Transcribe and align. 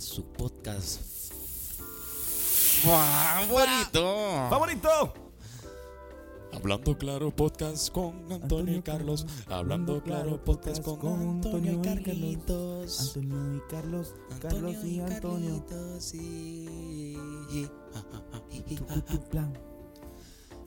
su 0.00 0.24
podcast 0.24 1.00
favorito. 2.82 4.46
¡Favorito! 4.50 5.14
Hablando 6.54 6.98
claro 6.98 7.34
podcast 7.34 7.90
con 7.90 8.30
Antonio 8.30 8.76
y 8.76 8.82
Carlos. 8.82 9.26
Hablando 9.48 10.02
claro 10.02 10.42
podcast 10.44 10.82
con 10.82 11.00
Antonio 11.06 11.80
y 11.82 12.02
Carlitos. 12.02 13.16
Antonio 13.16 13.56
y 13.56 13.60
Carlos, 13.70 14.14
Carlos 14.40 14.76
y 14.84 15.00
Antonio. 15.00 15.64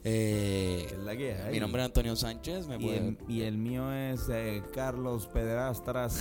Eh, 0.07 0.87
mi 1.51 1.59
nombre 1.59 1.81
es 1.81 1.85
Antonio 1.85 2.15
Sánchez. 2.15 2.67
Me 2.67 2.75
y 2.75 2.79
puede- 2.79 2.97
el, 2.97 3.17
y 3.27 3.41
el 3.41 3.57
mío 3.57 3.91
es 3.93 4.21
eh, 4.29 4.63
Carlos 4.73 5.27
Pederastra. 5.27 6.09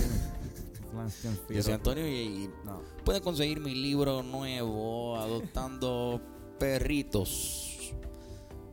Yo 1.50 1.62
soy 1.62 1.72
Antonio 1.74 2.06
y, 2.08 2.50
No. 2.64 2.80
pueden 3.04 3.22
conseguir 3.22 3.60
mi 3.60 3.74
libro 3.74 4.22
nuevo, 4.22 5.16
Adoptando 5.16 6.20
Perritos. 6.58 7.94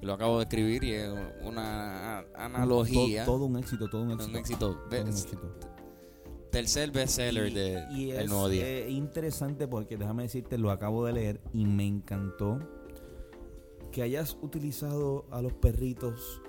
Lo 0.01 0.13
acabo 0.13 0.37
de 0.37 0.43
escribir 0.43 0.83
y 0.83 0.93
es 0.93 1.09
una 1.43 2.19
analogía. 2.35 3.25
Todo, 3.25 3.35
todo 3.37 3.45
un 3.45 3.57
éxito, 3.57 3.87
todo 3.89 4.01
un 4.03 4.11
éxito. 4.11 4.29
Un 4.31 4.35
éxito. 4.37 4.79
Todo 4.89 5.01
un 5.01 5.07
éxito. 5.07 5.55
Tercer 6.51 6.91
bestseller 6.91 7.53
de 7.53 7.85
y 7.95 8.11
El 8.11 8.27
Nuevo 8.27 8.49
Día. 8.49 8.67
eh, 8.67 8.89
interesante 8.89 9.67
porque 9.67 9.97
déjame 9.97 10.23
decirte, 10.23 10.57
lo 10.57 10.71
acabo 10.71 11.05
de 11.05 11.13
leer 11.13 11.41
y 11.53 11.65
me 11.65 11.85
encantó 11.87 12.59
que 13.91 14.01
hayas 14.01 14.37
utilizado 14.41 15.25
a 15.31 15.41
los 15.41 15.53
perritos 15.53 16.41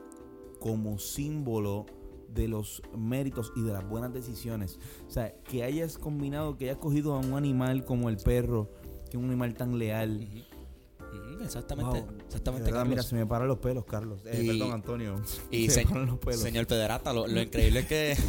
como 0.58 0.98
símbolo 0.98 1.86
de 2.32 2.48
los 2.48 2.82
méritos 2.96 3.52
y 3.56 3.62
de 3.62 3.72
las 3.72 3.88
buenas 3.88 4.12
decisiones. 4.12 4.78
O 5.06 5.10
sea, 5.10 5.34
que 5.44 5.62
hayas 5.64 5.98
combinado, 5.98 6.56
que 6.56 6.64
hayas 6.66 6.78
cogido 6.78 7.14
a 7.14 7.18
un 7.18 7.34
animal 7.34 7.84
como 7.84 8.08
el 8.08 8.16
perro, 8.16 8.70
que 9.10 9.16
es 9.16 9.22
un 9.22 9.26
animal 9.26 9.54
tan 9.54 9.78
leal. 9.78 10.26
Exactamente. 11.42 12.00
Wow. 12.00 12.08
Exactamente. 12.26 12.70
Verdad, 12.70 12.86
mira, 12.86 13.02
se 13.02 13.14
me 13.16 13.26
paran 13.26 13.48
los 13.48 13.58
pelos, 13.58 13.84
Carlos. 13.84 14.20
Eh, 14.26 14.42
Y- 14.44 14.46
perdón, 14.48 14.72
Antonio. 14.72 15.20
Y 15.50 15.68
se 15.68 15.74
se- 15.80 15.84
me 15.84 15.90
paran 15.90 16.06
los 16.06 16.18
pelos. 16.18 16.40
señor 16.40 16.66
Pederata, 16.66 17.12
lo, 17.12 17.26
lo 17.26 17.40
increíble 17.42 17.80
es 17.80 17.86
que. 17.86 18.16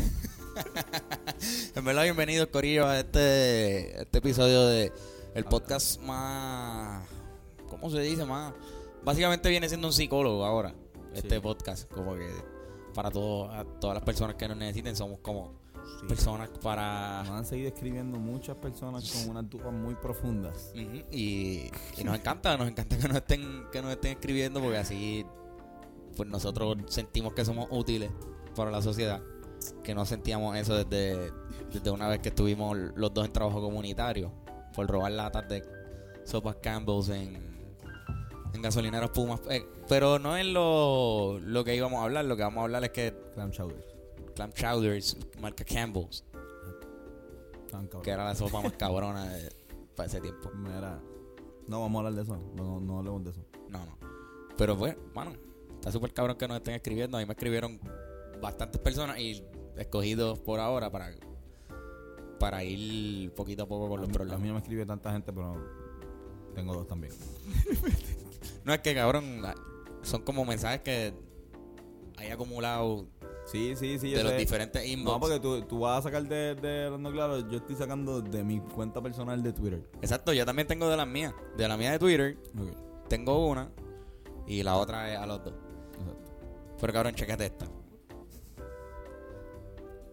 en 1.75 1.85
verdad, 1.85 2.03
bienvenido, 2.03 2.49
Corillo, 2.51 2.87
a 2.87 2.99
este, 2.99 4.01
este 4.01 4.17
episodio 4.19 4.67
de 4.67 4.91
el 5.35 5.45
podcast 5.45 5.99
más. 6.01 7.07
¿Cómo 7.69 7.89
se 7.89 8.01
dice? 8.01 8.25
Más. 8.25 8.53
Básicamente 9.03 9.49
viene 9.49 9.67
siendo 9.67 9.87
un 9.87 9.93
psicólogo 9.93 10.45
ahora. 10.45 10.75
Este 11.13 11.39
podcast. 11.41 11.91
Como 11.91 12.15
que 12.15 12.27
para 12.93 13.09
todo, 13.11 13.51
a 13.51 13.63
todas 13.63 13.95
las 13.95 14.03
personas 14.03 14.35
que 14.35 14.47
nos 14.47 14.57
necesiten, 14.57 14.95
somos 14.95 15.19
como 15.19 15.61
Sí. 15.99 16.07
personas 16.07 16.49
para. 16.61 17.23
Nos 17.23 17.31
han 17.31 17.45
seguido 17.45 17.67
escribiendo 17.67 18.17
muchas 18.17 18.55
personas 18.55 19.11
con 19.11 19.31
unas 19.31 19.49
dudas 19.49 19.73
muy 19.73 19.95
profundas. 19.95 20.71
Y, 21.11 21.69
y 21.97 22.03
nos 22.05 22.15
encanta, 22.17 22.55
nos 22.57 22.69
encanta 22.69 22.97
que 22.97 23.07
nos 23.07 23.17
estén, 23.17 23.65
que 23.71 23.81
nos 23.81 23.91
estén 23.91 24.11
escribiendo 24.13 24.61
porque 24.61 24.77
así 24.77 25.25
pues 26.15 26.29
nosotros 26.29 26.77
sentimos 26.87 27.33
que 27.33 27.43
somos 27.43 27.67
útiles 27.69 28.11
para 28.55 28.71
la 28.71 28.81
sociedad. 28.81 29.21
Que 29.83 29.93
no 29.95 30.05
sentíamos 30.05 30.55
eso 30.55 30.75
desde, 30.83 31.31
desde 31.71 31.91
una 31.91 32.07
vez 32.07 32.19
que 32.19 32.29
estuvimos 32.29 32.77
los 32.95 33.13
dos 33.13 33.25
en 33.25 33.33
trabajo 33.33 33.61
comunitario 33.61 34.31
por 34.73 34.87
robar 34.87 35.11
latas 35.11 35.47
de 35.49 35.63
sopas 36.23 36.57
Campbell's 36.61 37.09
en, 37.09 37.52
en 38.53 38.61
gasolineros 38.61 39.09
Pumas. 39.11 39.41
Eh, 39.49 39.65
pero 39.89 40.19
no 40.19 40.37
es 40.37 40.45
lo, 40.45 41.39
lo 41.39 41.63
que 41.63 41.75
íbamos 41.75 41.99
a 41.99 42.03
hablar, 42.03 42.25
lo 42.25 42.35
que 42.37 42.43
vamos 42.43 42.61
a 42.61 42.63
hablar 42.63 42.83
es 42.83 42.91
que 42.91 43.13
Clam 43.33 43.51
chowder. 43.51 43.85
Clam 44.35 44.51
Chowders, 44.51 45.17
marca 45.39 45.63
Campbell's, 45.63 46.23
Tan 47.69 47.87
que 47.87 48.09
era 48.11 48.25
la 48.25 48.35
sopa 48.35 48.61
más 48.61 48.73
cabrona 48.73 49.25
de- 49.29 49.51
para 49.95 50.07
ese 50.07 50.19
tiempo. 50.21 50.49
Mira, 50.55 50.99
no 51.67 51.81
vamos 51.81 51.95
a 52.03 52.07
hablar 52.07 52.13
de 52.13 52.21
eso. 52.23 52.51
No, 52.55 52.79
no 52.79 52.97
hablemos 52.99 53.23
de 53.23 53.29
eso. 53.31 53.45
No, 53.69 53.85
no. 53.85 53.97
Pero 54.57 54.77
pues, 54.77 54.95
mano, 55.13 55.33
está 55.75 55.91
súper 55.91 56.13
cabrón 56.13 56.37
que 56.37 56.47
nos 56.47 56.57
estén 56.57 56.75
escribiendo. 56.75 57.17
A 57.17 57.19
mí 57.19 57.25
me 57.27 57.33
escribieron 57.33 57.79
bastantes 58.41 58.79
personas 58.81 59.19
y 59.19 59.43
escogidos 59.77 60.39
por 60.39 60.59
ahora 60.59 60.91
para, 60.91 61.11
para 62.39 62.63
ir 62.63 63.31
poquito 63.33 63.63
a 63.63 63.67
poco 63.67 63.87
con 63.89 63.99
los 64.01 64.07
a, 64.07 64.11
mí, 64.11 64.15
a 64.15 64.17
problemas. 64.17 64.41
mí 64.41 64.47
no 64.47 64.53
me 64.55 64.59
escribe 64.59 64.85
tanta 64.85 65.11
gente, 65.11 65.31
pero 65.31 65.55
tengo 66.55 66.73
dos 66.73 66.87
también. 66.87 67.13
No 68.65 68.73
es 68.73 68.79
que, 68.81 68.95
cabrón, 68.95 69.41
son 70.01 70.21
como 70.23 70.45
mensajes 70.45 70.81
que 70.81 71.13
hay 72.17 72.29
acumulado 72.31 73.07
Sí, 73.45 73.75
sí, 73.75 73.99
sí. 73.99 74.11
yo 74.11 74.17
de 74.19 74.23
los 74.23 74.31
sé. 74.33 74.37
diferentes 74.37 74.85
inbox. 74.87 75.15
No, 75.15 75.19
porque 75.19 75.39
tú, 75.39 75.61
tú 75.63 75.79
vas 75.81 75.99
a 75.99 76.01
sacar 76.03 76.23
de, 76.23 76.55
Claro. 77.11 77.39
Yo 77.49 77.57
estoy 77.57 77.75
sacando 77.75 78.21
de 78.21 78.43
mi 78.43 78.59
cuenta 78.61 79.01
personal 79.01 79.43
de 79.43 79.51
Twitter. 79.51 79.83
Exacto, 80.01 80.31
yo 80.31 80.45
también 80.45 80.67
tengo 80.67 80.87
de 80.87 80.95
las 80.95 81.07
mías. 81.07 81.33
De 81.57 81.67
la 81.67 81.75
mía 81.75 81.91
de 81.91 81.99
Twitter, 81.99 82.37
tengo 83.09 83.47
una 83.47 83.69
y 84.47 84.63
la 84.63 84.75
otra 84.77 85.11
es 85.11 85.17
a 85.19 85.25
los 85.25 85.43
dos. 85.43 85.53
Exacto. 85.99 86.31
Pero 86.79 86.93
cabrón, 86.93 87.15
checate 87.15 87.45
esta. 87.47 87.65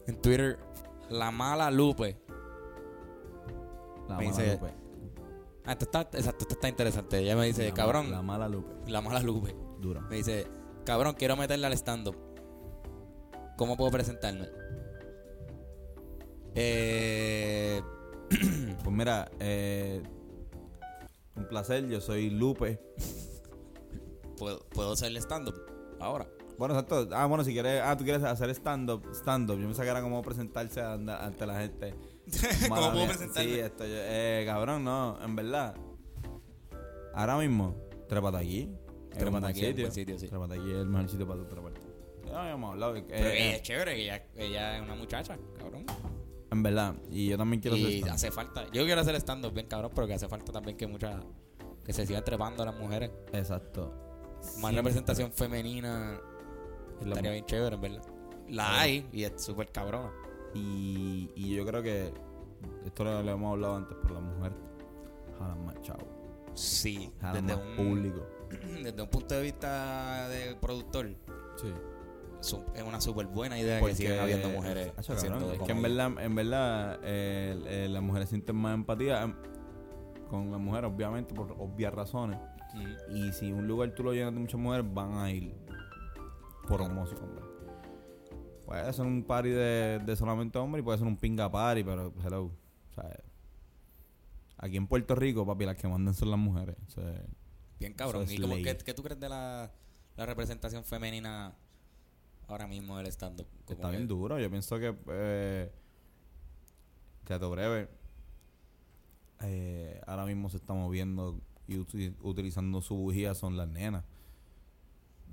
En 0.06 0.20
Twitter, 0.20 0.58
la 1.08 1.30
mala 1.30 1.70
Lupe. 1.70 2.16
La 4.08 4.16
Me 4.16 4.24
mala 4.26 4.36
dice- 4.38 4.52
Lupe. 4.54 4.72
Ah, 5.70 5.74
esto 5.74 5.84
está, 5.84 6.00
exacto, 6.00 6.42
esto 6.42 6.54
está 6.54 6.68
interesante. 6.68 7.18
Ella 7.20 7.36
me 7.36 7.46
dice, 7.46 7.62
La 7.62 7.68
ma- 7.70 7.74
cabrón, 7.76 8.10
La 8.10 8.22
mala 8.22 8.48
Lupe. 8.48 8.90
la 8.90 9.00
mala 9.00 9.20
Lupe. 9.20 9.54
Dura. 9.80 10.00
Me 10.00 10.16
dice, 10.16 10.48
cabrón, 10.84 11.14
quiero 11.16 11.36
meterle 11.36 11.64
al 11.68 11.72
stand-up. 11.74 12.16
¿Cómo 13.56 13.76
puedo 13.76 13.92
presentarme? 13.92 14.48
Eh, 16.56 17.80
Pues 18.82 18.96
mira, 18.96 19.30
eh, 19.38 20.02
un 21.36 21.46
placer. 21.46 21.86
Yo 21.86 22.00
soy 22.00 22.30
Lupe. 22.30 22.80
¿puedo, 24.38 24.58
¿Puedo 24.70 24.92
hacer 24.94 25.08
el 25.10 25.18
stand-up 25.18 25.54
ahora? 26.00 26.26
Bueno, 26.58 26.74
exacto. 26.74 27.08
Ah, 27.12 27.26
bueno, 27.26 27.44
si 27.44 27.52
quieres, 27.52 27.80
ah, 27.84 27.96
tú 27.96 28.02
quieres 28.04 28.24
hacer 28.24 28.50
stand-up, 28.50 29.06
stand-up. 29.14 29.58
Yo 29.60 29.68
me 29.68 29.74
sacara 29.74 30.02
cómo 30.02 30.20
presentarse 30.22 30.80
ante 30.82 31.46
la 31.46 31.60
gente. 31.60 31.94
¿Cómo 32.68 32.92
puedo 32.92 33.06
presentarme? 33.06 33.50
Sí, 33.52 33.58
esto, 33.60 33.84
yo- 33.84 33.92
eh, 33.94 34.42
cabrón, 34.46 34.84
no, 34.84 35.18
en 35.22 35.36
verdad. 35.36 35.74
Ahora 37.14 37.38
mismo, 37.38 37.74
trépate 38.08 38.36
aquí. 38.38 38.70
Trépate 39.10 39.46
aquí, 39.46 39.66
un 39.66 39.74
buen 39.76 39.92
sitio, 39.92 40.18
sí. 40.18 40.28
Trépate 40.28 40.54
aquí 40.54 40.70
es 40.70 40.76
el 40.76 40.86
mejor 40.86 41.08
sitio 41.08 41.26
para 41.26 41.40
tu 41.40 41.46
treparte. 41.46 41.80
Ya 42.26 42.42
habíamos 42.42 42.72
hablado. 42.72 42.96
eh, 42.96 43.04
Pero 43.08 43.28
eh, 43.28 43.46
ella 43.48 43.56
es 43.56 43.62
chévere, 43.62 43.94
que 43.96 44.02
ella, 44.04 44.24
ella 44.36 44.76
es 44.76 44.82
una 44.82 44.94
muchacha, 44.94 45.36
cabrón. 45.58 45.84
en 46.52 46.62
verdad. 46.62 46.94
Y 47.10 47.28
yo 47.28 47.36
también 47.38 47.60
quiero 47.60 47.76
hacer 47.76 47.88
Y 47.90 47.94
stand-up. 47.98 48.14
hace 48.14 48.30
falta, 48.30 48.64
yo 48.70 48.84
quiero 48.84 49.00
hacer 49.00 49.16
stand-up 49.16 49.52
bien 49.52 49.66
cabrón, 49.66 49.90
pero 49.94 50.06
que 50.06 50.14
hace 50.14 50.28
falta 50.28 50.52
también 50.52 50.76
que 50.76 50.86
muchas, 50.86 51.20
que 51.84 51.92
se 51.92 52.06
sigan 52.06 52.22
trepando 52.24 52.64
las 52.64 52.76
mujeres. 52.78 53.10
Exacto. 53.32 53.92
Más 54.38 54.50
Siempre. 54.52 54.76
representación 54.76 55.32
femenina 55.32 56.20
estaría 57.04 57.32
bien 57.32 57.44
chévere, 57.46 57.74
en 57.74 57.80
verdad. 57.80 58.02
La 58.48 58.64
Sí. 58.66 58.72
hay 58.78 59.08
y 59.12 59.24
es 59.24 59.42
súper 59.42 59.70
cabrona. 59.72 60.12
Y, 60.54 61.30
y 61.36 61.54
yo 61.54 61.64
creo 61.64 61.82
que 61.82 62.12
esto 62.84 63.04
lo, 63.04 63.22
lo 63.22 63.30
hemos 63.32 63.52
hablado 63.52 63.76
antes, 63.76 63.96
pero 64.02 64.14
la 64.14 64.20
mujer 64.20 64.52
jalan 65.38 65.64
más 65.64 65.80
chavo. 65.82 66.06
Sí, 66.54 67.12
Jalan 67.20 67.46
desde 67.46 67.60
más 67.60 67.68
un, 67.70 67.76
público. 67.76 68.26
desde 68.82 69.02
un 69.02 69.08
punto 69.08 69.34
de 69.34 69.42
vista 69.42 70.28
de 70.28 70.56
productor, 70.56 71.08
Sí. 71.56 72.56
es 72.74 72.82
una 72.82 73.00
súper 73.00 73.26
buena 73.26 73.58
idea 73.58 73.80
que 73.80 73.94
sigan 73.94 74.18
habiendo 74.20 74.48
mujeres 74.48 74.92
cabrón, 75.06 75.52
es 75.52 75.60
que 75.60 75.72
en 75.72 75.82
verdad, 75.82 76.12
en 76.18 76.34
verdad 76.34 76.98
eh, 77.02 77.62
eh, 77.66 77.88
las 77.90 78.02
mujeres 78.02 78.30
sienten 78.30 78.56
más 78.56 78.74
empatía 78.74 79.22
em, 79.22 79.34
con 80.28 80.50
las 80.50 80.60
mujeres, 80.60 80.90
obviamente, 80.90 81.34
por 81.34 81.52
obvias 81.58 81.92
razones. 81.92 82.38
Y 83.12 83.32
si 83.32 83.52
un 83.52 83.66
lugar 83.66 83.92
tú 83.94 84.04
lo 84.04 84.12
llenas 84.12 84.32
de 84.32 84.40
muchas 84.40 84.60
mujeres, 84.60 84.86
van 84.92 85.12
a 85.18 85.30
ir 85.30 85.54
por 86.68 86.78
Claro. 86.78 86.94
hombre. 87.22 87.44
Puede 88.70 88.92
ser 88.92 89.04
un 89.04 89.24
party 89.24 89.48
de, 89.48 89.98
de 90.06 90.14
solamente 90.16 90.56
hombres 90.56 90.80
y 90.80 90.84
puede 90.84 90.98
ser 90.98 91.06
un 91.08 91.16
pinga 91.16 91.50
party, 91.50 91.82
pero 91.82 92.14
hello. 92.24 92.44
O 92.44 92.94
sea, 92.94 93.18
aquí 94.58 94.76
en 94.76 94.86
Puerto 94.86 95.16
Rico, 95.16 95.44
papi, 95.44 95.64
las 95.64 95.76
que 95.76 95.88
mandan 95.88 96.14
son 96.14 96.30
las 96.30 96.38
mujeres. 96.38 96.76
Bien 97.80 97.94
cabrón. 97.94 98.30
¿Y 98.30 98.38
cómo. 98.38 98.54
¿qué, 98.62 98.76
qué 98.76 98.94
tú 98.94 99.02
crees 99.02 99.18
de 99.18 99.28
la, 99.28 99.72
la 100.16 100.24
representación 100.26 100.84
femenina 100.84 101.52
ahora 102.46 102.68
mismo 102.68 102.96
del 102.96 103.08
stand-up? 103.08 103.48
Está 103.68 103.90
que- 103.90 103.96
bien 103.96 104.06
duro. 104.06 104.38
Yo 104.38 104.48
pienso 104.48 104.78
que, 104.78 104.94
eh, 105.08 105.72
teatro 107.24 107.50
breve, 107.50 107.88
eh, 109.42 110.00
ahora 110.06 110.26
mismo 110.26 110.48
se 110.48 110.58
está 110.58 110.74
moviendo 110.74 111.40
y 111.66 111.76
uti- 111.78 112.14
utilizando 112.22 112.80
su 112.82 112.94
bujía 112.94 113.34
son 113.34 113.56
las 113.56 113.66
nenas. 113.68 114.04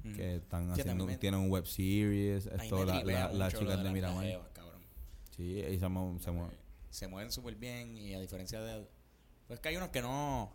Que 0.04 0.36
están 0.38 0.74
Sí, 0.76 0.82
haciendo, 0.82 1.06
me- 1.06 1.18
tienen 1.18 1.40
un 1.40 1.50
web 1.50 1.66
series, 1.66 2.46
esto, 2.46 2.86
la, 2.86 3.04
la- 3.34 3.52
chicas 3.52 3.78
de 3.78 3.84
las 3.84 3.94
Miramar. 3.94 4.26
jevas, 4.26 4.48
cabrón. 4.54 4.82
Sí, 5.36 5.60
y 5.60 5.80
se, 5.80 5.88
mu- 5.88 6.20
se 6.20 6.32
mu- 6.32 6.50
Se 6.90 7.08
mueven 7.08 7.32
súper 7.32 7.56
bien 7.56 7.98
y 7.98 8.14
a 8.14 8.20
diferencia 8.20 8.62
de... 8.62 8.88
Pues 9.48 9.60
que 9.60 9.70
hay 9.70 9.78
unos 9.78 9.90
que 9.90 10.02
no... 10.02 10.52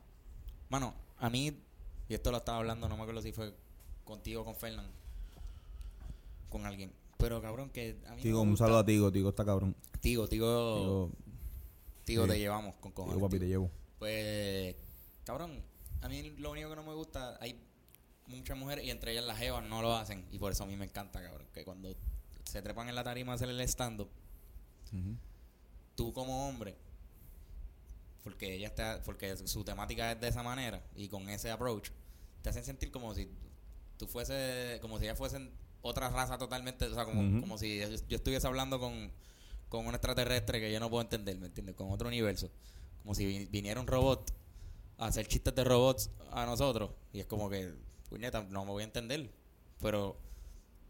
Mano, 0.68 0.94
a 1.18 1.28
mí, 1.30 1.56
y 2.08 2.14
esto 2.14 2.30
lo 2.30 2.38
estaba 2.38 2.58
hablando, 2.58 2.88
no 2.88 2.96
me 2.96 3.02
acuerdo 3.02 3.20
si 3.22 3.32
fue 3.32 3.54
contigo 4.04 4.44
con 4.44 4.54
Fernán, 4.56 4.90
con 6.48 6.66
alguien. 6.66 6.92
Pero 7.18 7.40
cabrón, 7.40 7.70
que 7.70 7.98
a 8.06 8.10
mí 8.10 8.16
no 8.16 8.22
Tigo, 8.22 8.44
me 8.44 8.50
un 8.52 8.56
saludo 8.56 8.78
a 8.78 8.84
Tigo, 8.84 9.12
Tigo 9.12 9.28
está 9.28 9.44
cabrón. 9.44 9.76
Tigo, 10.00 10.26
Tigo, 10.28 11.10
Tigo, 12.04 12.26
te 12.26 12.38
llevamos 12.38 12.74
con 12.76 12.90
cojones. 12.92 13.16
Digo, 13.16 13.28
papi, 13.28 13.38
te 13.38 13.46
llevo. 13.48 13.70
Pues, 13.98 14.74
cabrón, 15.24 15.62
a 16.00 16.08
mí 16.08 16.30
lo 16.38 16.50
único 16.50 16.68
que 16.70 16.76
no 16.76 16.82
me 16.82 16.94
gusta, 16.94 17.38
hay 17.40 17.60
muchas 18.32 18.56
mujeres 18.56 18.84
y 18.84 18.90
entre 18.90 19.12
ellas 19.12 19.24
las 19.24 19.38
jevas 19.38 19.64
no 19.64 19.82
lo 19.82 19.94
hacen. 19.96 20.26
Y 20.30 20.38
por 20.38 20.52
eso 20.52 20.64
a 20.64 20.66
mí 20.66 20.76
me 20.76 20.84
encanta, 20.84 21.22
cabrón, 21.22 21.46
que 21.52 21.64
cuando 21.64 21.94
se 22.44 22.60
trepan 22.62 22.88
en 22.88 22.94
la 22.94 23.04
tarima 23.04 23.32
a 23.32 23.34
hacer 23.36 23.48
el 23.48 23.60
stand-up, 23.62 24.08
tú 25.94 26.12
como 26.12 26.48
hombre, 26.48 26.76
porque 28.24 28.54
ella 28.54 28.68
está, 28.68 29.02
porque 29.04 29.36
su 29.46 29.64
temática 29.64 30.12
es 30.12 30.20
de 30.20 30.28
esa 30.28 30.42
manera 30.42 30.82
y 30.94 31.08
con 31.08 31.28
ese 31.28 31.50
approach, 31.50 31.90
te 32.42 32.50
hacen 32.50 32.64
sentir 32.64 32.90
como 32.90 33.14
si 33.14 33.28
tú 33.98 34.06
fuese, 34.06 34.78
como 34.80 34.98
si 34.98 35.04
ellas 35.04 35.18
fuesen 35.18 35.50
otra 35.80 36.08
raza 36.10 36.38
totalmente, 36.38 36.86
o 36.86 36.94
sea, 36.94 37.04
como, 37.04 37.20
como 37.40 37.58
si 37.58 37.78
yo 38.08 38.16
estuviese 38.16 38.46
hablando 38.46 38.78
con, 38.78 39.10
con 39.68 39.86
un 39.86 39.94
extraterrestre 39.94 40.60
que 40.60 40.70
yo 40.72 40.78
no 40.78 40.88
puedo 40.90 41.02
entender, 41.02 41.36
¿me 41.38 41.46
entiendes? 41.46 41.74
Con 41.74 41.90
otro 41.90 42.08
universo. 42.08 42.50
Como 43.02 43.14
si 43.16 43.26
vi- 43.26 43.46
viniera 43.46 43.80
un 43.80 43.86
robot 43.88 44.32
a 44.98 45.06
hacer 45.06 45.26
chistes 45.26 45.54
de 45.54 45.64
robots 45.64 46.10
a 46.30 46.46
nosotros 46.46 46.90
y 47.12 47.18
es 47.20 47.26
como 47.26 47.50
que, 47.50 47.72
puñeta, 48.12 48.42
no 48.50 48.64
me 48.64 48.70
voy 48.70 48.82
a 48.82 48.86
entender. 48.86 49.30
Pero, 49.80 50.16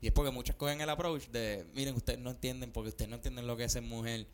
y 0.00 0.08
es 0.08 0.12
porque 0.12 0.30
muchas 0.30 0.56
cogen 0.56 0.80
el 0.80 0.90
approach 0.90 1.28
de, 1.28 1.66
miren, 1.74 1.94
ustedes 1.94 2.19
no 2.19 2.30
entienden 2.30 2.72
porque 2.72 2.88
ustedes 2.90 3.08
no 3.08 3.16
entienden 3.16 3.46
lo 3.46 3.56
que 3.56 3.64
es 3.64 3.72
ser 3.72 3.82
mujer 3.82 4.26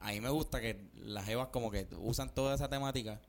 a 0.00 0.12
mí 0.12 0.20
me 0.20 0.28
gusta 0.28 0.60
que 0.60 0.90
las 0.96 1.26
evas 1.30 1.48
como 1.48 1.70
que 1.70 1.88
usan 1.98 2.28
toda 2.34 2.54
esa 2.54 2.68
temática 2.68 3.20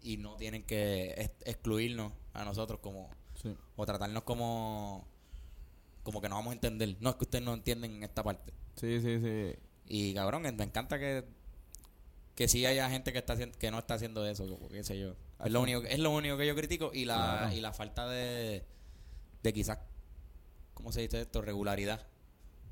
y 0.00 0.16
no 0.16 0.36
tienen 0.36 0.62
que 0.62 1.10
ex- 1.18 1.34
excluirnos 1.44 2.12
a 2.32 2.44
nosotros 2.44 2.80
como 2.80 3.10
Sí. 3.42 3.54
o 3.76 3.84
tratarnos 3.84 4.22
como 4.22 5.06
como 6.02 6.20
que 6.22 6.28
no 6.30 6.36
vamos 6.36 6.52
a 6.52 6.54
entender. 6.54 6.96
No 7.00 7.10
es 7.10 7.16
que 7.16 7.24
ustedes 7.24 7.44
no 7.44 7.52
entienden 7.52 8.02
esta 8.04 8.22
parte. 8.22 8.52
Sí, 8.76 9.00
sí, 9.02 9.18
sí. 9.20 9.56
Y 9.88 10.14
cabrón, 10.14 10.42
me 10.42 10.48
encanta 10.64 10.98
que 10.98 11.24
que 12.36 12.46
sí 12.46 12.64
haya 12.66 12.88
gente 12.88 13.12
que 13.12 13.18
está 13.18 13.34
que 13.36 13.70
no 13.72 13.78
está 13.80 13.94
haciendo 13.94 14.24
eso, 14.26 14.46
qué 14.70 14.84
sé 14.84 14.96
yo. 14.98 15.16
Es 15.44 15.50
lo 15.50 15.60
único 15.62 15.82
es 15.82 15.98
lo 15.98 16.10
único 16.10 16.36
que 16.36 16.46
yo 16.46 16.54
critico 16.54 16.92
y 16.94 17.04
la 17.04 17.16
Claro. 17.38 17.54
y 17.56 17.60
la 17.60 17.72
falta 17.72 18.08
de 18.08 18.64
de 19.42 19.52
quizás 19.52 19.78
¿cómo 20.74 20.92
se 20.92 21.00
dice 21.00 21.22
esto? 21.22 21.40
regularidad, 21.42 22.06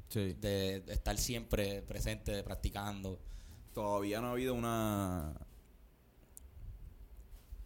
Sí. 0.08 0.34
de, 0.34 0.80
de 0.86 0.92
estar 0.92 1.16
siempre 1.18 1.82
presente, 1.82 2.30
de 2.30 2.44
practicando. 2.44 3.18
Todavía 3.72 4.20
no 4.20 4.28
ha 4.28 4.32
habido 4.32 4.54
una. 4.54 5.34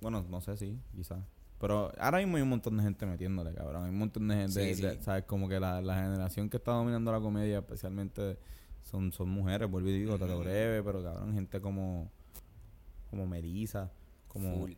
Bueno, 0.00 0.24
no 0.28 0.40
sé 0.40 0.56
si, 0.56 0.78
quizás. 0.94 1.18
Pero 1.58 1.92
ahora 1.98 2.18
mismo 2.18 2.36
hay 2.36 2.42
un 2.44 2.48
montón 2.50 2.76
de 2.76 2.84
gente 2.84 3.04
metiéndole, 3.04 3.52
cabrón. 3.52 3.84
Hay 3.84 3.90
un 3.90 3.98
montón 3.98 4.28
de 4.28 4.36
gente, 4.36 4.74
Sí, 4.74 4.80
de- 4.82 4.92
sí. 4.94 4.98
¿sabes? 5.02 5.24
Como 5.24 5.48
que 5.48 5.58
la, 5.58 5.82
la 5.82 5.96
generación 5.96 6.48
que 6.48 6.56
está 6.58 6.70
dominando 6.72 7.10
la 7.10 7.18
comedia, 7.20 7.58
especialmente, 7.58 8.38
son, 8.82 9.12
son 9.12 9.28
mujeres, 9.28 9.70
vuelvo 9.70 9.88
y 9.88 9.98
digo, 9.98 10.18
Tato 10.18 10.34
Ujú. 10.34 10.44
Breve, 10.44 10.82
pero 10.82 11.02
cabrón, 11.02 11.34
gente 11.34 11.60
como. 11.60 12.10
Como 13.10 13.26
Melissa, 13.26 13.90
como. 14.26 14.54
Full. 14.58 14.72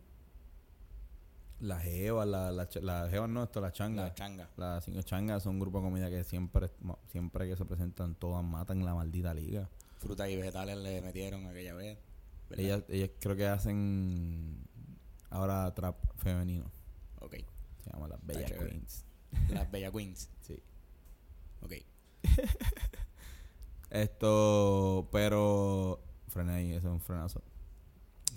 Las 1.61 1.83
Jevas, 1.83 2.27
la, 2.27 2.51
la, 2.53 3.09
Jevas 3.11 3.29
no, 3.29 3.43
esto, 3.43 3.61
las 3.61 3.73
Changas. 3.75 4.09
La 4.09 4.15
changa. 4.15 4.49
Las 4.57 4.85
cinco 4.85 5.03
changas 5.03 5.43
son 5.43 5.55
un 5.55 5.61
grupo 5.61 5.79
de 5.79 5.85
comedia 5.85 6.09
que 6.09 6.25
siempre, 6.25 6.71
siempre 7.09 7.47
que 7.47 7.55
se 7.55 7.67
presentan 7.67 8.15
todas 8.15 8.43
matan 8.43 8.83
la 8.83 8.95
maldita 8.95 9.35
liga. 9.35 9.69
Frutas 9.99 10.31
y 10.31 10.37
vegetales 10.37 10.79
le 10.79 11.03
metieron 11.03 11.45
aquella 11.47 11.75
vez. 11.75 11.99
¿verdad? 12.49 12.65
Ellas, 12.65 12.83
ellas 12.89 13.11
creo 13.21 13.37
que 13.37 13.47
hacen 13.47 14.67
ahora 15.29 15.73
trap 15.75 15.97
femenino. 16.17 16.65
Ok. 17.21 17.37
Se 17.85 17.91
llama 17.93 18.09
las 18.09 18.25
Bellas. 18.27 18.53
Queens. 18.53 19.05
Las 19.51 19.71
Bella 19.71 19.91
Queens. 19.93 20.31
Sí. 20.41 20.63
Ok. 21.61 21.73
Esto, 23.91 25.09
pero. 25.13 26.01
Frené 26.29 26.53
ahí, 26.55 26.69
ese 26.71 26.79
es 26.87 26.93
un 26.93 27.01
frenazo. 27.01 27.43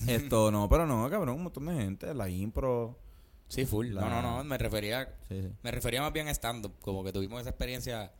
Esto, 0.08 0.52
no, 0.52 0.68
pero 0.68 0.86
no, 0.88 1.08
cabrón, 1.10 1.36
un 1.38 1.44
montón 1.44 1.66
de 1.68 1.76
gente. 1.76 2.14
La 2.14 2.28
impro. 2.30 3.00
Sí, 3.48 3.66
full. 3.66 3.88
La- 3.94 4.02
No, 4.02 4.10
no, 4.10 4.38
no. 4.38 4.44
Me 4.44 4.58
refería, 4.58 5.16
Sí, 5.30 5.42
sí. 5.44 5.50
me 5.62 5.72
refería 5.72 6.02
más 6.02 6.12
bien 6.12 6.28
a 6.28 6.32
stand-up. 6.32 6.74
Como 6.82 7.04
que 7.04 7.14
tuvimos 7.14 7.42
esa 7.42 7.52
experiencia. 7.52 8.12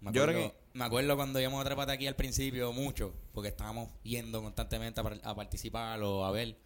Me 0.00 0.10
Yo 0.12 0.22
acuerdo, 0.24 0.40
creo 0.40 0.52
que- 0.52 0.78
me 0.78 0.84
acuerdo 0.84 1.14
cuando 1.16 1.40
íbamos 1.40 1.60
a 1.60 1.64
trepate 1.64 1.92
aquí 1.92 2.06
al 2.08 2.16
principio, 2.16 2.72
mucho. 2.72 3.14
Porque 3.32 3.48
estábamos 3.50 3.88
yendo 4.02 4.42
constantemente 4.42 5.00
a, 5.00 5.30
a 5.30 5.34
participar 5.36 6.02
o 6.02 6.24
a 6.24 6.32
ver. 6.32 6.58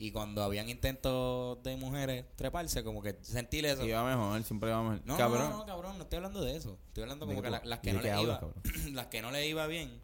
Y 0.00 0.12
cuando 0.12 0.42
habían 0.44 0.68
intentos 0.68 1.60
de 1.64 1.76
mujeres 1.76 2.24
treparse, 2.36 2.84
como 2.84 3.02
que 3.02 3.18
sentir 3.22 3.66
eso. 3.66 3.84
Iba 3.84 4.04
mejor, 4.04 4.42
siempre 4.44 4.70
iba 4.70 4.80
mejor. 4.82 5.02
No, 5.04 5.16
cabrón. 5.16 5.50
no, 5.50 5.56
no, 5.58 5.66
cabrón, 5.66 5.96
no 5.98 6.04
estoy 6.04 6.16
hablando 6.18 6.40
de 6.44 6.56
eso. 6.56 6.78
Estoy 6.86 7.02
hablando 7.02 7.26
¿De 7.26 7.32
como 7.34 7.42
que 7.42 7.50
la- 7.50 7.62
las 7.64 7.80
que 7.80 7.92
no 7.92 8.00
le 8.00 8.22
iba, 8.22 8.40
las 8.92 9.06
que 9.08 9.22
no 9.22 9.30
le 9.32 9.48
iba 9.48 9.66
bien, 9.66 10.00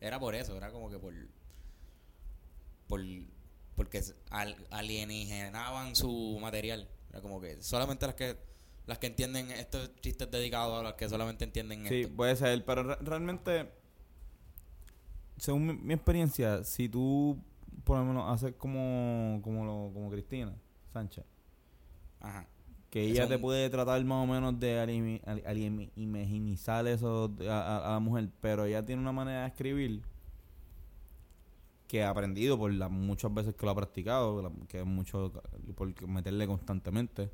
era 0.00 0.20
por 0.20 0.34
eso, 0.36 0.56
era 0.56 0.70
como 0.70 0.88
que 0.90 0.98
por, 0.98 1.12
por 2.86 3.00
porque 3.74 4.00
al, 4.30 4.56
alienígenaban 4.70 5.96
su 5.96 6.38
material. 6.40 6.88
Era 7.10 7.20
como 7.20 7.40
que 7.40 7.62
solamente 7.62 8.06
las 8.06 8.14
que 8.14 8.36
las 8.86 8.98
que 8.98 9.08
entienden 9.08 9.50
estos 9.50 9.90
chistes 10.00 10.30
dedicados 10.30 10.78
a 10.78 10.82
las 10.84 10.94
que 10.94 11.08
solamente 11.08 11.42
entienden 11.44 11.84
Sí, 11.88 12.02
esto. 12.02 12.14
puede 12.14 12.36
ser, 12.36 12.64
pero 12.64 12.84
re- 12.84 12.98
realmente, 13.00 13.72
según 15.36 15.66
mi, 15.66 15.72
mi 15.74 15.94
experiencia, 15.94 16.62
si 16.62 16.88
tú, 16.88 17.36
por 17.84 17.98
lo 17.98 18.04
menos, 18.04 18.30
haces 18.32 18.54
como, 18.56 19.40
como, 19.42 19.64
lo, 19.64 19.90
como 19.92 20.10
Cristina 20.10 20.54
Sánchez, 20.92 21.24
Ajá. 22.20 22.46
que 22.90 23.02
ella 23.02 23.28
te 23.28 23.36
un- 23.36 23.42
puede 23.42 23.68
tratar 23.70 24.02
más 24.04 24.24
o 24.24 24.26
menos 24.26 24.58
de 24.58 24.78
alimi- 24.82 25.20
ali- 25.26 25.42
alimi- 25.42 25.90
imaginizar 25.96 26.86
eso 26.86 27.32
a, 27.48 27.52
a- 27.52 27.88
a 27.88 27.92
la 27.92 28.00
mujer, 28.00 28.30
pero 28.40 28.64
ella 28.64 28.84
tiene 28.84 29.02
una 29.02 29.12
manera 29.12 29.42
de 29.42 29.48
escribir 29.48 30.02
que 31.88 32.02
ha 32.02 32.10
aprendido 32.10 32.58
por 32.58 32.72
las 32.72 32.90
muchas 32.90 33.32
veces 33.32 33.54
que 33.54 33.64
lo 33.64 33.70
ha 33.72 33.74
practicado, 33.76 34.42
la- 34.42 34.50
que 34.68 34.80
es 34.80 34.86
mucho 34.86 35.32
por 35.76 36.08
meterle 36.08 36.46
constantemente 36.46 37.30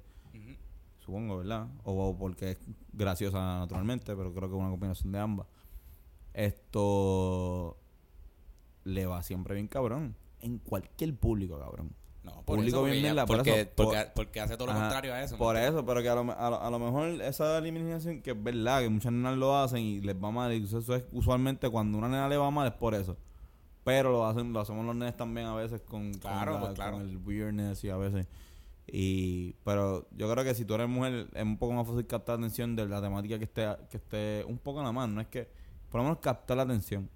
supongo, 0.99 1.39
¿verdad? 1.39 1.67
O, 1.83 2.11
o 2.11 2.17
porque 2.17 2.53
es 2.53 2.59
graciosa 2.93 3.59
naturalmente, 3.59 4.15
pero 4.15 4.33
creo 4.33 4.49
que 4.49 4.55
es 4.55 4.61
una 4.61 4.71
combinación 4.71 5.11
de 5.11 5.19
ambas. 5.19 5.47
Esto 6.33 7.77
le 8.85 9.07
va 9.07 9.23
siempre 9.23 9.55
bien 9.55 9.67
cabrón. 9.69 10.15
En 10.43 10.59
cualquier 10.59 11.15
público, 11.17 11.59
cabrón. 11.59 11.91
No, 12.25 12.33
por 12.45 12.57
Público 12.59 12.87
eso, 12.87 13.01
bien 13.01 13.17
porque, 13.27 13.27
por 13.27 13.49
eso, 13.49 13.71
porque, 13.75 14.01
por- 14.05 14.13
porque 14.15 14.41
hace 14.41 14.57
todo 14.57 14.67
lo 14.67 14.73
Ajá, 14.73 14.83
contrario 14.83 15.13
a 15.13 15.23
eso. 15.25 15.35
¿me 15.35 15.39
Por 15.39 15.57
eso, 15.57 15.85
pero 15.85 16.03
que 16.03 16.09
a 16.09 16.15
lo, 16.15 16.21
a 16.31 16.51
lo- 16.51 16.61
a 16.63 16.71
lo 16.71 16.79
mejor 16.79 17.09
esa 17.23 17.59
eliminación 17.59 18.23
que 18.23 18.31
es 18.31 18.41
verdad, 18.43 18.81
que 18.81 18.89
muchas 18.89 19.13
nenas 19.13 19.37
lo 19.37 19.57
hacen 19.57 19.81
y 19.81 20.01
les 20.01 20.15
va 20.15 20.31
mal. 20.31 20.53
Y 20.53 20.63
eso 20.65 20.79
es 20.95 21.05
usualmente 21.13 21.69
cuando 21.69 21.99
una 21.99 22.09
nena 22.09 22.29
le 22.29 22.37
va 22.37 22.49
mal 22.53 22.69
es 22.69 22.75
por 22.75 22.95
eso. 22.95 23.17
Pero 23.83 24.13
lo 24.13 24.25
hacen, 24.25 24.53
lo 24.53 24.61
hacemos 24.61 24.87
los 24.87 24.95
nenes 24.95 25.17
también 25.17 25.49
a 25.49 25.55
veces 25.57 25.81
con, 25.81 26.13
con 26.13 26.21
Claro, 26.21 26.53
la- 26.55 26.61
pues, 26.61 26.73
claro. 26.75 26.93
con 26.99 27.03
el 27.09 27.17
weirdness 27.17 27.83
y 27.83 27.91
a 27.91 27.97
veces. 27.97 28.29
Y, 28.87 29.55
pero 29.65 30.07
yo 30.13 30.31
creo 30.31 30.45
que 30.45 30.55
si 30.55 30.65
tú 30.65 30.75
eres 30.75 30.89
mujer 30.89 31.29
es 31.35 31.43
un 31.43 31.57
poco 31.57 31.73
más 31.73 31.87
fácil 31.89 32.07
captar 32.07 32.39
la 32.39 32.47
atención 32.47 32.77
de 32.77 32.87
la 32.89 33.01
temática 33.01 33.37
que 33.39 33.45
esté, 33.45 33.67
que 33.91 33.97
esté 33.97 34.45
un 34.47 34.59
poco 34.59 34.79
nada 34.81 34.93
más. 34.93 35.09
No 35.09 35.21
es 35.21 35.27
que, 35.27 35.49
por 35.91 35.99
lo 36.01 36.05
menos 36.05 36.19
captar 36.21 36.57
la 36.57 36.63
atención. 36.65 37.09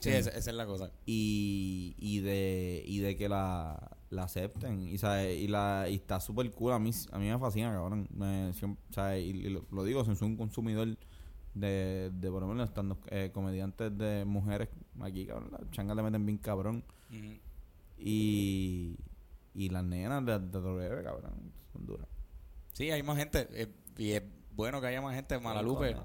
Sí, 0.00 0.10
esa, 0.10 0.30
esa 0.30 0.50
es 0.50 0.56
la 0.56 0.66
cosa. 0.66 0.90
y, 1.06 1.94
y 1.98 2.20
de 2.20 2.82
y 2.86 2.98
de 2.98 3.16
que 3.16 3.28
la, 3.28 3.96
la 4.10 4.24
acepten 4.24 4.80
y, 4.82 4.98
¿sabes? 4.98 5.38
y 5.40 5.46
la 5.48 5.86
y 5.88 5.94
está 5.94 6.20
súper 6.20 6.50
cool 6.52 6.72
a 6.72 6.78
mí 6.78 6.90
a 7.12 7.18
mí 7.18 7.28
me 7.28 7.38
fascina 7.38 7.72
cabrón 7.72 8.08
me, 8.10 8.52
siempre, 8.54 9.20
y, 9.20 9.30
y 9.30 9.50
lo, 9.50 9.64
lo 9.70 9.84
digo 9.84 10.04
soy 10.04 10.16
un 10.28 10.36
consumidor 10.36 10.96
de, 11.54 12.10
de 12.12 12.30
por 12.30 12.42
lo 12.42 12.48
menos 12.48 12.68
estando 12.68 12.98
eh, 13.08 13.30
comediantes 13.32 13.96
de 13.96 14.24
mujeres 14.24 14.68
aquí 15.00 15.26
cabrón 15.26 15.50
las 15.52 15.70
changas 15.70 15.96
le 15.96 16.02
meten 16.02 16.24
bien 16.26 16.38
cabrón 16.38 16.84
y 17.98 18.96
y 19.54 19.68
las 19.70 19.84
nenas 19.84 20.24
de, 20.26 20.38
de 20.38 21.02
cabrón 21.02 21.52
son 21.72 21.86
duras 21.86 22.08
Sí, 22.72 22.90
hay 22.90 23.02
más 23.02 23.16
gente. 23.16 23.48
eh, 23.52 23.68
y 23.96 24.10
es 24.10 24.22
bueno 24.54 24.82
que 24.82 24.86
haya 24.88 25.00
más 25.00 25.14
gente. 25.14 25.38
Malalupe. 25.38 25.96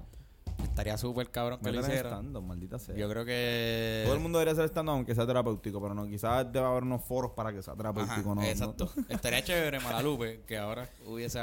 Estaría 0.62 0.96
súper 0.98 1.30
cabrón 1.30 1.58
que 1.60 1.70
lo 1.70 1.80
Métele 1.80 1.94
hiciera. 1.94 2.10
stand-up, 2.10 2.42
maldita 2.42 2.78
sea 2.78 2.94
Yo 2.94 3.08
creo 3.08 3.24
que. 3.24 4.02
todo 4.04 4.14
el 4.14 4.20
mundo 4.20 4.38
debería 4.38 4.52
hacer 4.54 4.68
stand-up 4.70 4.94
aunque 4.94 5.14
sea 5.14 5.26
terapéutico 5.26 5.80
pero 5.82 5.94
no 5.94 6.06
quizás 6.06 6.50
debe 6.52 6.66
haber 6.66 6.82
unos 6.82 7.04
foros 7.04 7.32
para 7.32 7.52
que 7.52 7.62
sea 7.62 7.72
Ajá, 7.74 7.78
terapéutico 7.78 8.34
no, 8.34 8.42
exacto. 8.42 8.90
Estaría 9.08 9.42
chévere 9.44 9.80
Malalupe 9.80 10.42
que 10.46 10.58
ahora 10.58 10.88
hubiese 11.06 11.40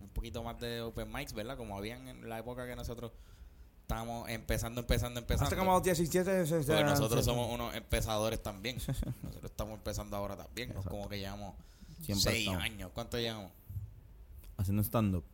un 0.00 0.08
poquito 0.12 0.42
más 0.42 0.58
de 0.60 0.80
open 0.82 1.12
mics, 1.12 1.32
¿verdad? 1.32 1.56
Como 1.56 1.76
habían 1.76 2.06
en 2.08 2.28
la 2.28 2.38
época 2.38 2.66
que 2.66 2.76
nosotros 2.76 3.12
estábamos 3.82 4.28
empezando, 4.28 4.80
empezando, 4.82 5.18
empezando. 5.20 5.44
Hasta 5.44 5.56
como 5.56 5.80
17 5.80 6.44
Porque 6.66 6.84
nosotros 6.84 7.24
somos 7.24 7.52
unos 7.52 7.74
empezadores 7.74 8.42
también. 8.42 8.76
Nosotros 9.22 9.44
estamos 9.50 9.74
empezando 9.78 10.16
ahora 10.16 10.36
también. 10.36 10.72
¿no? 10.74 10.82
Como 10.82 11.08
que 11.08 11.18
llevamos 11.18 11.54
Siempre 12.02 12.32
seis 12.32 12.40
estamos. 12.46 12.62
años. 12.62 12.90
¿Cuánto 12.94 13.18
llevamos? 13.18 13.50
haciendo 14.58 14.82
stand-up. 14.82 15.24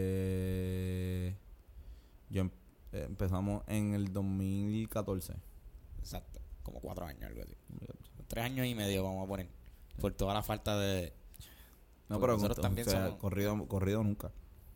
Eh, 0.00 1.34
yo 2.30 2.42
em- 2.42 2.50
eh, 2.92 3.04
empezamos 3.08 3.62
en 3.66 3.94
el 3.94 4.12
2014. 4.12 5.34
Exacto. 5.98 6.40
Como 6.62 6.80
cuatro 6.80 7.06
años, 7.06 7.24
algo 7.24 7.42
así. 7.42 7.54
Tres 8.26 8.44
años 8.44 8.66
y 8.66 8.74
medio 8.74 9.02
vamos 9.04 9.24
a 9.24 9.28
poner. 9.28 9.48
Por 10.00 10.12
toda 10.12 10.34
la 10.34 10.42
falta 10.42 10.78
de... 10.78 11.12
No, 12.08 12.20
pero 12.20 12.34
nosotros 12.34 12.58
o 12.58 12.62
también 12.62 12.88
sea, 12.88 13.06
somos- 13.06 13.18
corrido, 13.20 13.66
corrido 13.68 14.02
nunca. 14.02 14.30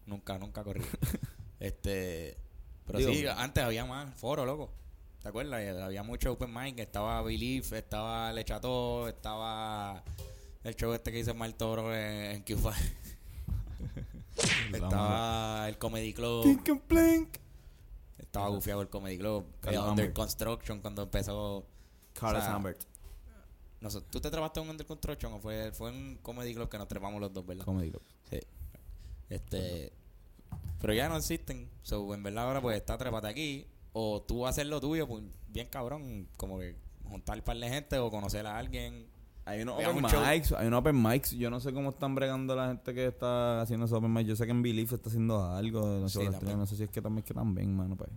Nunca, 0.06 0.38
nunca 0.38 0.64
corrí. 0.64 0.82
este... 1.60 2.36
Pero 2.86 2.98
Digo- 2.98 3.12
sí, 3.12 3.26
antes 3.26 3.62
había 3.62 3.84
más 3.84 4.12
foro, 4.14 4.44
loco. 4.44 4.72
¿Te 5.22 5.28
acuerdas? 5.28 5.82
Había 5.82 6.02
mucho 6.02 6.32
open 6.32 6.52
mic. 6.52 6.78
Estaba 6.80 7.22
Belief, 7.22 7.72
estaba 7.72 8.32
Le 8.32 8.44
Chateau, 8.44 9.06
estaba 9.06 10.02
el 10.64 10.74
show 10.74 10.92
este 10.92 11.12
que 11.12 11.20
hizo 11.20 11.32
Mal 11.34 11.54
Toro 11.54 11.94
en, 11.94 12.32
en 12.36 12.44
Q5. 12.44 12.74
estaba 14.72 15.68
el 15.68 15.78
Comedy 15.78 16.12
Club. 16.12 16.42
Tink 16.42 16.68
and 16.70 16.80
Plank. 16.82 17.28
Estaba 18.32 18.48
gufiado 18.48 18.80
el 18.80 18.88
Comedy 18.88 19.18
Club. 19.18 19.44
Carlos 19.60 19.84
Eh, 19.84 19.90
Under. 19.90 20.12
Construction 20.14 20.80
cuando 20.80 21.02
empezó. 21.02 21.66
Carlos 22.14 22.42
O 22.42 22.46
sea, 22.46 22.54
Ambert. 22.54 22.82
No 23.82 23.90
sé, 23.90 24.00
¿Tú 24.10 24.22
te 24.22 24.30
trepaste 24.30 24.58
en 24.58 24.64
un 24.64 24.70
Under 24.70 24.86
Construction 24.86 25.34
o 25.34 25.38
fue, 25.38 25.70
fue 25.72 25.90
un 25.90 26.18
Comedy 26.22 26.54
Club 26.54 26.70
que 26.70 26.78
nos 26.78 26.88
trepamos 26.88 27.20
los 27.20 27.30
dos, 27.30 27.44
verdad? 27.44 27.66
Comedy 27.66 27.90
Club. 27.90 28.02
Sí. 28.30 28.40
Este. 29.28 29.92
Pero 30.80 30.94
ya 30.94 31.10
no 31.10 31.18
existen. 31.18 31.68
So, 31.82 32.14
en 32.14 32.22
verdad 32.22 32.46
ahora 32.46 32.62
pues 32.62 32.78
está 32.78 32.96
trepate 32.96 33.26
aquí. 33.28 33.66
O 33.92 34.22
tú 34.22 34.46
hacer 34.46 34.66
lo 34.66 34.80
tuyo, 34.80 35.06
pues 35.06 35.22
bien 35.48 35.66
cabrón. 35.68 36.26
Como 36.38 36.58
que 36.58 36.74
juntar 37.04 37.36
un 37.36 37.44
par 37.44 37.58
de 37.58 37.68
gente 37.68 37.98
o 37.98 38.10
conocer 38.10 38.46
a 38.46 38.56
alguien. 38.56 39.06
Hay 39.44 39.62
unos 39.62 39.74
open 39.84 40.02
mics, 40.02 40.52
hay 40.52 40.68
unos 40.68 40.80
open 40.80 41.02
mics. 41.02 41.32
Yo 41.32 41.50
no 41.50 41.58
sé 41.58 41.72
cómo 41.72 41.90
están 41.90 42.14
bregando 42.14 42.54
la 42.54 42.68
gente 42.68 42.94
que 42.94 43.06
está 43.06 43.60
haciendo 43.60 43.86
esos 43.86 43.98
open 43.98 44.12
mics. 44.12 44.28
Yo 44.28 44.36
sé 44.36 44.44
que 44.44 44.52
en 44.52 44.62
Belief 44.62 44.92
está 44.92 45.08
haciendo 45.08 45.44
algo. 45.44 45.80
No 46.00 46.08
sé, 46.08 46.20
Sí, 46.30 46.46
no 46.56 46.66
sé 46.66 46.76
si 46.76 46.84
es 46.84 46.90
que 46.90 47.02
también 47.02 47.24
que 47.24 47.34
también, 47.34 47.74
mano, 47.76 47.96
pues. 47.96 48.10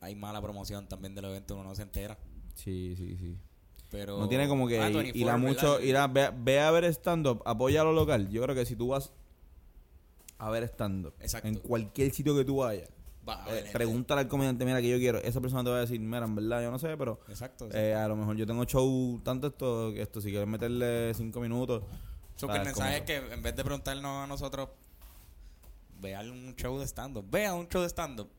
Hay 0.00 0.14
mala 0.14 0.40
promoción 0.40 0.88
también 0.88 1.14
del 1.14 1.24
evento, 1.26 1.54
uno 1.54 1.64
no 1.64 1.74
se 1.74 1.82
entera. 1.82 2.16
Sí, 2.54 2.94
sí, 2.96 3.16
sí. 3.16 3.36
Pero. 3.90 4.18
No 4.18 4.28
tiene 4.28 4.46
como 4.46 4.68
que 4.68 4.80
Ah, 4.80 4.88
ir, 4.88 4.94
24, 4.96 5.20
ir 5.20 5.28
a 5.30 5.36
mucho, 5.36 5.72
¿verdad? 5.72 5.84
ir 5.86 5.96
a, 5.96 6.06
ve, 6.06 6.30
ve 6.38 6.60
a 6.60 6.70
ver 6.70 6.84
stand-up, 6.84 7.42
apoya 7.44 7.80
a 7.80 7.84
lo 7.84 7.92
local. 7.92 8.28
Yo 8.30 8.42
creo 8.42 8.54
que 8.54 8.64
si 8.64 8.76
tú 8.76 8.88
vas 8.88 9.12
a 10.38 10.48
ver 10.50 10.62
stand-up, 10.68 11.14
Exacto. 11.20 11.48
en 11.48 11.56
cualquier 11.56 12.12
sitio 12.12 12.34
que 12.36 12.44
tú 12.44 12.58
vayas, 12.58 12.88
Va 13.28 13.44
a 13.44 13.50
eh, 13.50 13.62
ver 13.62 13.72
pregúntale 13.72 14.22
al 14.22 14.28
comediante, 14.28 14.64
mira, 14.64 14.80
que 14.80 14.88
yo 14.88 14.98
quiero. 14.98 15.18
Esa 15.18 15.40
persona 15.40 15.62
te 15.62 15.70
va 15.70 15.76
a 15.76 15.80
decir, 15.80 16.00
mira, 16.00 16.24
en 16.24 16.34
verdad, 16.34 16.62
yo 16.62 16.70
no 16.70 16.78
sé, 16.78 16.96
pero 16.96 17.20
Exacto. 17.28 17.68
eh, 17.72 17.94
a 17.94 18.08
lo 18.08 18.16
mejor 18.16 18.36
yo 18.36 18.46
tengo 18.46 18.64
show 18.64 19.20
tanto 19.22 19.48
esto, 19.48 19.92
que 19.92 20.02
esto, 20.02 20.20
si 20.20 20.30
quieres 20.30 20.48
meterle 20.48 21.12
cinco 21.14 21.40
minutos. 21.40 21.82
So, 22.36 22.48
que 22.48 22.56
el 22.56 22.64
mensaje 22.64 22.98
es 22.98 23.02
que 23.02 23.16
en 23.16 23.42
vez 23.42 23.54
de 23.54 23.62
preguntarnos 23.62 24.24
a 24.24 24.26
nosotros, 24.26 24.70
vea 26.00 26.20
un 26.20 26.54
show 26.56 26.78
de 26.78 26.86
stand-up. 26.86 27.26
Vea 27.30 27.54
un 27.54 27.68
show 27.68 27.82
de 27.82 27.88
stand-up. 27.88 28.30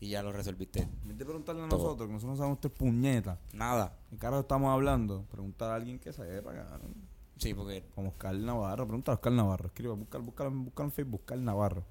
Y 0.00 0.08
ya 0.10 0.22
lo 0.22 0.32
resolviste. 0.32 0.80
En 0.80 1.08
vez 1.08 1.18
de 1.18 1.24
preguntarle 1.24 1.62
a 1.62 1.68
Todo. 1.68 1.78
nosotros, 1.78 2.08
que 2.08 2.12
nosotros 2.14 2.32
no 2.32 2.36
sabemos 2.36 2.56
usted 2.56 2.70
puñeta, 2.70 3.38
Nada. 3.52 3.98
¿qué 4.08 4.16
carajo 4.16 4.40
estamos 4.40 4.72
hablando? 4.72 5.24
Preguntar 5.30 5.70
a 5.70 5.74
alguien 5.74 5.98
que 5.98 6.12
sepa, 6.12 6.54
cabrón. 6.54 6.94
Sí, 7.36 7.54
porque 7.54 7.84
Como 7.94 8.10
Oscar 8.10 8.34
Navarro, 8.34 8.86
pregunta 8.86 9.12
a 9.12 9.14
Oscar 9.14 9.32
Navarro, 9.32 9.66
escriba, 9.66 9.94
buscar, 9.94 10.20
buscar, 10.20 10.50
buscar 10.50 10.84
en 10.86 10.92
Facebook, 10.92 11.20
Oscar 11.20 11.38
Navarro. 11.38 11.84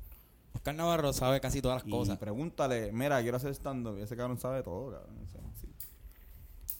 Oscar 0.54 0.76
Navarro 0.76 1.14
sabe 1.14 1.40
casi 1.40 1.62
todas 1.62 1.82
las 1.84 1.88
Y 1.88 1.92
cosas. 1.92 2.18
pregúntale, 2.18 2.92
mira, 2.92 3.22
quiero 3.22 3.38
hacer 3.38 3.52
stand-up. 3.54 3.98
Ese 4.00 4.16
cabrón 4.18 4.38
sabe 4.40 4.64
todo, 4.64 4.92
cabrón. 4.92 5.16
O 5.24 5.28
sea, 5.32 5.42
sí. 5.62 5.68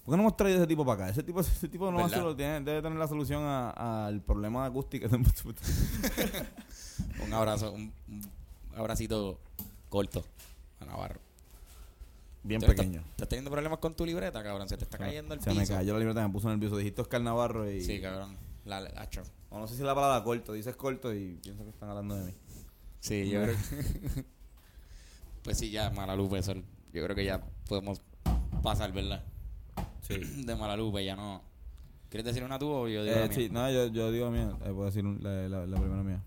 ¿Por 0.04 0.14
qué 0.14 0.18
no 0.18 0.24
hemos 0.24 0.36
traído 0.38 0.58
ese 0.58 0.68
tipo 0.68 0.84
para 0.86 1.04
acá? 1.04 1.12
Ese 1.12 1.22
tipo, 1.24 1.40
ese 1.42 1.68
tipo 1.70 1.92
no 1.92 2.36
tiene, 2.36 2.62
debe 2.62 2.82
tener 2.82 2.98
la 2.98 3.08
solución 3.08 3.44
al 3.46 4.22
problema 4.22 4.64
de 4.64 4.70
acústica. 4.70 5.08
Un 7.24 7.34
abrazo, 7.34 7.72
un, 7.74 7.92
un 8.08 8.22
abracito 8.76 9.40
corto 9.90 10.24
a 10.80 10.86
Navarro. 10.86 11.20
Bien 12.44 12.62
¿Tú 12.62 12.68
pequeño. 12.68 13.02
¿Estás, 13.12 13.28
teniendo 13.30 13.52
problemas 13.52 13.80
con 13.80 13.94
tu 13.94 14.06
libreta, 14.06 14.42
cabrón? 14.44 14.68
Se 14.70 14.78
te 14.78 14.84
está 14.86 14.98
cayendo 14.98 15.34
el 15.34 15.42
Se 15.42 15.50
piso. 15.52 15.62
me 15.62 15.68
cayó 15.68 15.94
la 15.94 16.00
libreta, 16.00 16.26
me 16.28 16.34
puso 16.34 16.50
nervioso. 16.50 16.78
Dijiste 16.78 17.02
Oscar 17.02 17.22
Navarro 17.22 17.70
y... 17.70 17.82
Sí, 17.84 18.02
cabrón. 18.02 18.36
La, 18.66 18.82
la- 18.82 18.90
acho. 19.02 19.22
o 19.50 19.60
no 19.60 19.68
sé 19.68 19.76
si 19.76 19.82
es 19.82 19.86
la 19.86 19.96
palabra 19.96 20.24
corto. 20.24 20.54
Dices 20.54 20.76
corto 20.76 21.14
y 21.14 21.38
pienso 21.44 21.64
que 21.64 21.70
están 21.70 21.90
hablando 21.90 22.16
de 22.16 22.26
mí. 22.26 22.34
Sí, 23.00 23.30
yo 23.30 23.42
creo 23.44 23.56
que... 23.56 24.24
pues 25.44 25.58
sí, 25.58 25.72
ya, 25.72 25.90
Malalupe. 25.90 26.38
Eso, 26.40 26.54
yo 26.54 27.04
creo 27.04 27.16
que 27.16 27.26
ya 27.26 27.42
podemos 27.68 28.02
pasar, 28.64 28.92
¿verdad? 28.92 29.24
Sí. 30.02 30.18
De 30.46 30.56
Malalupe, 30.56 31.04
ya 31.06 31.16
no... 31.16 31.42
¿Quieres 32.10 32.26
decir 32.26 32.44
una 32.44 32.58
tú 32.58 32.68
o 32.70 32.88
yo 32.88 33.04
digo 33.04 33.16
Eh, 33.16 33.20
la 33.22 33.28
mía? 33.28 33.36
sí, 33.36 33.50
no, 33.52 33.72
yo, 33.72 33.88
yo 33.88 34.12
digo 34.12 34.32
mía. 34.32 34.50
Eh, 34.66 34.72
puedo 34.74 34.86
decir 34.86 35.04
la, 35.04 35.48
la- 35.48 35.66
la 35.68 35.78
primera 35.80 36.02
mía. 36.04 36.24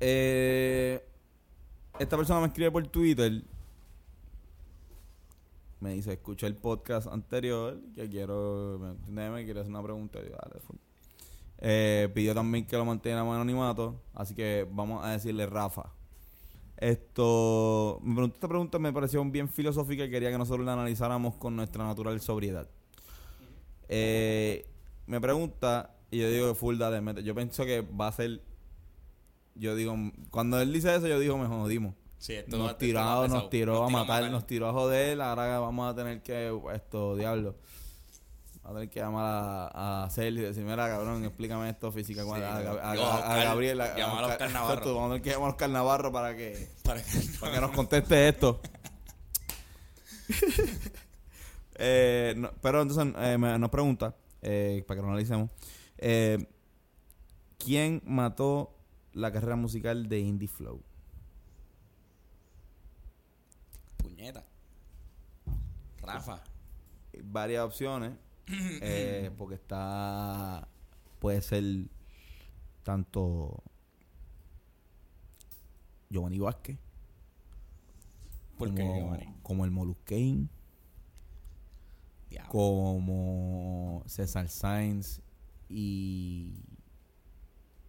Eh, 0.00 1.04
esta 1.98 2.16
persona 2.16 2.40
me 2.40 2.46
escribe 2.46 2.70
por 2.70 2.86
Twitter. 2.86 3.42
Me 5.80 5.92
dice, 5.94 6.12
escuché 6.14 6.46
el 6.46 6.56
podcast 6.56 7.06
anterior, 7.08 7.78
que 7.94 8.08
quiero, 8.08 8.96
me, 9.08 9.30
me 9.30 9.44
quiere 9.44 9.60
hacer 9.60 9.70
una 9.70 9.82
pregunta. 9.82 10.18
Yo, 10.22 10.30
dale. 10.30 10.60
Eh, 11.60 12.08
pidió 12.14 12.34
también 12.34 12.66
que 12.66 12.76
lo 12.76 12.84
mantuviéramos 12.84 13.34
en 13.34 13.40
anonimato, 13.42 14.00
así 14.14 14.34
que 14.34 14.66
vamos 14.70 15.04
a 15.04 15.10
decirle 15.10 15.46
Rafa. 15.46 15.92
Esto, 16.76 17.98
me 18.02 18.14
preguntó 18.14 18.36
esta 18.36 18.48
pregunta, 18.48 18.78
me 18.78 18.92
pareció 18.92 19.22
bien 19.26 19.48
filosófica 19.48 20.04
y 20.04 20.10
quería 20.10 20.30
que 20.30 20.38
nosotros 20.38 20.64
la 20.64 20.72
analizáramos 20.72 21.34
con 21.36 21.54
nuestra 21.54 21.84
natural 21.84 22.18
sobriedad. 22.20 22.66
Eh, 23.88 24.66
me 25.06 25.20
pregunta 25.20 25.94
y 26.10 26.18
yo 26.20 26.30
digo 26.30 26.54
full 26.54 26.78
dale, 26.78 27.00
mete. 27.00 27.22
Yo 27.22 27.34
pienso 27.34 27.64
que 27.64 27.82
va 27.82 28.08
a 28.08 28.12
ser 28.12 28.40
yo 29.56 29.74
digo, 29.74 29.94
cuando 30.30 30.58
él 30.60 30.72
dice 30.72 30.94
eso 30.94 31.06
yo 31.06 31.18
digo, 31.18 31.36
me 31.36 31.46
jodimos. 31.46 31.94
Sí, 32.18 32.34
esto 32.34 32.56
va- 32.58 32.68
Nos 32.68 32.78
tiró, 32.78 33.00
va 33.00 33.28
nos 33.28 33.50
tiró 33.50 33.84
a 33.84 33.90
matar, 33.90 34.30
nos 34.30 34.46
tiró 34.46 34.68
a 34.68 34.72
joder, 34.72 35.20
ahora 35.20 35.58
vamos 35.58 35.90
a 35.92 35.94
tener 35.94 36.22
que 36.22 36.50
esto, 36.74 37.16
diablo. 37.16 37.56
A 38.70 38.72
tener 38.72 38.88
que 38.88 39.00
llamar 39.00 39.24
a, 39.74 40.04
a 40.04 40.10
Cel 40.10 40.38
y 40.38 40.42
decir, 40.42 40.62
mira 40.62 40.88
cabrón, 40.88 41.24
explícame 41.24 41.68
esto 41.70 41.90
física 41.90 42.22
Sí, 42.22 42.30
a, 42.30 42.56
a, 42.92 43.44
Gabriel, 43.44 43.78
llamar 43.96 44.22
a 44.24 44.26
Oscar 44.28 44.50
Navarro. 44.52 44.72
Exacto, 44.74 44.94
vamos 44.94 45.06
a 45.06 45.14
tener 45.14 45.22
que 45.22 45.30
llamar 45.30 45.48
a 45.48 45.50
Oscar 45.50 45.70
Navarro 45.70 46.12
para 46.12 46.36
que 46.36 46.68
Para 46.84 47.02
que... 47.02 47.18
para 47.40 47.52
que 47.52 47.60
nos 47.60 47.70
conteste 47.72 48.28
esto. 48.28 48.60
Eh, 51.82 52.34
no, 52.36 52.50
pero 52.60 52.82
entonces 52.82 53.14
eh, 53.20 53.38
me- 53.38 53.58
nos 53.58 53.70
pregunta, 53.70 54.14
eh, 54.42 54.84
para 54.86 55.00
que 55.00 55.02
lo 55.02 55.08
analicemos, 55.08 55.48
¿quién 57.56 58.02
mató 58.04 58.76
la 59.14 59.32
carrera 59.32 59.56
musical 59.56 60.06
de 60.06 60.18
Indie 60.20 60.46
Flow? 60.46 60.82
Puñeta. 63.96 64.44
Rafa. 66.02 66.42
Varias 67.22 67.64
opciones, 67.64 68.12
eh, 68.82 69.30
porque 69.36 69.54
está, 69.54 70.66
puede 71.18 71.40
ser 71.42 71.64
tanto 72.82 73.62
Giovanni 76.10 76.38
Vázquez 76.38 76.78
¿Por 78.58 78.74
qué, 78.74 78.82
como, 78.82 78.94
Giovanni? 78.96 79.34
como 79.42 79.64
el 79.64 79.70
Molusquein. 79.70 80.50
Como 82.48 84.02
César 84.06 84.48
Sainz 84.48 85.20
y 85.68 86.54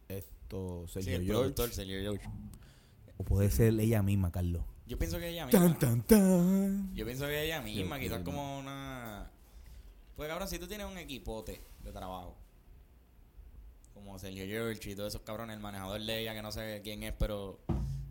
esto 0.08 0.86
Sí, 0.88 0.94
Sergio 1.02 1.16
el 1.16 1.26
George 1.26 1.40
productor 1.42 1.70
Sergio 1.72 2.00
George. 2.02 2.30
o 3.18 3.24
puede 3.24 3.50
ser 3.50 3.80
ella 3.80 4.02
misma 4.04 4.32
Carlos 4.32 4.64
Yo 4.88 4.98
pienso 4.98 5.20
que 5.20 5.30
ella 5.30 5.46
misma. 5.46 5.60
tan 5.60 5.80
tan 5.80 6.02
tan 6.04 6.94
Yo 6.96 7.06
pienso 7.06 7.26
que 7.28 7.44
ella 7.44 7.62
misma, 7.62 7.98
Yo 7.98 8.04
quizás 8.04 8.24
como 8.24 8.60
una... 8.60 9.32
Pues 10.22 10.30
cabrón, 10.30 10.48
si 10.48 10.60
tú 10.60 10.68
tienes 10.68 10.86
un 10.86 11.00
equipote 11.00 11.64
de 11.80 11.92
trabajo, 11.92 12.38
como 13.96 14.20
Sergio 14.20 14.46
George 14.46 14.92
y 14.92 14.96
todos 14.96 15.08
esos 15.16 15.24
cabrones, 15.26 15.56
el 15.56 15.60
manejador 15.64 16.00
de 16.00 16.20
ella, 16.20 16.36
que 16.36 16.44
no 16.44 16.52
sé 16.52 16.82
quién 16.84 17.02
es, 17.02 17.12
pero 17.18 17.60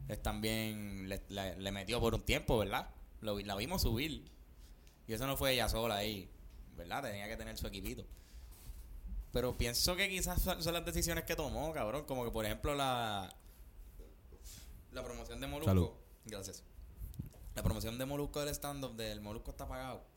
es 0.08 0.20
también, 0.20 1.08
le, 1.08 1.22
le- 1.28 1.54
le 1.56 1.70
metió 1.70 2.00
por 2.00 2.16
un 2.16 2.22
tiempo, 2.22 2.58
¿verdad? 2.58 2.90
Lo, 3.20 3.38
la 3.38 3.54
vimos 3.54 3.82
subir. 3.82 4.28
Y 5.06 5.12
eso 5.12 5.24
no 5.28 5.36
fue 5.36 5.52
ella 5.52 5.68
sola 5.68 5.98
ahí, 5.98 6.28
¿verdad? 6.76 7.04
Tenía 7.04 7.28
que 7.28 7.36
tener 7.36 7.56
su 7.56 7.68
equipito. 7.68 8.04
Pero 9.30 9.56
pienso 9.56 9.94
que 9.94 10.08
quizás 10.08 10.42
son, 10.42 10.60
son 10.64 10.72
las 10.74 10.84
decisiones 10.84 11.22
que 11.22 11.36
tomó, 11.36 11.72
cabrón. 11.72 12.06
Como 12.06 12.24
que, 12.24 12.32
por 12.32 12.44
ejemplo, 12.44 12.74
la, 12.74 13.32
la 14.90 15.04
promoción 15.04 15.40
de 15.40 15.46
Molusco. 15.46 15.70
Salud. 15.70 15.90
Gracias. 16.24 16.64
La 17.54 17.62
promoción 17.62 17.98
de 17.98 18.04
Molusco 18.04 18.40
del 18.40 18.48
stand-up, 18.48 18.96
del 18.96 19.20
Molusco 19.20 19.52
está 19.52 19.68
pagado. 19.68 20.09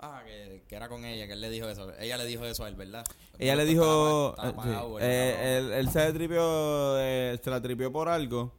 Ah, 0.00 0.22
que, 0.24 0.62
que 0.68 0.76
era 0.76 0.88
con 0.88 1.04
ella, 1.04 1.26
que 1.26 1.32
él 1.32 1.40
le 1.40 1.50
dijo 1.50 1.68
eso. 1.68 1.92
Ella 1.98 2.16
le 2.16 2.24
dijo 2.24 2.44
eso 2.44 2.64
a 2.64 2.68
él, 2.68 2.76
¿verdad? 2.76 3.04
ella 3.38 3.56
le 3.56 3.64
dijo 3.64 4.30
estaba- 4.30 4.48
estaba 4.50 4.66
eh, 4.66 4.98
sí, 5.00 5.04
eh, 5.04 5.56
él, 5.58 5.72
él 5.72 5.90
se 5.90 6.12
tripió 6.12 6.98
eh, 7.00 7.38
se 7.42 7.50
la 7.50 7.60
tripió 7.62 7.92
por 7.92 8.08
algo 8.08 8.52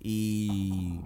y 0.00 1.00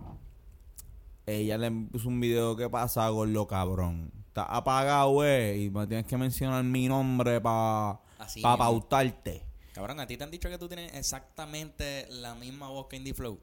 ella 1.26 1.58
le 1.58 1.70
puso 1.70 2.08
un 2.08 2.20
video 2.20 2.56
que 2.56 2.70
pasa 2.70 3.08
con 3.10 3.32
lo 3.32 3.46
cabrón 3.46 4.10
está 4.28 4.44
apagado 4.44 5.10
güey 5.10 5.64
y 5.64 5.70
me 5.70 5.86
tienes 5.86 6.06
que 6.06 6.16
mencionar 6.16 6.64
mi 6.64 6.88
nombre 6.88 7.38
para 7.40 8.00
pa 8.42 8.56
pautarte 8.56 9.42
Cabrón, 9.74 10.00
a 10.00 10.06
ti 10.06 10.16
te 10.16 10.24
han 10.24 10.30
dicho 10.30 10.48
que 10.48 10.58
tú 10.58 10.66
tienes 10.68 10.92
exactamente 10.94 12.06
la 12.10 12.34
misma 12.34 12.68
voz 12.68 12.86
que 12.88 12.96
Indie 12.96 13.12
Flow. 13.14 13.38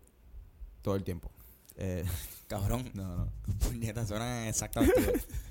todo 0.81 0.95
el 0.95 1.03
tiempo 1.03 1.29
eh, 1.77 2.03
Cabrón, 2.47 2.89
no 2.95 3.17
no 3.17 3.31
puñetas, 3.59 4.07
suenan 4.07 4.47
exactamente. 4.47 5.13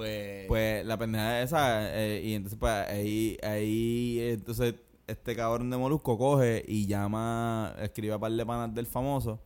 Pues, 0.00 0.46
Pues 0.46 0.86
la 0.86 0.96
pendeja 0.96 1.42
es 1.42 1.50
esa, 1.50 1.94
eh, 1.94 2.22
y 2.24 2.32
entonces 2.32 2.58
pues 2.58 2.72
ahí, 2.72 3.36
ahí, 3.42 4.18
entonces 4.20 4.74
este 5.06 5.36
cabrón 5.36 5.68
de 5.68 5.76
Molusco 5.76 6.16
coge 6.16 6.64
y 6.66 6.86
llama, 6.86 7.74
escribe 7.82 8.14
a 8.14 8.18
par 8.18 8.32
de 8.32 8.46
panas 8.46 8.74
del 8.74 8.86
famoso 8.86 9.40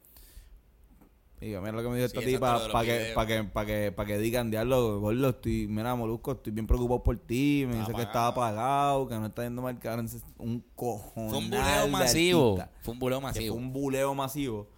Digo, 1.41 1.61
mira 1.61 1.73
lo 1.73 1.83
que 1.83 1.89
me 1.89 1.97
dijo 1.97 2.09
Sí, 2.09 2.17
esta 2.17 2.27
tipa 2.31 2.69
para 2.73 2.85
que, 2.85 3.13
para 3.15 3.27
que, 3.27 3.45
para 3.45 3.67
que, 3.67 3.93
para 3.93 4.07
que 4.07 4.19
digan, 4.19 4.51
diablo, 4.51 5.01
gordo, 5.01 5.31
estoy, 5.31 5.67
mira, 5.67 5.95
molusco, 5.97 6.33
estoy 6.33 6.53
bien 6.53 6.67
preocupado 6.67 7.03
por 7.03 7.19
ti, 7.19 7.67
me 7.69 7.81
dice 7.81 7.93
que 7.93 8.03
estaba 8.03 8.29
apagado, 8.29 9.09
que 9.09 9.17
no 9.17 9.27
está 9.27 9.43
yendo 9.43 9.61
mal, 9.61 9.77
cabrón, 9.81 10.07
es 10.07 10.23
un 10.39 10.65
cojón. 10.77 11.31
Fue 11.31 11.39
un 11.39 11.51
buleo 11.51 11.89
masivo. 11.89 12.59
Fue 12.83 12.95
un 12.95 13.01
buleo 13.01 13.21
masivo. 13.21 13.55
Fue 13.55 13.63
un 13.63 13.73
buleo 13.73 14.15
masivo. 14.15 14.69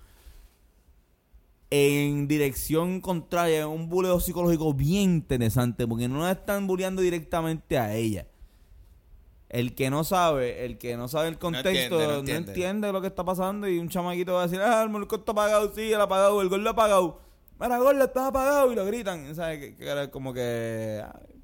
En 1.71 2.29
dirección 2.29 3.01
contraria, 3.01 3.67
un 3.67 3.89
buleo 3.89 4.21
psicológico 4.21 4.73
bien 4.73 5.11
interesante, 5.11 5.87
porque 5.87 6.09
no 6.09 6.21
la 6.21 6.33
están 6.33 6.67
buleando 6.67 7.03
directamente 7.03 7.77
a 7.79 7.95
ella. 7.95 8.29
El 9.49 9.75
que 9.75 9.91
no 9.91 10.05
sabe, 10.05 10.65
el 10.65 10.79
que 10.79 10.97
no 10.97 11.09
sabe 11.09 11.29
el 11.29 11.39
contexto, 11.39 11.71
entiende, 11.71 12.07
no 12.07 12.23
no 12.23 12.49
entiende. 12.49 12.93
lo 12.93 13.01
que 13.01 13.07
está 13.07 13.25
pasando 13.25 13.69
y 13.69 13.79
un 13.79 13.89
chamaquito 13.89 14.35
va 14.35 14.43
a 14.43 14.47
decir, 14.47 14.61
ah, 14.61 14.83
el 14.83 14.91
molusco 14.91 15.17
está 15.17 15.33
apagado, 15.33 15.73
sí, 15.75 15.93
él 15.93 16.01
apagado, 16.01 16.41
el 16.43 16.49
gordo 16.49 16.69
apagado. 16.71 17.21
Mira, 17.59 17.79
gordo, 17.79 18.05
estás 18.05 18.29
apagado 18.29 18.71
y 18.73 18.75
lo 18.75 18.85
gritan. 18.85 19.35
¿Sabes? 19.35 19.59
Que, 19.59 19.77
que 19.77 19.89
era 19.89 20.11
como 20.11 20.33
que... 20.33 21.03
ay, 21.05 21.41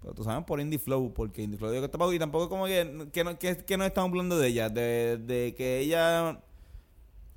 pero 0.00 0.14
tú 0.14 0.22
sabes 0.22 0.44
por 0.44 0.60
Indie 0.60 0.78
Flow, 0.78 1.12
porque 1.12 1.42
Indie 1.42 1.58
Flow 1.58 1.70
dijo 1.70 1.80
que 1.82 1.86
está 1.86 1.96
apagado 1.96 2.12
y 2.14 2.18
tampoco 2.18 2.44
es 2.44 2.48
como 2.48 2.66
que, 2.66 3.08
que, 3.12 3.24
no, 3.24 3.38
que, 3.38 3.56
que 3.56 3.76
no 3.76 3.84
estamos 3.84 4.10
hablando 4.10 4.38
de 4.38 4.48
ella, 4.48 4.68
de, 4.68 5.18
de 5.18 5.54
que 5.56 5.80
ella 5.80 6.42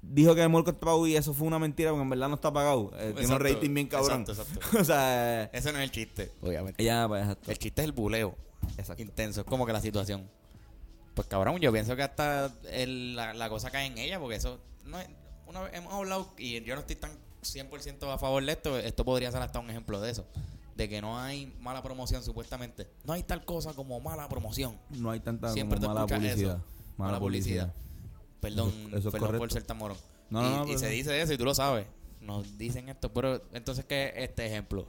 dijo 0.01 0.34
que 0.36 0.41
el 0.44 0.50
molusco 0.50 0.72
está 0.72 0.79
apagado 0.86 1.08
y 1.08 1.15
eso 1.15 1.34
fue 1.34 1.48
una 1.48 1.60
mentira 1.60 1.91
porque 1.91 2.03
en 2.03 2.10
verdad 2.10 2.29
no 2.29 2.36
está 2.36 2.48
apagado. 2.50 2.91
Eh, 2.96 3.13
tiene 3.18 3.34
un 3.34 3.39
rating 3.39 3.74
bien 3.74 3.88
cabrón. 3.88 4.22
Exacto, 4.22 4.44
exacto. 4.44 4.77
o 4.82 4.84
sea, 4.84 5.44
Ese 5.46 5.72
no 5.72 5.79
es 5.79 5.84
el 5.84 5.91
chiste, 5.91 6.32
obviamente. 6.41 6.82
ella, 6.82 7.08
pues, 7.08 7.22
exacto. 7.24 7.51
El 7.51 7.58
chiste 7.60 7.82
es 7.82 7.86
el 7.86 7.91
buleo. 7.91 8.36
Exacto. 8.77 9.01
Intenso. 9.01 9.41
Es 9.41 9.48
como 9.48 9.65
que 9.65 9.74
la 9.74 9.82
situación. 9.82 10.29
Pues 11.13 11.27
cabrón, 11.27 11.60
yo 11.60 11.72
pienso 11.72 11.96
que 11.96 12.03
hasta 12.03 12.53
el- 12.72 13.15
la, 13.15 13.34
la 13.34 13.50
cosa 13.50 13.70
cae 13.72 13.88
en 13.88 13.98
ella, 13.98 14.20
porque 14.20 14.36
eso. 14.38 14.60
No 14.86 15.00
es- 15.00 15.10
una 15.48 15.62
vez 15.62 15.74
hemos 15.74 15.94
hablado, 15.94 16.34
y 16.38 16.62
yo 16.63 16.75
no 16.75 16.82
estoy 16.82 16.96
tan 16.96 17.12
100% 17.41 18.13
a 18.13 18.18
favor 18.18 18.46
de 18.46 18.51
esto. 18.51 18.77
Esto 18.77 19.03
podría 19.03 19.32
ser 19.32 19.41
hasta 19.41 19.60
un 19.60 19.70
ejemplo 19.70 20.00
de 20.00 20.12
eso. 20.12 20.25
De 20.75 20.88
que 20.88 21.01
no 21.01 21.20
hay 21.20 21.53
mala 21.60 21.82
promoción, 21.84 22.24
supuestamente. 22.24 22.88
No 23.03 23.13
hay 23.13 23.24
tal 23.24 23.44
cosa 23.44 23.74
como 23.74 24.00
mala 24.00 24.29
promoción. 24.29 24.77
No 24.91 25.12
hay 25.12 25.20
tanta 25.20 25.51
Siempre 25.51 25.77
como 25.77 25.88
te 25.89 25.94
mala 25.94 26.01
escuchas 26.06 26.20
publicidad. 26.20 26.56
eso. 26.58 26.65
Mala, 26.98 27.12
Mala 27.12 27.20
publicidad. 27.20 27.68
publicidad. 27.74 27.88
Perdón, 28.41 28.69
Eso- 28.88 28.98
eso 28.98 29.08
es 29.10 29.13
perdón 29.13 29.38
por 29.38 29.51
ser 29.51 29.63
tan 29.63 29.77
morón. 29.77 29.98
No, 30.29 30.41
y 30.41 30.43
no, 30.43 30.58
no, 30.58 30.63
y 30.63 30.67
pero- 30.67 30.79
se 30.79 30.89
dice 30.89 31.22
eso 31.22 31.34
y 31.34 31.38
tú 31.38 31.46
lo 31.46 31.53
sabes. 31.55 31.86
Nos 32.22 32.58
dicen 32.58 32.89
esto, 32.89 33.12
pero 33.13 33.41
entonces, 33.53 33.86
¿qué 33.86 34.10
es 34.15 34.29
este 34.29 34.46
ejemplo? 34.46 34.88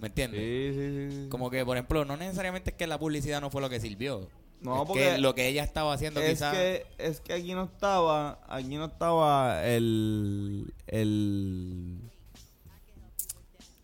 ¿Me 0.00 0.08
entiendes? 0.08 0.40
Sí, 0.40 0.72
sí, 0.78 1.22
sí. 1.24 1.28
Como 1.30 1.48
que, 1.50 1.64
por 1.64 1.76
ejemplo, 1.76 2.04
no 2.04 2.16
necesariamente 2.16 2.70
es 2.70 2.76
que 2.76 2.86
la 2.86 2.98
publicidad 2.98 3.40
no 3.40 3.50
fue 3.50 3.60
lo 3.62 3.70
que 3.70 3.80
sirvió. 3.80 4.28
No, 4.60 4.82
es 4.82 4.86
porque 4.88 5.02
que 5.12 5.18
lo 5.18 5.34
que 5.34 5.48
ella 5.48 5.62
estaba 5.62 5.92
haciendo 5.92 6.20
es 6.20 6.30
quizás... 6.30 6.54
que 6.54 6.86
es 6.98 7.20
que 7.20 7.34
aquí 7.34 7.54
no 7.54 7.64
estaba 7.64 8.40
aquí 8.48 8.76
no 8.76 8.86
estaba 8.86 9.64
el 9.66 10.72
el 10.86 12.00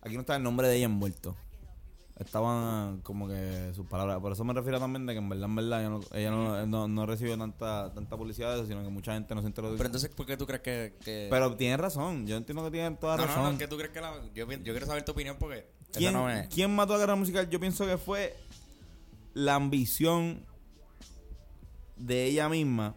aquí 0.00 0.14
no 0.14 0.20
estaba 0.20 0.38
el 0.38 0.42
nombre 0.42 0.68
de 0.68 0.76
ella 0.76 0.86
envuelto 0.86 1.36
estaban 2.22 3.00
como 3.02 3.28
que 3.28 3.72
sus 3.74 3.86
palabras 3.86 4.18
por 4.20 4.32
eso 4.32 4.44
me 4.44 4.52
refiero 4.54 4.78
también 4.80 5.06
de 5.06 5.12
que 5.12 5.18
en 5.18 5.28
verdad 5.28 5.44
en 5.44 5.54
verdad 5.56 5.80
ella 5.80 5.90
no, 5.90 6.00
ella 6.12 6.30
no, 6.30 6.66
no, 6.66 6.88
no 6.88 7.06
recibió 7.06 7.36
tanta 7.38 7.92
tanta 7.94 8.16
publicidad 8.16 8.50
de 8.54 8.60
eso 8.60 8.66
sino 8.66 8.82
que 8.82 8.88
mucha 8.88 9.14
gente 9.14 9.34
no 9.34 9.40
se 9.40 9.46
enteró 9.48 9.70
Pero 9.72 9.86
entonces, 9.86 10.10
¿por 10.10 10.26
qué 10.26 10.36
tú 10.36 10.46
crees 10.46 10.62
que...? 10.62 10.94
que- 11.04 11.28
pero 11.30 11.54
tiene 11.56 11.76
razón 11.76 12.26
yo 12.26 12.36
entiendo 12.36 12.64
que 12.64 12.70
tiene 12.70 12.96
toda 12.96 13.16
no, 13.16 13.26
razón 13.26 13.42
no, 13.44 13.52
no, 13.52 13.58
que 13.58 13.68
tú 13.68 13.76
crees 13.76 13.92
que 13.92 14.00
la... 14.00 14.14
Yo, 14.34 14.46
yo 14.50 14.72
quiero 14.72 14.86
saber 14.86 15.04
tu 15.04 15.12
opinión 15.12 15.36
porque... 15.38 15.66
¿Quién, 15.92 16.12
no 16.14 16.24
me- 16.26 16.48
quién 16.48 16.74
mató 16.74 16.94
a 16.94 16.98
Guerra 16.98 17.16
Musical? 17.16 17.48
Yo 17.50 17.60
pienso 17.60 17.84
que 17.86 17.98
fue 17.98 18.34
la 19.34 19.54
ambición 19.54 20.44
de 21.96 22.24
ella 22.24 22.48
misma 22.48 22.94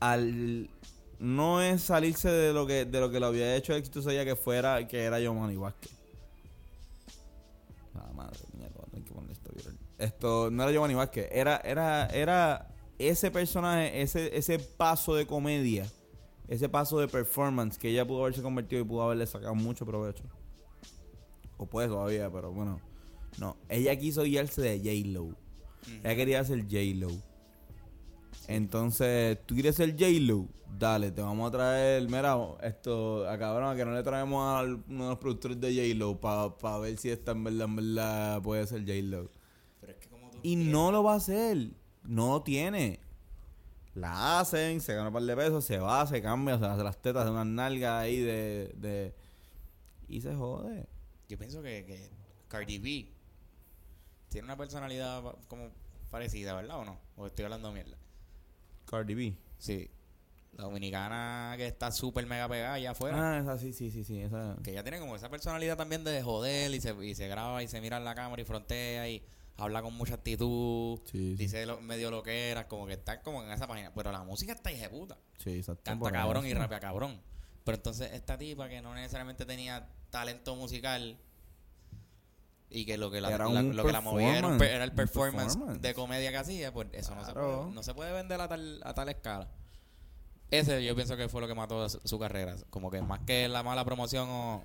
al 0.00 0.68
no 1.18 1.62
es 1.62 1.82
salirse 1.82 2.28
de 2.28 2.52
lo 2.52 2.66
que 2.66 2.84
de 2.84 3.00
lo 3.00 3.10
que 3.10 3.20
lo 3.20 3.26
había 3.26 3.56
hecho 3.56 3.74
exitoso 3.74 4.10
ella 4.10 4.24
que 4.24 4.36
fuera 4.36 4.86
que 4.86 5.04
era 5.04 5.18
Giovanni 5.20 5.56
Vázquez. 5.56 5.92
Ah, 7.94 8.30
esto. 9.30 9.54
Esto 9.98 10.50
no 10.50 10.62
era 10.62 10.72
Giovanni 10.72 10.94
Vázquez, 10.94 11.28
era 11.30 11.58
era 11.58 12.06
era 12.06 12.74
ese 12.98 13.30
personaje, 13.30 14.02
ese 14.02 14.36
ese 14.36 14.58
paso 14.58 15.14
de 15.14 15.26
comedia, 15.26 15.86
ese 16.48 16.68
paso 16.68 16.98
de 16.98 17.08
performance 17.08 17.78
que 17.78 17.88
ella 17.88 18.06
pudo 18.06 18.22
haberse 18.22 18.42
convertido 18.42 18.82
y 18.82 18.84
pudo 18.84 19.02
haberle 19.02 19.26
sacado 19.26 19.54
mucho 19.54 19.86
provecho. 19.86 20.24
O 21.56 21.66
puede 21.66 21.88
todavía, 21.88 22.30
pero 22.30 22.52
bueno. 22.52 22.80
No, 23.38 23.56
ella 23.68 23.96
quiso 23.96 24.22
guiarse 24.22 24.62
de 24.62 24.78
J-Lo. 24.78 25.36
Ella 26.02 26.16
quería 26.16 26.44
ser 26.44 26.62
J-Lo. 26.62 27.10
Entonces, 28.48 29.38
¿tú 29.46 29.54
quieres 29.54 29.76
ser 29.76 29.92
J-Lo? 29.92 30.48
Dale, 30.78 31.12
te 31.12 31.22
vamos 31.22 31.48
a 31.48 31.52
traer, 31.52 32.02
mira, 32.08 32.36
esto, 32.62 33.28
a 33.28 33.38
cabrón, 33.38 33.72
a 33.72 33.76
que 33.76 33.84
no 33.84 33.94
le 33.94 34.02
traemos 34.02 34.42
a 34.42 34.62
uno 34.64 35.04
de 35.04 35.10
los 35.10 35.18
productores 35.18 35.60
de 35.60 35.72
J-Lo 35.74 36.20
para 36.20 36.78
ver 36.78 36.98
si 36.98 37.10
esta 37.10 37.32
en 37.32 37.44
verdad, 37.44 37.64
en 37.68 37.76
verdad 37.76 38.42
puede 38.42 38.66
ser 38.66 38.80
J-Lo. 38.80 39.30
Es 39.82 39.96
que. 39.96 40.08
Y 40.42 40.56
no 40.56 40.90
lo 40.92 41.02
va 41.02 41.14
a 41.14 41.16
hacer. 41.16 41.70
No 42.02 42.32
lo 42.32 42.42
tiene. 42.42 43.00
La 43.94 44.40
hacen, 44.40 44.80
se 44.80 44.92
gana 44.94 45.08
un 45.08 45.14
par 45.14 45.22
de 45.22 45.36
pesos, 45.36 45.64
se 45.64 45.78
va, 45.78 46.04
se 46.06 46.20
cambia, 46.20 46.58
se 46.58 46.64
hace 46.64 46.82
las 46.82 47.00
tetas 47.00 47.24
de 47.24 47.30
unas 47.30 47.46
nalgas 47.46 48.02
ahí 48.02 48.18
de, 48.18 48.74
de... 48.76 49.14
Y 50.08 50.20
se 50.20 50.34
jode. 50.34 50.86
Yo 51.28 51.38
pienso 51.38 51.62
que, 51.62 51.84
que 51.86 52.10
Cardi 52.48 52.78
B 52.78 53.08
tiene 54.28 54.46
una 54.46 54.56
personalidad 54.56 55.22
pa- 55.22 55.36
como 55.46 55.70
parecida, 56.10 56.54
¿verdad 56.54 56.80
o 56.80 56.84
no? 56.84 56.98
O 57.16 57.26
estoy 57.26 57.44
hablando 57.44 57.70
mierda. 57.72 57.96
Cardi 58.94 59.14
B. 59.14 59.36
Sí. 59.58 59.90
La 60.56 60.64
dominicana 60.64 61.54
que 61.56 61.66
está 61.66 61.90
súper 61.90 62.26
mega 62.26 62.48
pegada 62.48 62.74
allá 62.74 62.92
afuera. 62.92 63.16
Ah, 63.36 63.38
esa 63.40 63.58
sí, 63.58 63.72
sí, 63.72 63.90
sí, 63.90 64.04
sí. 64.04 64.20
Esa... 64.20 64.56
Que 64.62 64.70
ella 64.70 64.82
tiene 64.84 65.00
como 65.00 65.16
esa 65.16 65.28
personalidad 65.28 65.76
también 65.76 66.04
de 66.04 66.22
joder 66.22 66.72
y 66.72 66.80
se, 66.80 66.94
y 67.04 67.14
se 67.16 67.26
graba 67.26 67.62
y 67.62 67.68
se 67.68 67.80
mira 67.80 67.96
en 67.96 68.04
la 68.04 68.14
cámara 68.14 68.40
y 68.40 68.44
frontea 68.44 69.08
y 69.08 69.24
habla 69.56 69.82
con 69.82 69.94
mucha 69.94 70.14
actitud. 70.14 71.00
Sí, 71.06 71.32
sí. 71.32 71.34
Dice 71.36 71.66
lo- 71.66 71.80
medio 71.80 72.10
lo 72.12 72.22
que 72.22 72.50
era, 72.50 72.68
como 72.68 72.86
que 72.86 72.92
está 72.92 73.20
como 73.22 73.42
en 73.42 73.50
esa 73.50 73.66
página. 73.66 73.92
Pero 73.94 74.12
la 74.12 74.22
música 74.22 74.52
está 74.52 74.70
puta 74.90 75.18
Sí, 75.38 75.56
exacto. 75.58 75.82
Canta 75.84 76.12
cabrón 76.12 76.46
y 76.46 76.54
rapea 76.54 76.78
cabrón. 76.78 77.20
Pero 77.64 77.76
entonces 77.76 78.12
esta 78.12 78.38
tipa 78.38 78.68
que 78.68 78.80
no 78.80 78.94
necesariamente 78.94 79.44
tenía 79.46 79.88
talento 80.10 80.54
musical 80.54 81.18
y 82.74 82.84
que 82.84 82.98
lo 82.98 83.10
que 83.10 83.20
la, 83.20 83.28
Era 83.32 83.48
la- 83.48 83.62
lo 83.62 83.84
que 83.84 83.92
la 83.92 84.00
movía 84.00 84.38
era, 84.38 84.48
el 84.84 84.92
performance, 84.92 85.54
performance. 85.54 85.80
de 85.80 85.94
comedia 85.94 86.30
que 86.30 86.36
hacía, 86.38 86.72
pues 86.72 86.88
eso 86.92 87.14
no, 87.14 87.24
se 87.24 87.32
puede, 87.32 87.70
no 87.72 87.82
se 87.82 87.94
puede 87.94 88.12
vender 88.12 88.40
a 88.40 88.48
tal, 88.48 88.80
a 88.84 88.92
tal 88.94 89.08
escala. 89.08 89.48
Ese 90.50 90.84
yo 90.84 90.94
pienso 90.94 91.16
que 91.16 91.28
fue 91.28 91.40
lo 91.40 91.46
que 91.48 91.54
mató 91.54 91.88
su, 91.88 92.00
su 92.04 92.18
carrera. 92.18 92.56
Como 92.70 92.90
que 92.90 93.00
más 93.02 93.20
que 93.20 93.48
la 93.48 93.62
mala 93.62 93.84
promoción 93.84 94.28
o, 94.28 94.64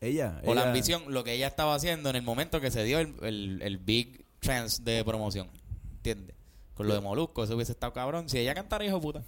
Ella. 0.00 0.40
o 0.44 0.54
la 0.54 0.62
ambición, 0.64 1.04
lo 1.08 1.24
que 1.24 1.32
ella 1.34 1.46
estaba 1.46 1.74
haciendo 1.74 2.10
en 2.10 2.16
el 2.16 2.22
momento 2.22 2.60
que 2.60 2.70
se 2.70 2.84
dio 2.84 2.98
el, 2.98 3.14
el, 3.22 3.62
el 3.62 3.78
big 3.78 4.24
chance 4.40 4.82
de 4.82 5.04
promoción. 5.04 5.48
¿Entiendes? 5.96 6.34
Con 6.74 6.86
lo 6.86 6.94
de 6.94 7.00
Molusco, 7.00 7.42
eso 7.44 7.56
hubiese 7.56 7.72
estado 7.72 7.92
cabrón. 7.92 8.28
Si 8.28 8.38
ella 8.38 8.54
cantara, 8.54 8.84
hijo 8.84 9.00
puta. 9.00 9.22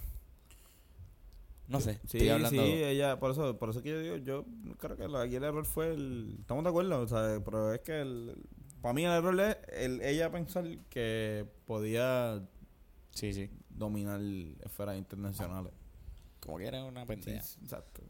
No 1.71 1.79
sé, 1.79 1.93
Sí, 2.05 2.17
estoy 2.17 2.29
hablando. 2.29 2.61
sí, 2.63 2.69
ella, 2.83 3.19
por 3.19 3.31
eso, 3.31 3.57
por 3.57 3.69
eso 3.69 3.81
que 3.81 3.89
yo 3.89 3.99
digo, 4.01 4.17
yo 4.17 4.45
creo 4.77 4.97
que 4.97 5.05
aquí 5.17 5.35
el 5.35 5.43
error 5.43 5.65
fue 5.65 5.93
el, 5.93 6.37
estamos 6.41 6.63
de 6.63 6.69
acuerdo, 6.69 6.99
o 7.01 7.07
sea, 7.07 7.39
pero 7.45 7.73
es 7.73 7.79
que 7.81 8.01
el, 8.01 8.35
para 8.81 8.93
mí 8.93 9.05
el 9.05 9.11
error 9.11 9.39
es 9.39 9.57
el, 9.71 10.01
ella 10.01 10.29
pensar 10.31 10.65
que 10.89 11.45
podía 11.65 12.43
Sí, 13.11 13.33
sí. 13.33 13.49
dominar 13.69 14.19
esferas 14.65 14.97
internacionales. 14.97 15.71
Como 16.41 16.57
que 16.57 16.65
era 16.67 16.83
una 16.83 17.01
Sí, 17.01 17.07
pendeja. 17.07 17.39
exacto. 17.61 18.01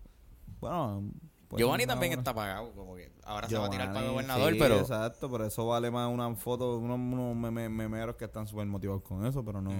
Bueno, 0.59 1.11
pues, 1.49 1.59
Giovanni 1.59 1.85
también 1.85 2.11
buena- 2.11 2.21
está 2.21 2.33
pagado, 2.33 2.71
como 2.73 2.95
que 2.95 3.11
ahora 3.25 3.47
se 3.49 3.57
va 3.57 3.65
a 3.65 3.69
tirar 3.69 3.87
para 3.87 3.99
Giovanni, 3.99 4.13
gobernador, 4.13 4.53
sí, 4.53 4.59
pero 4.59 4.79
Exacto, 4.79 5.29
pero 5.29 5.45
eso 5.45 5.67
vale 5.67 5.91
más 5.91 6.09
una 6.11 6.33
foto, 6.35 6.77
unos, 6.77 6.97
unos 6.97 7.35
meme- 7.35 7.69
memeros 7.69 8.15
que 8.15 8.25
están 8.25 8.47
súper 8.47 8.65
motivados 8.65 9.01
con 9.03 9.25
eso, 9.25 9.43
pero 9.43 9.61
no. 9.61 9.71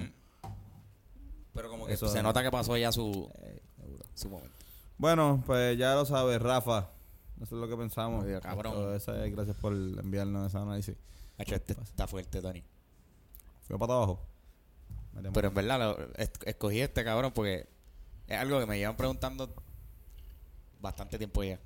Pero 1.53 1.69
como 1.69 1.85
que 1.85 1.93
Eso 1.93 2.07
se 2.07 2.23
nota 2.23 2.41
que 2.43 2.49
pasó 2.51 2.77
ya 2.77 2.91
su, 2.93 3.29
Eh. 3.41 3.61
Su 4.13 4.29
momento. 4.29 4.55
Bueno, 4.97 5.43
pues 5.45 5.77
ya 5.77 5.95
lo 5.95 6.05
sabes, 6.05 6.41
Rafa. 6.41 6.89
Eso 7.41 7.55
es 7.55 7.61
lo 7.61 7.67
que 7.67 7.75
pensamos. 7.75 8.25
Cabrón. 8.41 8.93
Es- 8.95 9.05
gracias 9.07 9.55
por 9.57 9.73
enviarnos 9.73 10.47
ese 10.47 10.57
análisis. 10.57 10.95
Hacho, 11.37 11.55
este 11.55 11.73
está 11.81 12.07
fuerte, 12.07 12.41
Tony. 12.41 12.63
Fue 13.67 13.79
para 13.79 13.93
abajo. 13.93 14.27
Pero 15.33 15.47
en 15.47 15.53
verdad 15.53 15.79
lo- 15.79 16.13
es- 16.15 16.31
escogí 16.45 16.79
este 16.81 17.03
cabrón 17.03 17.31
porque 17.33 17.67
es 18.27 18.37
algo 18.37 18.59
que 18.59 18.65
me 18.67 18.77
llevan 18.77 18.95
preguntando 18.95 19.53
bastante 20.79 21.17
tiempo 21.17 21.43
ya. 21.43 21.59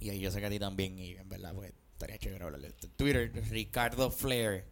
Y 0.00 0.10
ahí 0.10 0.18
yo 0.20 0.30
sé 0.32 0.40
que 0.40 0.46
a 0.46 0.50
ti 0.50 0.58
también, 0.58 0.98
y 0.98 1.12
en 1.12 1.28
verdad, 1.28 1.54
pues 1.54 1.72
estaría 1.92 2.18
chévere 2.18 2.44
hablarle 2.44 2.68
de 2.68 2.74
esto. 2.74 2.88
Twitter, 2.96 3.32
Ricardo 3.50 4.10
Flair. 4.10 4.64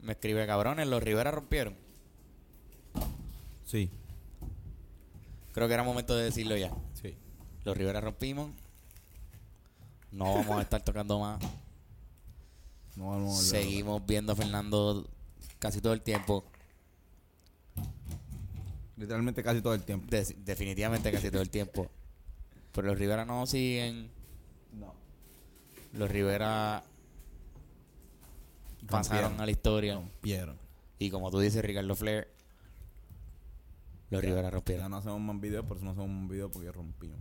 Me 0.00 0.12
escribe, 0.12 0.46
cabrones, 0.46 0.86
los 0.86 1.02
Rivera 1.02 1.30
rompieron. 1.32 1.76
Sí, 3.64 3.90
Creo 5.54 5.66
que 5.68 5.74
era 5.74 5.82
momento 5.82 6.14
de 6.14 6.24
decirlo 6.24 6.56
ya. 6.56 6.70
sí. 7.00 7.16
Los 7.64 7.74
Rivera 7.78 8.02
rompimos. 8.02 8.50
No 10.12 10.34
vamos 10.34 10.58
a 10.58 10.62
estar 10.62 10.82
tocando 10.82 11.18
más. 11.18 11.40
No 12.96 13.08
vamos 13.10 13.38
a 13.38 13.42
Seguimos 13.42 14.04
viendo 14.04 14.32
a 14.34 14.36
Fernando 14.36 15.08
casi 15.58 15.80
todo 15.80 15.94
el 15.94 16.02
tiempo. 16.02 16.44
Literalmente 18.96 19.42
casi 19.42 19.62
todo 19.62 19.74
el 19.74 19.82
tiempo. 19.82 20.06
De- 20.10 20.36
definitivamente 20.44 21.10
casi 21.10 21.30
todo 21.30 21.40
el 21.42 21.48
tiempo. 21.50 21.88
Pero 22.72 22.88
los 22.88 22.98
Rivera 22.98 23.24
no 23.24 23.46
siguen. 23.46 24.10
No. 24.72 24.92
Los 25.94 26.10
Rivera 26.10 26.84
pasaron 28.88 29.40
a 29.40 29.46
la 29.46 29.50
historia. 29.50 29.94
Rompieron. 29.94 30.58
Y 30.98 31.10
como 31.10 31.30
tú 31.30 31.40
dices, 31.40 31.64
Ricardo 31.64 31.96
Flair, 31.96 32.28
los 34.14 34.22
Ya. 34.22 34.28
Rivera 34.28 34.48
Ya 34.48 34.50
rompieron. 34.52 34.90
no 34.90 34.96
hacemos 34.96 35.20
más 35.20 35.40
videos, 35.40 35.64
por 35.66 35.76
eso 35.76 35.84
no 35.84 35.92
hacemos 35.92 36.08
más 36.10 36.28
videos 36.30 36.50
porque 36.52 36.72
rompimos. 36.72 37.18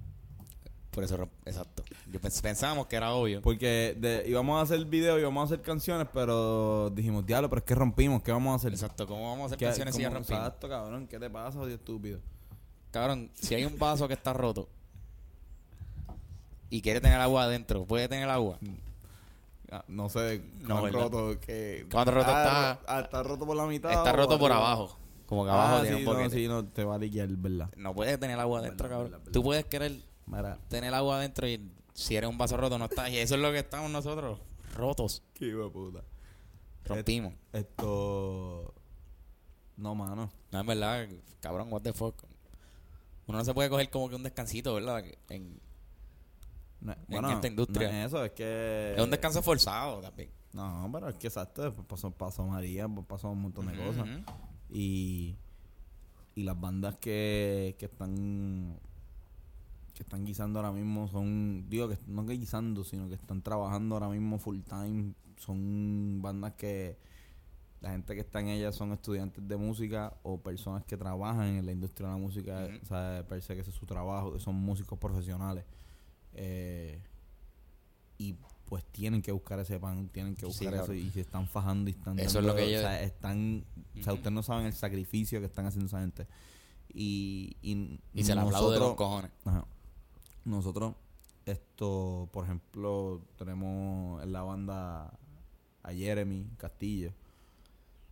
Por 0.91 1.03
eso, 1.03 1.27
exacto. 1.45 1.84
Yo 2.12 2.19
pens- 2.21 2.39
pensábamos 2.41 2.86
que 2.86 2.95
era 2.95 3.13
obvio. 3.13 3.41
Porque 3.41 3.95
de- 3.99 4.25
íbamos 4.27 4.60
a 4.60 4.62
hacer 4.62 4.86
videos, 4.86 5.19
íbamos 5.19 5.41
a 5.41 5.45
hacer 5.45 5.63
canciones, 5.65 6.08
pero 6.13 6.91
dijimos, 6.91 7.25
diablo, 7.25 7.49
pero 7.49 7.60
es 7.62 7.65
que 7.65 7.73
rompimos, 7.73 8.21
¿qué 8.21 8.32
vamos 8.32 8.53
a 8.53 8.56
hacer? 8.58 8.73
Exacto. 8.73 9.08
¿Cómo 9.08 9.27
vamos 9.29 9.43
a 9.43 9.45
hacer 9.47 9.58
¿Qué- 9.58 9.65
canciones 9.65 9.95
si 9.95 10.01
ya 10.03 10.10
rompimos? 10.12 10.39
Exacto, 10.39 10.69
cabrón, 10.69 11.08
¿qué 11.08 11.17
te 11.17 11.29
pasa, 11.32 11.60
odio 11.60 11.73
estúpido? 11.75 12.19
Cabrón, 12.91 13.32
si 13.34 13.56
hay 13.56 13.65
un 13.65 13.79
vaso 13.79 14.08
que 14.08 14.13
está 14.13 14.34
roto 14.34 14.69
y 16.69 16.82
quiere 16.82 17.01
tener 17.01 17.19
agua 17.19 17.43
adentro, 17.45 17.86
¿puede 17.86 18.08
tener 18.08 18.29
agua? 18.29 18.60
Ah, 19.71 19.84
no 19.88 20.10
sé, 20.10 20.43
No, 20.62 20.88
roto 20.89 21.39
que... 21.39 21.88
¿Cuánto 21.91 22.12
roto 22.12 22.29
Ah, 22.32 22.77
está? 22.79 22.97
ah, 22.97 22.99
está 23.01 23.23
roto 23.23 23.45
por 23.47 23.56
la 23.58 23.65
mitad. 23.65 23.91
Está 23.91 24.12
roto 24.12 24.38
por 24.38 24.51
arriba? 24.51 24.67
abajo. 24.73 24.97
Como 25.33 25.45
que 25.45 25.51
abajo 25.51 25.75
Ah, 25.77 25.81
tiene 25.81 25.97
sí, 25.97 26.03
un 26.03 26.05
no, 26.05 26.13
boquete. 26.13 26.35
sí, 26.35 26.47
no, 26.47 26.65
te 26.67 26.83
va 26.83 26.93
a 26.95 26.97
liquear, 26.99 27.27
¿verdad? 27.29 27.71
No 27.75 27.95
puedes 27.95 28.19
tener 28.19 28.39
agua 28.39 28.59
adentro, 28.59 28.87
cabrón. 28.87 29.05
verdad, 29.05 29.17
verdad. 29.19 29.31
Tú 29.33 29.41
puedes 29.41 29.65
querer 29.65 29.99
Mira, 30.27 30.59
tener 30.67 30.93
agua 30.93 31.17
adentro 31.17 31.47
y 31.47 31.71
si 31.95 32.15
eres 32.15 32.29
un 32.29 32.37
vaso 32.37 32.55
roto 32.55 32.77
no 32.77 32.85
estás. 32.85 33.09
Y 33.09 33.17
eso 33.17 33.33
es 33.33 33.41
lo 33.41 33.51
que 33.51 33.57
estamos 33.59 33.89
nosotros, 33.89 34.39
rotos. 34.75 35.23
qué 35.33 35.47
hijo 35.47 35.63
de 35.63 35.69
puta. 35.71 36.03
Rompimos. 36.85 37.33
Esto... 37.51 38.75
No, 39.75 39.95
mano. 39.95 40.29
No, 40.51 40.59
es 40.61 40.65
verdad, 40.67 41.07
cabrón, 41.39 41.73
what 41.73 41.81
the 41.81 41.93
fuck. 41.93 42.23
Uno 43.25 43.39
no 43.39 43.43
se 43.43 43.53
puede 43.55 43.69
coger 43.71 43.89
como 43.89 44.09
que 44.09 44.15
un 44.15 44.21
descansito, 44.23 44.75
¿verdad? 44.75 45.03
En- 45.29 45.59
No, 46.81 46.93
En 47.09 47.25
esta 47.25 47.47
industria. 47.47 47.89
no 47.89 47.95
es 47.97 48.05
eso, 48.07 48.23
es 48.23 48.31
que... 48.33 48.93
es 48.95 49.01
un 49.01 49.09
descanso 49.09 49.41
forzado 49.41 49.99
también. 50.01 50.29
No, 50.51 50.87
pero 50.93 51.09
es 51.09 51.15
que 51.15 51.25
exacto, 51.27 51.73
pasó, 51.87 52.11
pasó 52.11 52.45
María, 52.45 52.87
pues 52.87 53.07
pasó 53.07 53.31
un 53.31 53.41
montón 53.41 53.65
de 53.65 53.75
cosas. 53.75 54.05
Y, 54.73 55.36
y 56.33 56.43
las 56.43 56.59
bandas 56.59 56.97
que, 56.97 57.75
que 57.77 57.86
están 57.86 58.79
que 59.93 60.01
están 60.01 60.25
guisando 60.25 60.57
ahora 60.57 60.71
mismo 60.71 61.07
son, 61.07 61.69
digo 61.69 61.88
que 61.88 61.99
no 62.07 62.25
que 62.25 62.33
guisando, 62.33 62.83
sino 62.83 63.07
que 63.07 63.13
están 63.13 63.43
trabajando 63.43 63.93
ahora 63.93 64.09
mismo 64.09 64.39
full 64.39 64.62
time. 64.62 65.13
Son 65.38 66.19
bandas 66.21 66.53
que 66.53 66.97
la 67.81 67.91
gente 67.91 68.15
que 68.15 68.21
está 68.21 68.39
en 68.39 68.47
ellas 68.47 68.75
son 68.75 68.91
estudiantes 68.93 69.47
de 69.47 69.57
música 69.57 70.17
o 70.23 70.41
personas 70.41 70.83
que 70.86 70.97
trabajan 70.97 71.57
en 71.57 71.65
la 71.65 71.71
industria 71.71 72.07
de 72.07 72.13
la 72.13 72.19
música, 72.19 72.69
o 72.81 72.86
sea, 72.86 73.25
parece 73.27 73.53
que 73.53 73.62
ese 73.62 73.69
es 73.69 73.75
su 73.75 73.86
trabajo, 73.86 74.33
que 74.33 74.39
son 74.39 74.55
músicos 74.55 74.97
profesionales. 74.97 75.65
Eh, 76.33 77.03
y 78.17 78.36
pues 78.65 78.84
tienen 78.86 79.21
que 79.21 79.32
buscar 79.32 79.60
ese 79.60 79.80
pan, 79.80 80.10
tienen 80.10 80.36
que 80.36 80.41
Sí, 80.52 80.65
buscar 80.65 80.73
eso 80.84 80.93
y 80.93 81.10
se 81.12 81.21
están 81.21 81.47
fajando 81.47 81.89
y 81.89 81.93
están 81.93 82.17
Eso 82.19 82.39
es 82.39 82.45
lo 82.45 82.56
que 82.56 82.63
o 82.63 82.69
yo- 82.69 82.80
sea, 82.80 83.02
están, 83.04 83.65
o 83.99 84.04
sea, 84.04 84.13
ustedes 84.13 84.32
no 84.32 84.41
saben 84.43 84.65
el 84.65 84.73
sacrificio 84.73 85.39
que 85.39 85.45
están 85.45 85.65
haciendo 85.65 85.88
esa 85.88 85.99
gente. 85.99 86.28
Y, 86.93 87.58
y, 87.62 87.99
Y 88.13 88.23
se 88.23 88.34
le 88.36 88.41
aplaude 88.41 88.73
de 88.76 88.80
los 88.80 88.95
cojones. 88.95 89.32
Ajá. 89.45 89.65
Nosotros, 90.45 90.95
esto, 91.45 92.30
por 92.32 92.45
ejemplo, 92.45 93.21
tenemos 93.38 94.21
en 94.23 94.32
la 94.32 94.43
banda 94.43 95.12
a 95.84 95.91
Jeremy 95.93 96.47
Castillo, 96.58 97.13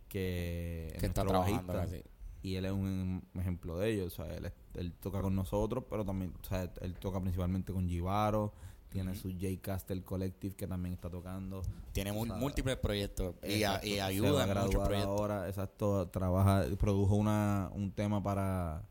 que, 0.08 0.88
es 0.94 1.00
Que 1.00 1.06
está 1.06 1.24
trabajando 1.24 1.72
bajista, 1.72 1.98
y 2.42 2.56
él 2.56 2.64
es 2.64 2.72
un 2.72 3.22
ejemplo 3.34 3.78
de 3.78 3.92
ello. 3.94 4.06
O 4.06 4.10
sea, 4.10 4.26
él, 4.36 4.52
él 4.74 4.92
toca 5.00 5.20
con 5.22 5.34
nosotros, 5.34 5.84
pero 5.88 6.04
también, 6.04 6.34
o 6.40 6.44
sea, 6.44 6.70
él 6.80 6.94
toca 6.98 7.20
principalmente 7.20 7.72
con 7.72 7.88
Givaro, 7.88 8.52
tiene 8.92 9.14
su 9.14 9.30
J 9.30 9.46
Castle 9.60 10.02
Collective 10.02 10.54
que 10.54 10.66
también 10.66 10.94
está 10.94 11.08
tocando. 11.10 11.62
Tiene 11.92 12.12
mu- 12.12 12.22
o 12.22 12.26
sea, 12.26 12.34
múltiples 12.36 12.76
proyectos 12.76 13.34
y, 13.42 13.62
a- 13.64 13.76
Exacto, 13.76 13.86
y 13.86 13.98
a 13.98 14.06
ayuda 14.06 14.44
en 14.44 14.58
muchos 14.66 14.84
proyectos. 14.84 15.20
ahora, 15.20 15.48
exacto, 15.48 16.08
trabaja, 16.08 16.64
produjo 16.78 17.14
una, 17.16 17.70
un 17.74 17.90
tema 17.92 18.22
para, 18.22 18.82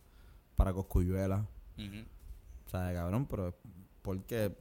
para 0.56 0.74
Coscuyuela. 0.74 1.46
Ujú. 1.78 2.06
O 2.68 2.70
sea, 2.70 2.94
cabrón, 2.94 3.26
pero 3.28 3.50
es 3.50 3.54
porque 4.02 4.56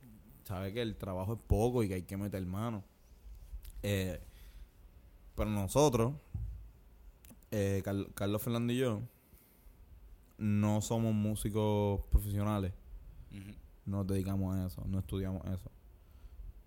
sabe 0.44 0.72
que 0.72 0.82
el 0.82 0.96
trabajo 0.96 1.34
es 1.34 1.38
poco 1.46 1.82
y 1.82 1.88
que 1.88 1.94
hay 1.94 2.02
que 2.02 2.16
meter 2.16 2.44
mano. 2.44 2.82
Eh, 3.82 4.20
pero 5.34 5.48
nosotros, 5.50 6.12
eh, 7.50 7.80
Car- 7.84 8.12
Carlos 8.14 8.42
Fernando 8.42 8.72
y 8.72 8.78
yo, 8.78 9.00
no 10.38 10.80
somos 10.80 11.14
músicos 11.14 12.00
profesionales. 12.10 12.72
Ujú. 13.30 13.52
No 13.86 13.98
nos 13.98 14.06
dedicamos 14.06 14.56
a 14.56 14.66
eso, 14.66 14.84
no 14.86 14.98
estudiamos 14.98 15.44
eso. 15.46 15.70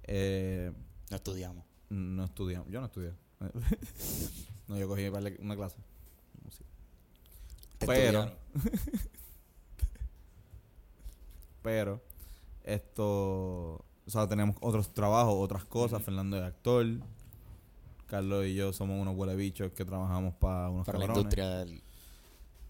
Eh, 0.04 0.72
No 1.10 1.18
estudiamos. 1.18 1.66
no 1.90 2.24
estudiamos, 2.26 2.70
yo 2.70 2.80
no 2.80 2.88
estudié. 2.88 3.14
no, 4.68 4.78
yo 4.78 4.88
cogí 4.88 5.08
una 5.40 5.56
clase. 5.56 5.78
Te 7.78 7.88
Pero-. 7.88 8.32
Pero 11.62 12.02
esto, 12.64 13.06
o 13.06 13.86
sea, 14.08 14.28
tenemos 14.28 14.58
otros 14.60 14.94
trabajos, 14.94 15.36
otras 15.38 15.64
cosas. 15.66 16.04
Fernando 16.04 16.38
es 16.38 16.44
actor. 16.44 16.86
Carlos 18.08 18.46
y 18.46 18.56
yo 18.56 18.74
somos 18.74 19.02
unos 19.02 19.16
huele 19.18 19.36
bichos 19.36 19.72
que 19.72 19.86
trabajamos 19.86 20.36
para 20.36 20.70
unos 20.70 20.86
para 20.86 21.00
la 21.00 21.06
industria 21.06 21.50
del, 21.50 21.83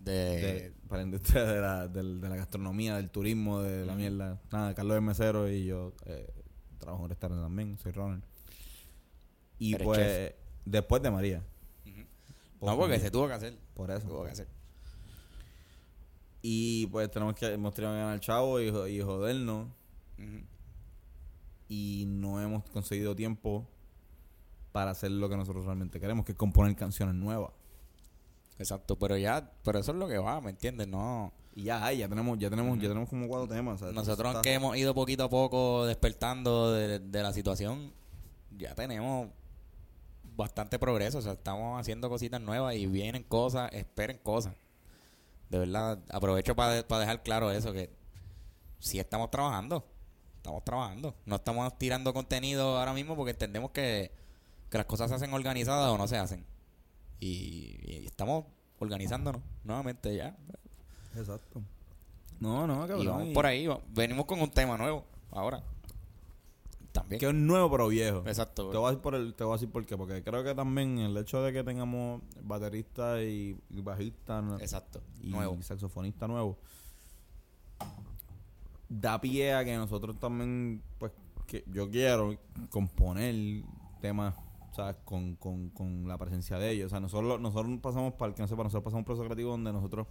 de, 0.04 0.12
de- 0.14 0.74
para 0.88 1.02
la 1.02 1.06
industria 1.08 1.44
de 1.46 1.62
la, 1.62 1.88
de 1.88 2.04
la 2.04 2.36
gastronomía, 2.36 2.96
del 2.98 3.10
turismo, 3.10 3.62
de 3.62 3.86
la 3.86 3.96
mierda. 3.96 4.42
Nada, 4.52 4.74
Carlos 4.76 4.98
es 4.98 5.02
mesero 5.04 5.50
y 5.50 5.66
yo 5.66 5.94
eh, 6.06 6.32
trabajo 6.78 7.02
en 7.02 7.04
un 7.06 7.10
restaurante 7.10 7.44
también, 7.44 7.78
soy 7.80 7.92
runner. 7.94 8.22
Y 9.60 9.76
Eres 9.76 9.86
pues, 9.86 10.34
después 10.66 11.02
de 11.02 11.12
María. 11.12 11.44
Por 12.60 12.70
No, 12.70 12.78
porque 12.78 12.92
María. 12.96 13.00
se 13.06 13.12
tuvo 13.12 13.28
que 13.28 13.34
hacer. 13.34 13.58
Por 13.74 13.92
eso. 13.92 14.08
Tuvo 14.08 14.24
que 14.26 14.32
hacer. 14.32 14.48
Y 16.42 16.88
pues 16.88 17.10
tenemos 17.10 17.36
que, 17.36 17.54
hemos 17.54 17.74
tenido 17.74 17.94
que 17.94 18.00
ganar 18.00 18.20
chavo 18.20 18.60
y, 18.60 18.68
y 18.68 19.02
jodernos. 19.02 19.68
Ujú. 20.18 20.46
y 21.70 22.06
no 22.08 22.40
hemos 22.40 22.64
conseguido 22.70 23.16
tiempo 23.16 23.68
para 24.72 24.92
hacer 24.92 25.10
lo 25.12 25.28
que 25.28 25.36
nosotros 25.38 25.66
realmente 25.66 26.00
queremos, 26.00 26.24
que 26.26 26.34
es 26.34 26.38
componer 26.38 26.76
canciones 26.76 27.16
nuevas. 27.16 27.52
Exacto, 28.60 28.98
pero 28.98 29.18
ya, 29.18 29.52
pero 29.64 29.80
eso 29.80 29.92
es 29.92 29.98
lo 29.98 30.08
que 30.08 30.18
va, 30.18 30.40
¿me 30.42 30.52
entiendes? 30.52 30.88
No. 30.88 31.32
Y 31.56 31.64
ya 31.64 31.84
hay, 31.86 32.00
ya 32.00 32.08
tenemos, 32.08 32.38
ya 32.40 32.50
tenemos, 32.50 32.78
ya 32.80 32.88
tenemos 32.88 33.10
como 33.10 33.28
cuatro 33.28 33.48
temas. 33.48 33.82
Nosotros 33.82 34.30
está- 34.32 34.42
que 34.42 34.54
hemos 34.54 34.76
ido 34.78 34.94
poquito 34.94 35.24
a 35.26 35.30
poco 35.30 35.86
despertando 35.86 36.72
de, 36.72 37.00
de 37.00 37.24
la 37.24 37.32
situación, 37.34 37.94
ya 38.58 38.74
tenemos 38.76 39.30
bastante 40.36 40.80
progreso, 40.80 41.20
o 41.20 41.22
sea, 41.22 41.34
estamos 41.34 41.80
haciendo 41.80 42.10
cositas 42.10 42.42
nuevas 42.42 42.76
y 42.76 42.88
vienen 42.88 43.24
cosas, 43.24 43.72
esperen 43.74 44.18
cosas. 44.24 44.56
De 45.50 45.60
verdad, 45.60 46.00
aprovecho 46.10 46.56
para 46.56 46.74
dejar 47.00 47.22
claro 47.22 47.52
eso, 47.52 47.72
que 47.74 47.92
si 48.80 48.98
estamos 49.00 49.30
trabajando, 49.30 49.86
estamos 50.38 50.64
trabajando. 50.64 51.16
No 51.26 51.36
estamos 51.36 51.78
tirando 51.78 52.14
contenido 52.14 52.78
ahora 52.80 52.94
mismo 52.94 53.16
porque 53.16 53.32
entendemos 53.32 53.70
que, 53.72 54.12
que 54.72 54.78
las 54.78 54.88
cosas 54.88 55.10
se 55.10 55.16
hacen 55.16 55.32
organizadas 55.34 55.90
o 55.92 55.98
no 55.98 56.08
se 56.08 56.18
hacen. 56.18 56.44
Y, 57.26 57.80
y 57.84 58.06
estamos 58.06 58.46
organizándonos 58.80 59.42
nuevamente 59.64 60.16
ya. 60.16 60.36
Exacto. 61.16 61.62
No, 62.40 62.68
no, 62.68 62.80
cabrón. 62.88 63.02
y 63.02 63.08
vamos 63.08 63.28
por 63.34 63.46
ahí, 63.46 63.68
va- 63.68 63.80
venimos 63.90 64.26
con 64.26 64.42
un 64.42 64.50
tema 64.52 64.78
nuevo 64.78 65.06
ahora. 65.32 65.64
También. 66.92 67.20
Que 67.20 67.28
es 67.28 67.34
nuevo 67.34 67.72
pero 67.72 67.88
viejo. 67.88 68.24
Exacto. 68.28 68.70
Te 68.70 68.78
voy 68.78 68.88
a 68.88 68.90
decir 68.90 69.02
por 69.02 69.16
el, 69.16 69.34
te 69.34 69.44
voy 69.44 69.54
a 69.54 69.56
decir 69.56 69.72
por 69.72 69.86
qué, 69.86 69.96
porque 69.98 70.22
creo 70.22 70.44
que 70.44 70.54
también 70.54 71.00
el 71.00 71.16
hecho 71.18 71.42
de 71.42 71.54
que 71.54 71.64
tengamos 71.64 72.22
baterista 72.44 73.24
y, 73.24 73.58
y 73.70 73.82
bajista. 73.82 74.44
Exacto. 74.60 75.02
y 75.22 75.30
Nuevo. 75.30 75.58
saxofonista 75.62 76.28
nuevo 76.28 76.58
da 78.90 79.20
pie 79.20 79.54
a 79.54 79.64
que 79.66 79.76
nosotros 79.76 80.20
también 80.20 80.84
pues 81.00 81.12
que 81.48 81.64
yo 81.72 81.90
quiero 81.90 82.36
componer 82.70 83.64
temas 84.02 84.36
¿sabes? 84.74 84.98
Con, 85.06 85.36
con, 85.36 85.70
con 85.70 86.08
la 86.08 86.18
presencia 86.18 86.58
de 86.58 86.72
ellos 86.72 86.88
o 86.88 86.90
sea 86.90 87.00
nosotros 87.00 87.40
nosotros 87.40 87.80
pasamos 87.82 88.14
para 88.14 88.30
el 88.30 88.36
que 88.36 88.42
no 88.42 88.48
sepa 88.48 88.64
nosotros 88.64 88.84
pasamos 88.84 89.02
un 89.02 89.06
proceso 89.06 89.26
creativo 89.26 89.52
donde 89.52 89.72
nosotros 89.72 90.08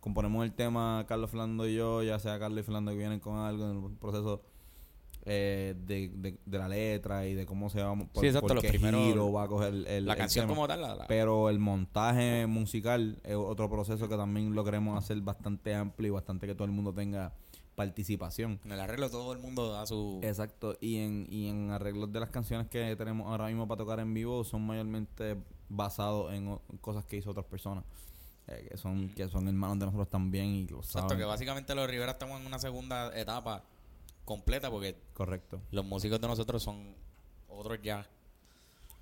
componemos 0.00 0.44
el 0.44 0.52
tema 0.52 1.04
Carlos 1.08 1.30
Flando 1.30 1.68
y 1.68 1.74
yo 1.74 2.02
ya 2.02 2.18
sea 2.18 2.38
Carlos 2.38 2.60
y 2.60 2.62
Flando 2.62 2.90
que 2.92 2.98
vienen 2.98 3.20
con 3.20 3.36
algo 3.38 3.70
en 3.70 3.84
el 3.84 3.92
proceso 3.98 4.42
eh, 5.30 5.74
de, 5.84 6.08
de, 6.14 6.38
de 6.46 6.58
la 6.58 6.68
letra 6.68 7.26
y 7.26 7.34
de 7.34 7.44
cómo 7.44 7.68
se 7.68 7.82
va 7.82 7.94
por, 7.94 8.22
Sí, 8.22 8.28
exacto, 8.28 8.46
por 8.48 8.60
qué 8.62 8.68
primeros- 8.70 9.04
giro 9.04 9.30
va 9.32 9.42
a 9.42 9.48
coger 9.48 9.74
el, 9.74 10.06
la 10.06 10.12
el 10.12 10.18
canción 10.18 10.44
tema. 10.46 10.54
como 10.54 10.66
tal. 10.68 10.80
La, 10.80 10.94
la- 10.94 11.06
Pero 11.06 11.50
el 11.50 11.58
montaje 11.58 12.46
musical 12.46 13.20
es 13.24 13.34
otro 13.34 13.68
proceso 13.68 14.08
que 14.08 14.16
también 14.16 14.54
lo 14.54 14.64
queremos 14.64 14.96
hacer 14.96 15.20
bastante 15.20 15.74
amplio 15.74 16.08
y 16.08 16.10
bastante 16.12 16.46
que 16.46 16.54
todo 16.54 16.64
el 16.64 16.70
mundo 16.70 16.94
tenga 16.94 17.34
participación. 17.78 18.60
en 18.64 18.72
el 18.72 18.80
arreglo 18.80 19.08
todo 19.08 19.32
el 19.32 19.38
mundo 19.38 19.72
da 19.72 19.86
su... 19.86 20.20
Exacto, 20.22 20.76
y 20.80 20.96
en, 20.98 21.26
y 21.30 21.48
en 21.48 21.70
arreglos 21.70 22.12
de 22.12 22.20
las 22.20 22.28
canciones 22.30 22.66
que 22.68 22.94
tenemos 22.96 23.26
ahora 23.26 23.46
mismo 23.46 23.66
para 23.66 23.78
tocar 23.78 24.00
en 24.00 24.12
vivo 24.12 24.44
son 24.44 24.66
mayormente 24.66 25.36
basados 25.70 26.32
en 26.34 26.58
cosas 26.80 27.04
que 27.06 27.16
hizo 27.16 27.30
otras 27.30 27.46
personas. 27.46 27.84
eh, 28.48 28.66
que 28.70 28.76
son 28.78 29.10
que 29.10 29.28
son 29.28 29.46
hermanos 29.46 29.78
de 29.78 29.84
nosotros 29.86 30.08
también 30.08 30.46
y 30.46 30.66
lo 30.66 30.78
Exacto, 30.78 31.10
saben. 31.10 31.18
que 31.18 31.24
básicamente 31.24 31.74
los 31.74 31.88
Rivera 31.88 32.12
estamos 32.12 32.40
en 32.40 32.46
una 32.46 32.58
segunda 32.58 33.16
etapa 33.18 33.62
completa 34.24 34.70
porque 34.70 34.96
Correcto. 35.14 35.60
los 35.70 35.84
músicos 35.84 36.20
de 36.20 36.26
nosotros 36.28 36.62
son 36.62 36.94
otros 37.48 37.78
ya. 37.82 38.06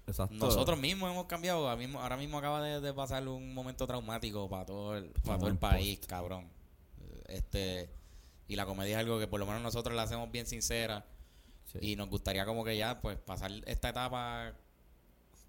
Exacto. 0.09 0.35
Nosotros 0.37 0.79
mismos 0.79 1.11
hemos 1.11 1.27
cambiado. 1.27 1.69
Ahora 1.69 1.77
mismo, 1.77 2.01
ahora 2.01 2.17
mismo 2.17 2.39
acaba 2.39 2.63
de, 2.63 2.81
de 2.81 2.93
pasar 2.95 3.27
un 3.27 3.53
momento 3.55 3.87
traumático 3.87 4.49
para 4.49 4.65
todo 4.67 4.97
el, 4.97 5.11
para 5.25 5.39
todo 5.39 5.49
el 5.49 5.59
país, 5.59 5.99
cabrón. 6.07 6.49
Este 7.27 7.89
y 8.49 8.57
la 8.57 8.67
comedia 8.67 8.93
es 8.93 8.99
algo 9.01 9.19
que 9.19 9.27
por 9.27 9.41
lo 9.41 9.47
menos 9.47 9.63
nosotros 9.63 9.95
la 9.97 10.03
hacemos 10.03 10.31
bien 10.31 10.47
sincera 10.47 11.07
Sí. 11.67 11.79
y 11.83 11.97
nos 11.97 12.09
gustaría 12.09 12.45
como 12.47 12.65
que 12.65 12.77
ya 12.77 13.01
pues 13.01 13.17
pasar 13.19 13.51
esta 13.67 13.89
etapa 13.89 14.53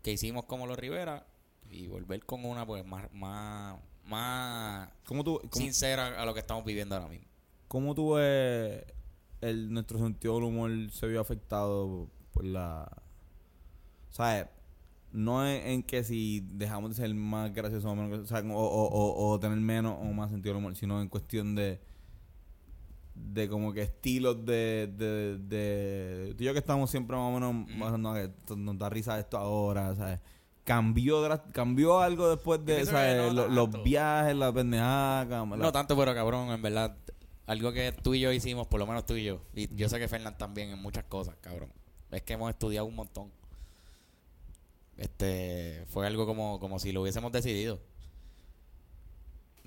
que 0.02 0.12
hicimos 0.14 0.46
como 0.46 0.66
los 0.66 0.78
Rivera 0.80 1.28
y 1.70 1.86
volver 1.88 2.26
con 2.26 2.44
una 2.44 2.66
pues 2.66 2.84
más 2.86 3.12
más 3.14 3.78
más 4.06 4.90
¿Cómo 5.06 5.24
tú 5.24 5.40
cómo, 5.40 5.52
sincera 5.54 6.20
a 6.20 6.26
lo 6.26 6.34
que 6.34 6.40
estamos 6.40 6.66
viviendo 6.66 6.96
ahora 6.96 7.08
mismo. 7.10 7.28
cómo 7.68 7.94
tú 7.94 8.14
ves 8.14 8.84
el 9.42 9.72
nuestro 9.72 10.00
sentido 10.00 10.34
del 10.36 10.46
humor 10.46 10.72
se 10.92 11.06
vio 11.08 11.22
afectado 11.22 12.10
por 12.34 12.46
la 12.46 12.90
¿sabes? 14.10 14.48
No 15.12 15.46
es 15.46 15.66
en 15.68 15.84
que 15.84 16.04
si 16.04 16.42
dejamos 16.52 16.90
de 16.92 16.96
ser 16.96 17.14
más 17.14 17.54
graciosos 17.54 17.86
o, 17.86 17.96
menos, 17.96 18.32
o- 18.32 18.56
o- 18.56 19.30
o 19.32 19.40
tener 19.40 19.60
menos 19.60 19.98
o 20.02 20.06
más 20.06 20.32
sentido 20.32 20.54
del 20.56 20.64
humor, 20.64 20.76
sino 20.76 21.02
en 21.02 21.08
cuestión 21.10 21.54
de 21.56 21.80
de 23.34 23.50
como 23.50 23.74
que 23.74 23.82
estilos 23.84 24.46
de, 24.46 24.90
de, 24.96 25.38
de 25.38 26.34
tú 26.36 26.44
y 26.44 26.46
yo 26.48 26.54
que 26.54 26.60
estamos 26.60 26.90
siempre 26.90 27.16
más 27.18 27.26
o 27.26 27.32
menos 27.32 27.54
Mm. 27.54 27.78
más 27.80 27.90
o 27.94 27.98
menos 27.98 28.16
que 28.16 28.24
esto 28.26 28.56
nos 28.56 28.78
da 28.78 28.90
risa 28.90 29.20
esto 29.20 29.38
ahora, 29.38 29.96
¿sabes? 29.96 30.20
Cambió, 30.64 31.24
cambió 31.54 32.00
algo 32.02 32.30
después 32.30 32.64
de 32.66 32.84
no 32.86 33.48
los 33.48 33.84
viajes, 33.84 34.36
la 34.36 34.52
pendejada, 34.52 35.26
la- 35.46 35.56
No 35.58 35.72
tanto, 35.72 35.96
pero 35.98 36.14
cabrón, 36.14 36.50
en 36.50 36.62
verdad, 36.62 36.96
algo 37.46 37.72
que 37.72 37.92
tú 37.94 38.14
y 38.14 38.20
yo 38.20 38.32
hicimos, 38.34 38.68
por 38.68 38.80
lo 38.80 38.86
menos 38.86 39.06
tú 39.06 39.16
y 39.16 39.24
yo, 39.24 39.40
y 39.54 39.74
yo 39.76 39.88
sé 39.88 39.98
que 40.00 40.08
Fernán 40.10 40.38
también 40.38 40.70
en 40.72 40.82
muchas 40.82 41.06
cosas, 41.06 41.36
cabrón, 41.42 41.70
es 42.12 42.22
que 42.24 42.34
hemos 42.34 42.50
estudiado 42.50 42.86
un 42.86 42.96
montón. 42.96 43.32
Este, 44.98 45.86
fue 45.90 46.08
algo 46.08 46.26
como, 46.26 46.60
como 46.60 46.80
si 46.80 46.92
lo 46.92 47.02
hubiésemos 47.02 47.32
decidido. 47.32 47.80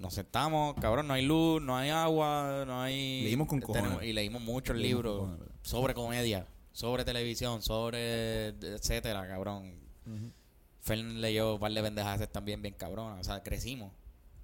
Nos 0.01 0.15
sentamos, 0.15 0.75
cabrón, 0.81 1.07
no 1.09 1.13
hay 1.15 1.25
luz, 1.27 1.61
no 1.61 1.77
hay 1.77 1.91
agua, 1.91 2.65
no 2.67 2.81
hay... 2.81 3.23
Leímos 3.25 3.47
con 3.49 3.61
tenemos- 3.61 3.89
cojones. 3.91 4.09
Y 4.09 4.13
leímos 4.15 4.41
muchos 4.41 4.75
Leímos 4.75 5.05
libros 5.05 5.21
cojones. 5.21 5.49
sobre 5.63 5.93
comedia, 5.95 6.47
sobre 6.73 7.05
televisión, 7.05 7.61
sobre 7.61 8.49
etcétera, 8.49 9.29
cabrón. 9.29 9.75
Ujú. 10.07 10.33
Fern 10.81 11.21
leyó 11.21 11.55
un 11.55 11.61
par 11.61 11.71
de 11.73 11.83
pendejadas 11.83 12.27
también 12.33 12.63
bien 12.63 12.75
cabrón. 12.75 13.19
O 13.19 13.25
sea, 13.25 13.43
crecimos. 13.43 13.93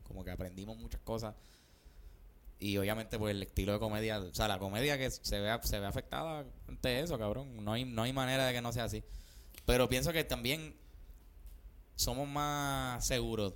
Como 0.03 0.23
que 0.25 0.31
aprendimos 0.31 0.77
muchas 0.77 1.01
cosas. 1.01 1.35
Y 2.61 2.77
obviamente, 2.77 3.19
pues 3.19 3.35
el 3.35 3.43
estilo 3.43 3.73
de 3.73 3.79
comedia, 3.79 4.19
o 4.21 4.35
sea, 4.35 4.49
la 4.49 4.59
comedia 4.59 4.99
que 4.99 5.11
se 5.11 5.41
ve, 5.41 5.59
se 5.63 5.81
ve 5.81 5.87
afectada 5.87 6.45
ante 6.69 7.01
eso, 7.01 7.19
cabrón. 7.19 7.65
No 7.65 7.73
hay, 7.73 7.85
no 7.87 8.03
hay 8.03 8.13
manera 8.13 8.47
de 8.47 8.53
que 8.53 8.61
no 8.61 8.73
sea 8.75 8.85
así. 8.85 9.03
Pero 9.65 9.89
pienso 9.89 10.13
que 10.13 10.23
también 10.23 10.77
somos 11.97 12.29
más 12.29 13.07
seguros 13.07 13.55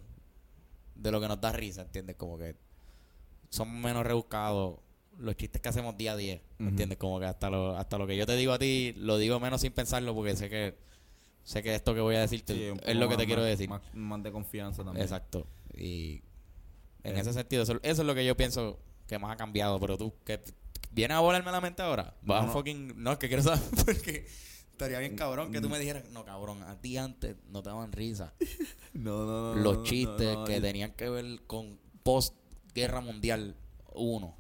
de 1.01 1.11
lo 1.11 1.21
que 1.21 1.29
nos 1.29 1.41
da 1.41 1.53
risa, 1.53 1.83
¿entiendes? 1.83 2.17
Como 2.17 2.37
que 2.39 2.55
somos 3.49 3.75
menos 3.83 4.05
rebuscados 4.05 4.79
los 5.19 5.37
chistes 5.37 5.61
que 5.61 5.69
hacemos 5.69 5.97
día 5.97 6.13
a 6.13 6.17
día. 6.17 6.41
¿entiendes? 6.59 6.99
Como 6.99 7.19
que 7.21 7.27
hasta 7.27 7.51
lo, 7.51 7.77
hasta 7.77 7.99
lo 7.99 8.07
que 8.07 8.17
yo 8.17 8.27
te 8.27 8.37
digo 8.37 8.53
a 8.53 8.59
ti, 8.59 8.95
lo 8.97 9.19
digo 9.19 9.39
menos 9.41 9.61
sin 9.61 9.73
pensarlo 9.73 10.15
porque 10.15 10.37
sé 10.37 10.49
que 10.49 10.77
sé 11.43 11.63
que 11.63 11.75
esto 11.75 11.95
que 11.95 12.01
voy 12.01 12.17
a 12.17 12.21
decirte 12.21 12.55
Sí, 12.55 12.63
es 12.85 12.97
lo 12.97 13.03
que 13.09 13.15
más- 13.15 13.17
te 13.19 13.27
quiero 13.27 13.43
decir. 13.43 13.69
Más, 13.69 13.83
más 13.95 14.23
de 14.23 14.31
confianza 14.31 14.85
también. 14.85 15.03
Exacto. 15.05 15.47
Y 15.75 16.23
en 17.03 17.17
Eh. 17.17 17.21
ese 17.21 17.33
sentido, 17.33 17.63
eso, 17.63 17.79
eso 17.83 18.03
es 18.03 18.07
lo 18.07 18.15
que 18.15 18.25
yo 18.25 18.37
pienso 18.37 18.79
que 19.07 19.19
más 19.19 19.33
ha 19.33 19.37
cambiado. 19.37 19.81
Pero 19.81 19.97
tú, 19.99 20.15
que 20.25 20.41
¿vienes 20.93 21.17
a 21.17 21.21
volarme 21.21 21.51
la 21.51 21.61
mente 21.61 21.83
ahora? 21.83 22.15
Vas 22.23 22.43
No, 22.43 22.47
no. 22.49 22.53
fucking... 22.53 22.93
No, 23.03 23.13
es 23.13 23.19
que 23.19 23.29
quiero 23.29 23.43
saber 23.43 23.61
porque 23.85 24.27
estaría 24.81 24.99
bien 24.99 25.15
cabrón 25.15 25.53
que 25.53 25.61
tú 25.61 25.69
me 25.69 25.79
dijeras, 25.79 26.09
no, 26.11 26.25
cabrón, 26.25 26.63
a 26.63 26.81
ti 26.81 26.97
antes 26.97 27.37
no 27.51 27.63
te 27.63 27.69
daban 27.69 27.93
risa. 27.93 28.33
No, 28.93 29.25
no, 29.25 29.55
no. 29.55 29.63
Los 29.63 29.79
no, 29.79 29.83
chistes 29.85 30.35
no, 30.35 30.41
no, 30.41 30.45
que 30.47 30.61
tenían 30.61 30.91
que 30.91 31.09
ver 31.09 31.43
con 31.47 31.79
post-guerra 32.03 33.01
mundial 33.01 33.55
1. 33.95 34.37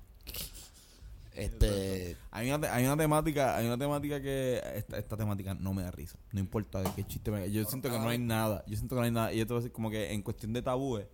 Este... 1.35 2.17
Hay 2.33 2.51
una, 2.51 2.75
hay 2.75 2.85
una 2.85 2.97
temática, 2.97 3.57
hay 3.57 3.67
una 3.67 3.79
temática 3.79 4.21
que 4.21 4.61
esta, 4.75 4.99
esta 4.99 5.17
temática 5.17 5.55
no 5.55 5.73
me 5.73 5.83
da 5.83 5.93
risa. 5.93 6.19
No 6.33 6.41
importa 6.41 6.83
de 6.83 6.91
qué 6.97 7.07
chiste 7.07 7.31
me 7.31 7.49
Yo 7.53 7.65
siento 7.65 7.91
que 7.91 7.99
no 8.01 8.09
hay 8.09 8.19
nada. 8.19 8.65
Yo 8.67 8.77
siento 8.77 8.97
que 8.97 9.01
no 9.01 9.05
hay 9.05 9.13
nada. 9.13 9.33
Y 9.33 9.41
a 9.41 9.45
decir 9.45 9.71
como 9.71 9.89
que 9.89 10.13
en 10.13 10.23
cuestión 10.23 10.53
de 10.53 10.63
tabúes. 10.63 11.07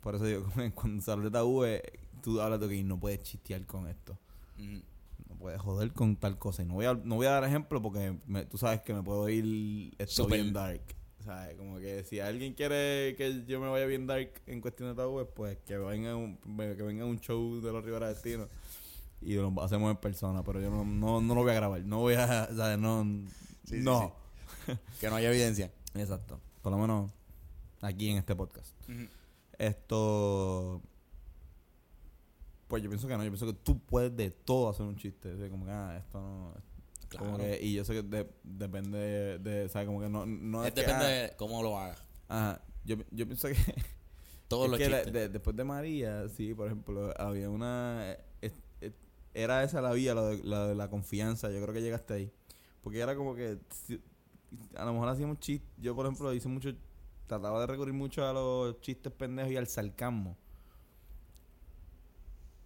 Por 0.00 0.16
eso 0.16 0.24
digo, 0.24 0.46
cuando 0.74 1.00
se 1.00 1.10
habla 1.12 1.26
de 1.26 1.30
tabúes, 1.30 1.80
tú 2.22 2.40
hablas 2.40 2.58
de 2.58 2.68
que 2.68 2.82
no 2.82 2.98
puedes 2.98 3.22
chistear 3.22 3.64
con 3.66 3.86
esto. 3.86 4.18
mm, 4.58 4.80
No 5.46 5.50
puedes 5.52 5.60
joder 5.62 5.92
con 5.92 6.16
tal 6.16 6.38
cosa. 6.38 6.62
Y 6.62 6.66
no 6.66 6.74
voy 6.74 6.86
a, 6.86 6.94
no 6.94 7.14
voy 7.14 7.26
a 7.26 7.30
dar 7.30 7.44
ejemplo 7.44 7.80
porque 7.80 8.18
me- 8.26 8.44
tú 8.46 8.58
sabes 8.58 8.80
que 8.80 8.92
me 8.92 9.02
puedo 9.04 9.28
ir 9.28 9.94
esto 9.98 10.24
Súper. 10.24 10.40
bien 10.40 10.52
dark. 10.52 10.80
¿Sabes? 11.24 11.54
Como 11.56 11.78
que 11.78 12.02
si 12.04 12.18
alguien 12.20 12.54
quiere 12.54 13.14
que 13.16 13.44
yo 13.46 13.60
me 13.60 13.68
vaya 13.68 13.86
bien 13.86 14.06
dark 14.08 14.30
en 14.46 14.60
cuestión 14.60 14.88
de 14.88 14.94
tabúes, 14.96 15.26
pues 15.36 15.58
que 15.66 15.76
venga 15.78 16.16
un, 16.16 16.36
que 16.38 16.82
venga 16.82 17.04
un 17.04 17.20
show 17.20 17.60
de 17.60 17.72
los 17.72 17.84
Rivera 17.84 18.08
Destino 18.08 18.48
y 19.22 19.34
lo 19.34 19.52
hacemos 19.62 19.88
en 19.90 19.96
persona. 19.98 20.42
Pero 20.42 20.60
yo 20.60 20.68
no, 20.70 20.84
no, 20.84 21.20
no 21.20 21.34
lo 21.36 21.42
voy 21.42 21.52
a 21.52 21.54
grabar. 21.54 21.80
No 21.84 22.00
voy 22.00 22.14
a. 22.14 22.46
¿sabes? 22.56 22.78
No. 22.78 23.04
Sí, 23.64 23.78
sí, 23.78 23.84
no. 23.84 24.14
que 25.00 25.08
no 25.10 25.14
haya 25.16 25.30
evidencia. 25.30 25.70
Exacto. 25.94 26.40
Por 26.62 26.72
lo 26.72 26.78
menos 26.78 27.12
aquí 27.82 28.08
en 28.10 28.18
este 28.18 28.34
podcast. 28.34 28.74
Esto. 29.58 30.82
Pues 32.68 32.82
yo 32.82 32.88
pienso 32.88 33.06
que 33.06 33.16
no, 33.16 33.22
yo 33.24 33.30
pienso 33.30 33.46
que 33.46 33.52
tú 33.54 33.78
puedes 33.78 34.14
de 34.16 34.30
todo 34.30 34.68
hacer 34.70 34.84
un 34.86 34.96
chiste. 34.96 35.32
O 35.32 35.38
sea, 35.38 35.48
como 35.50 35.64
que, 35.66 35.70
ah, 35.72 35.96
esto 35.98 36.20
no. 36.20 36.54
Claro. 37.08 37.36
que- 37.38 37.60
y 37.62 37.72
yo 37.74 37.84
sé 37.84 37.92
que 37.94 38.02
de- 38.02 38.28
depende 38.42 38.98
de, 38.98 39.38
de, 39.38 39.68
¿sabes? 39.68 39.86
Como 39.86 40.00
que 40.00 40.08
no, 40.08 40.26
no 40.26 40.62
es 40.64 40.68
Es 40.68 40.74
que, 40.74 40.80
depende 40.80 41.04
ah, 41.04 41.08
de 41.08 41.36
cómo 41.36 41.62
lo 41.62 41.78
hagas. 41.78 42.02
ajá, 42.28 42.60
yo, 42.84 42.96
yo 43.12 43.26
pienso 43.26 43.46
que, 43.48 43.54
Todos 44.48 44.68
los 44.68 44.78
que 44.78 44.88
la- 44.88 44.96
chistes. 44.98 45.12
de- 45.12 45.28
después 45.28 45.54
de 45.56 45.64
María, 45.64 46.28
sí, 46.28 46.52
por 46.54 46.66
ejemplo, 46.66 47.14
había 47.16 47.48
una. 47.48 48.16
es- 48.40 48.52
es- 48.80 48.92
era 49.34 49.62
esa 49.62 49.80
la 49.80 49.92
vía, 49.92 50.14
la 50.14 50.22
de, 50.24 50.42
la 50.42 50.66
de 50.66 50.74
la 50.74 50.90
confianza. 50.90 51.50
Yo 51.50 51.60
creo 51.62 51.72
que 51.74 51.82
llegaste 51.82 52.14
ahí. 52.14 52.32
Porque 52.82 52.98
era 53.00 53.14
como 53.14 53.34
que. 53.36 53.58
si- 53.70 54.00
a 54.76 54.84
lo 54.84 54.92
mejor 54.92 55.08
hacíamos 55.08 55.38
chistes. 55.38 55.68
Yo, 55.78 55.94
por 55.94 56.06
ejemplo, 56.06 56.32
hice 56.34 56.48
mucho. 56.48 56.70
Trataba 57.28 57.60
de 57.60 57.66
recurrir 57.66 57.94
mucho 57.94 58.24
a 58.24 58.32
los 58.32 58.80
chistes 58.80 59.12
pendejos 59.12 59.50
y 59.52 59.56
al 59.56 59.66
sarcasmo. 59.66 60.36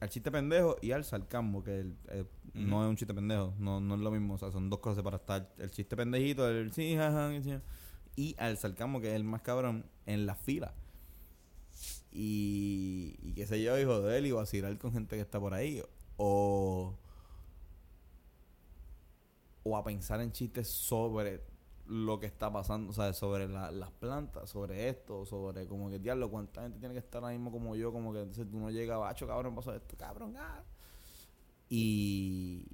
Al 0.01 0.09
chiste 0.09 0.31
pendejo 0.31 0.77
y 0.81 0.93
al 0.93 1.05
sarcasmo, 1.05 1.63
que 1.63 1.81
el- 1.81 1.97
eh, 2.09 2.25
no 2.55 2.83
es 2.85 2.89
un 2.91 2.97
chiste 2.97 3.13
pendejo. 3.15 3.55
No, 3.59 3.81
no 3.81 3.95
es 3.95 4.01
lo 4.01 4.11
mismo. 4.11 4.35
O 4.35 4.39
sea, 4.39 4.51
son 4.51 4.71
dos 4.71 4.81
cosas 4.81 5.05
para 5.05 5.19
estar. 5.19 5.53
El 5.59 5.71
chiste 5.71 5.97
pendejito, 5.97 6.49
el 6.49 6.73
sí, 6.73 6.97
jaja, 6.97 7.31
y 8.17 8.35
al 8.39 8.57
sarcasmo, 8.57 9.01
que 9.01 9.09
es 9.11 9.15
el 9.15 9.25
más 9.25 9.43
cabrón, 9.43 9.85
en 10.07 10.27
la 10.27 10.35
fila. 10.35 10.75
Y, 12.13 13.17
y 13.23 13.33
qué 13.35 13.47
sé 13.47 13.63
yo, 13.63 13.79
hijo 13.79 14.01
de 14.01 14.19
él, 14.19 14.27
y 14.27 14.33
vacilar 14.33 14.77
con 14.79 14.93
gente 14.93 15.17
que 15.17 15.23
está 15.23 15.39
por 15.39 15.55
ahí. 15.55 15.83
O, 16.17 16.95
o 19.63 19.77
a 19.77 19.85
pensar 19.85 20.21
en 20.21 20.33
chistes 20.33 20.69
sobre 20.69 21.41
lo 21.93 22.21
que 22.21 22.27
está 22.27 22.53
pasando, 22.53 22.93
sea, 22.93 23.13
sobre 23.13 23.49
la- 23.49 23.73
las 23.73 23.91
plantas, 23.91 24.49
sobre 24.49 24.89
esto, 24.89 25.27
sobre 25.27 25.67
como 25.67 25.91
que, 25.91 25.99
diablo, 25.99 26.31
cuánta 26.31 26.63
gente 26.63 26.79
tiene 26.79 26.95
que 26.95 27.01
estar 27.01 27.21
ahora 27.23 27.35
mismo 27.35 27.51
como 27.51 27.75
yo, 27.75 27.93
como 27.93 28.13
que 28.13 28.21
entonces 28.21 28.49
tú 28.49 28.59
no 28.61 28.71
llegas, 28.71 28.99
bacho, 29.01 29.27
cabrón, 29.27 29.57
pasó 29.57 29.75
esto, 29.75 29.97
cabrón, 29.99 30.37
ah. 30.39 30.63
Y, 31.69 32.67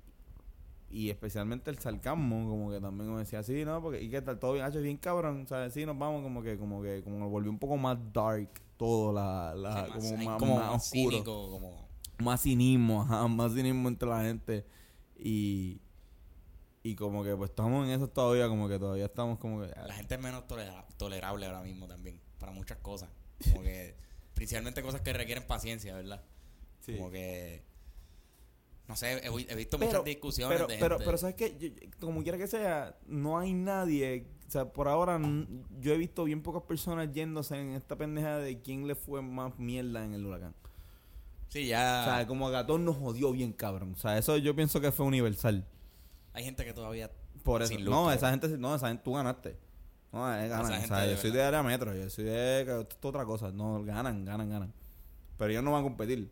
y 0.91 1.11
especialmente 1.11 1.71
el 1.71 1.79
sarcasmo, 1.79 2.49
como 2.49 2.71
que 2.71 2.81
también 2.81 3.11
me 3.13 3.19
decía, 3.21 3.43
sí, 3.43 3.65
¿no? 3.65 3.81
Porque, 3.83 4.03
¿y 4.03 4.11
qué 4.11 4.21
tal? 4.23 4.39
Todo 4.39 4.53
bien, 4.53 4.65
hacho, 4.65 4.81
bien 4.81 4.97
cabrón, 4.99 5.47
¿sabes? 5.49 5.73
Sí, 5.73 5.85
nos 5.87 5.99
vamos 5.99 6.23
como 6.23 6.43
que, 6.43 6.59
como 6.59 6.83
que, 6.83 7.03
como 7.03 7.19
nos 7.19 7.31
volvió 7.31 7.51
un 7.51 7.59
poco 7.59 7.77
más 7.77 7.99
dark 8.13 8.51
todo, 8.77 9.13
la, 9.15 9.55
la 9.55 9.89
como 9.95 10.19
hay 10.19 10.27
más, 10.27 10.39
como 10.39 10.57
más 10.57 10.67
más 10.73 10.83
oscuro 10.93 11.11
cínico, 11.11 11.51
como... 11.51 11.89
más 12.19 12.43
cinismo, 12.43 13.03
ajá, 13.03 13.27
más 13.29 13.55
cinismo 13.55 13.89
entre 13.89 14.09
la 14.09 14.23
gente 14.23 14.67
y 15.19 15.81
y 16.91 16.95
como 16.95 17.25
que 17.25 17.35
pues 17.37 17.51
estamos 17.51 17.87
en 17.87 17.93
eso 17.95 18.09
todavía, 18.09 18.49
como 18.49 18.69
que 18.69 18.79
todavía 18.79 19.07
estamos 19.07 19.39
como 19.39 19.63
que 19.63 19.69
La 19.69 19.95
gente 19.95 20.15
es 20.15 20.21
menos 20.21 20.47
tolera- 20.47 20.87
tolerable 20.97 21.47
ahora 21.47 21.63
mismo 21.63 21.87
también, 21.87 22.21
para 22.39 22.53
muchas 22.53 22.79
cosas. 22.79 23.09
Como 23.51 23.63
que, 23.63 23.97
principalmente 24.35 24.83
cosas 24.83 25.01
que 25.01 25.13
requieren 25.13 25.47
paciencia, 25.47 25.95
¿verdad? 25.95 26.23
Sí. 26.81 26.97
Como 26.97 27.11
que, 27.11 27.65
no 28.89 28.95
sé, 28.95 29.15
he, 29.15 29.27
he 29.27 29.55
visto 29.57 29.79
pero, 29.79 29.91
muchas 29.91 30.05
discusiones 30.05 30.57
pero, 30.59 30.69
de 30.69 30.79
pero, 30.79 30.95
gente- 30.97 31.05
pero 31.07 31.19
sabes 31.19 31.35
que 31.35 31.91
como 31.99 32.23
quiera 32.23 32.39
que 32.39 32.47
sea, 32.47 32.97
no 33.07 33.39
hay 33.39 33.53
nadie, 33.53 34.29
o 34.47 34.51
sea, 34.51 34.73
por 34.73 34.87
ahora 34.87 35.19
yo 35.81 35.93
he 35.93 35.99
visto 35.99 36.23
bien 36.25 36.41
pocas 36.43 36.63
personas 36.63 37.13
yéndose 37.13 37.59
en 37.61 37.73
esta 37.73 37.97
pendeja 37.97 38.39
de 38.39 38.61
quién 38.61 38.87
le 38.87 38.95
fue 38.95 39.23
más 39.23 39.59
mierda 39.59 40.05
en 40.05 40.15
el 40.15 40.25
huracán. 40.25 40.55
Sí, 41.49 41.67
ya 41.67 42.03
O 42.03 42.05
sea, 42.15 42.27
como 42.27 42.47
a 42.47 42.51
Gatón 42.51 42.85
nos 42.85 42.97
jodió 42.97 43.33
bien 43.33 43.53
cabrón. 43.53 43.93
O 43.93 43.97
sea, 43.97 44.19
eso 44.19 44.37
yo 44.37 44.55
pienso 44.55 44.81
que 44.81 44.93
fue 44.93 45.07
universal. 45.07 45.65
Hay 46.37 46.45
gente 46.45 46.65
que 46.65 46.73
todavía... 46.73 47.11
Por 47.43 47.63
eso. 47.63 47.69
Sin 47.71 47.85
luz, 47.85 47.95
no, 47.95 48.13
esa 48.13 48.31
gente, 48.31 48.49
no, 48.59 48.75
esa 48.75 48.89
gente, 48.89 49.03
tú 49.05 49.13
ganaste. 49.15 49.57
No, 50.13 50.35
eh, 50.35 50.49
ganan. 50.49 50.83
O 50.83 50.87
sea, 50.87 51.01
de 51.01 51.13
yo 51.15 51.17
soy 51.21 51.31
de 51.31 51.43
área 51.43 51.63
metro, 51.63 51.95
yo 51.95 52.09
soy 52.11 52.25
de 52.25 52.65
que 52.65 52.81
esto 52.81 52.97
es 52.99 53.05
otra 53.05 53.25
cosa. 53.25 53.51
No, 53.53 53.83
ganan, 53.85 54.25
ganan, 54.25 54.49
ganan. 54.49 54.73
Pero 55.37 55.51
ellos 55.51 55.63
no 55.63 55.73
van 55.73 55.81
a 55.81 55.85
competir. 55.85 56.31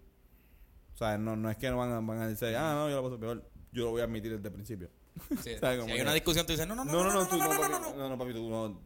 O 0.95 0.97
sea, 0.97 1.19
no, 1.19 1.37
no 1.37 1.51
es 1.51 1.57
que 1.57 1.69
no 1.71 1.77
van 1.79 1.93
a, 1.93 2.01
van 2.01 2.21
a 2.21 2.29
decir, 2.29 2.55
ah, 2.57 2.75
no, 2.75 2.89
yo 2.89 2.97
lo 2.97 3.03
paso 3.05 3.19
peor. 3.21 3.45
Yo 3.73 3.85
lo 3.85 3.91
voy 3.91 4.01
a 4.01 4.05
admitir 4.05 4.33
desde 4.37 4.49
el 4.49 4.55
principio. 4.55 4.89
Sí, 5.43 5.57
¿Sabes 5.61 5.85
si 5.85 5.91
hay 5.91 6.01
una 6.01 6.13
discusión, 6.15 6.47
tú 6.47 6.53
dices, 6.53 6.67
no, 6.67 6.75
no, 6.75 6.85
no, 6.85 6.93
No, 6.93 7.05
no, 7.05 7.13
no, 7.13 7.27
tú 7.29 7.37
no, 7.37 7.45
no, 7.45 7.61
papi, 7.61 7.73
no, 7.73 7.79
no. 7.81 7.95
no, 7.97 8.09
no, 8.09 8.19
papi, 8.19 8.33
tú 8.33 8.49
no. 8.49 8.81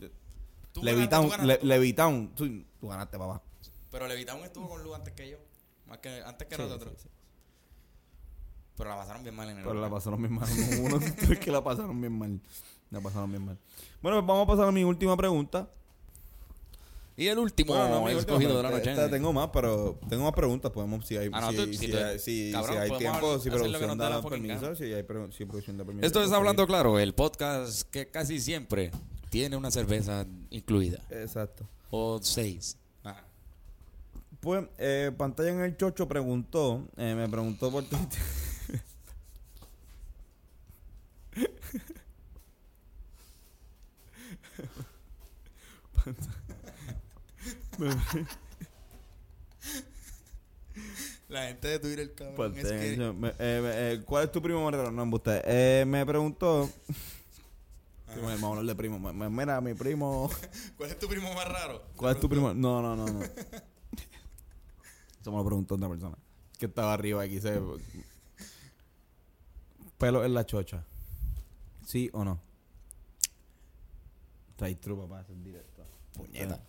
Tú 0.72 0.83
Levitown, 0.83 1.28
ganaste, 1.28 1.37
tú 1.42 1.46
Le- 1.46 1.54
ganaste. 1.54 1.66
Levitown, 1.66 2.35
tú, 2.35 2.64
tú 2.81 2.88
ganaste, 2.88 3.18
papá. 3.18 3.42
Pero 3.90 4.07
Levitown 4.09 4.40
estuvo 4.44 4.68
con 4.68 4.83
Lu 4.83 4.94
antes 4.94 5.14
que 5.14 5.31
yo. 5.31 5.38
Más 5.87 5.98
que, 5.98 6.22
antes 6.22 6.46
que 6.48 6.57
Sí, 6.57 6.62
nosotros. 6.62 6.94
sí. 7.02 7.09
Pero 8.79 8.91
la 8.91 8.97
pasaron 8.97 9.23
bien 9.25 9.35
mal 9.35 9.49
en 9.51 9.59
el 9.59 9.64
Pero 9.64 9.81
la 9.81 9.91
pasaron 9.91 10.21
bien 10.23 10.33
mal. 10.35 10.49
Uno, 10.83 10.99
tres 11.19 11.38
que 11.41 11.51
la 11.51 11.62
pasaron 11.62 12.01
bien 12.01 12.17
mal. 12.19 12.41
La 12.91 13.01
pasaron 13.01 13.31
bien 13.31 13.45
mal. 13.45 13.59
Bueno, 14.01 14.19
pues 14.19 14.27
vamos 14.29 14.45
a 14.45 14.47
pasar 14.47 14.69
a 14.69 14.73
mi 14.73 14.85
última 14.85 15.17
pregunta. 15.17 15.69
Y 17.17 17.27
el 17.27 17.37
último 17.38 17.73
Bueno, 17.75 17.88
no, 17.88 17.97
mi 18.05 18.14
última, 18.14 18.21
escogido 18.21 18.57
de 18.57 18.62
la 18.62 18.71
noche. 18.71 18.91
esta 18.93 19.11
tengo 19.11 19.33
más, 19.33 19.51
pero 19.53 19.99
tengo 20.09 20.23
más 20.23 20.33
preguntas. 20.35 20.71
Podemos, 20.71 21.05
si 21.05 21.17
hay, 21.17 21.29
Ah, 21.33 21.41
no, 21.41 21.51
si, 21.51 21.57
tú- 21.57 21.64
si, 21.67 21.75
si 21.77 21.88
tú- 21.91 21.97
hay, 21.99 22.19
si- 22.21 22.53
cabrón, 22.53 22.73
si 22.75 22.79
hay 22.79 22.88
podemos 22.88 22.99
tiempo, 23.21 23.38
si 23.41 23.51
producción 23.51 23.99
da 23.99 24.09
da 24.09 24.21
gana. 24.21 24.77
si, 24.77 24.85
hay, 24.85 25.05
si 25.33 25.45
producción 25.45 25.77
da 25.79 25.85
permiso. 25.85 26.07
Esto 26.07 26.23
es 26.23 26.31
Hablando 26.31 26.64
Claro, 26.69 27.01
el 27.01 27.12
podcast 27.14 27.83
que 27.91 28.09
casi 28.09 28.38
siempre 28.38 28.93
tiene 29.31 29.57
una 29.57 29.73
cerveza 29.73 30.27
incluida. 30.51 31.03
Exacto. 31.11 31.67
O 31.91 32.21
seis. 32.23 32.77
Ajá. 33.03 33.25
Pues, 34.41 34.64
eh, 34.79 35.11
Pantalla 35.19 35.51
en 35.51 35.61
el 35.62 35.77
Chocho 35.77 36.07
preguntó, 36.07 36.87
eh, 36.97 37.17
me 37.17 37.29
preguntó 37.29 37.73
por 37.73 37.83
Twitter. 37.83 38.21
La 51.28 51.46
gente 51.48 51.68
de 51.68 51.78
Twitter, 51.78 52.14
cabrón. 52.14 52.56
Es 52.56 52.64
en 52.70 52.78
el 52.78 52.96
que- 52.96 53.12
me- 53.12 53.28
eh, 53.28 53.34
eh, 53.38 54.02
¿Cuál 54.06 54.24
es 54.24 54.32
tu 54.32 54.40
primo 54.40 54.64
más 54.64 54.72
raro? 54.74 54.90
No, 54.90 55.02
embuste. 55.02 55.42
Eh, 55.44 55.84
me 55.84 56.04
preguntó. 56.06 56.70
Sí, 58.14 58.20
Vamos 58.22 58.42
a 58.42 58.46
hablar 58.48 58.64
de 58.64 58.74
primo. 58.74 58.98
Me- 59.12 59.28
Mira, 59.28 59.61
mi 59.61 59.74
primo. 59.74 60.30
¿Cuál 60.78 60.90
es 60.90 60.98
tu 60.98 61.06
primo 61.08 61.32
más 61.34 61.46
raro? 61.46 61.82
¿Cuál 61.96 62.14
es 62.14 62.20
tu 62.20 62.28
primo? 62.28 62.54
No, 62.54 62.80
no, 62.80 62.96
no, 62.96 63.06
no. 63.06 63.20
Eso 65.20 65.30
me 65.30 65.37
lo 65.37 65.44
preguntó 65.44 65.74
otra 65.74 65.88
persona. 65.88 66.16
Que 66.58 66.66
estaba 66.66 66.94
arriba 66.94 67.22
aquí. 67.22 67.38
Se... 67.40 67.61
Pelo 69.98 70.24
en 70.24 70.32
la 70.32 70.46
chocha. 70.46 70.84
¿Sí 71.87 72.08
o 72.14 72.24
no? 72.24 72.40
Está 74.52 74.64
ahí 74.66 74.76
true, 74.76 74.96
papá. 74.96 75.20
Es 75.20 75.28
Puñeta. 76.18 76.61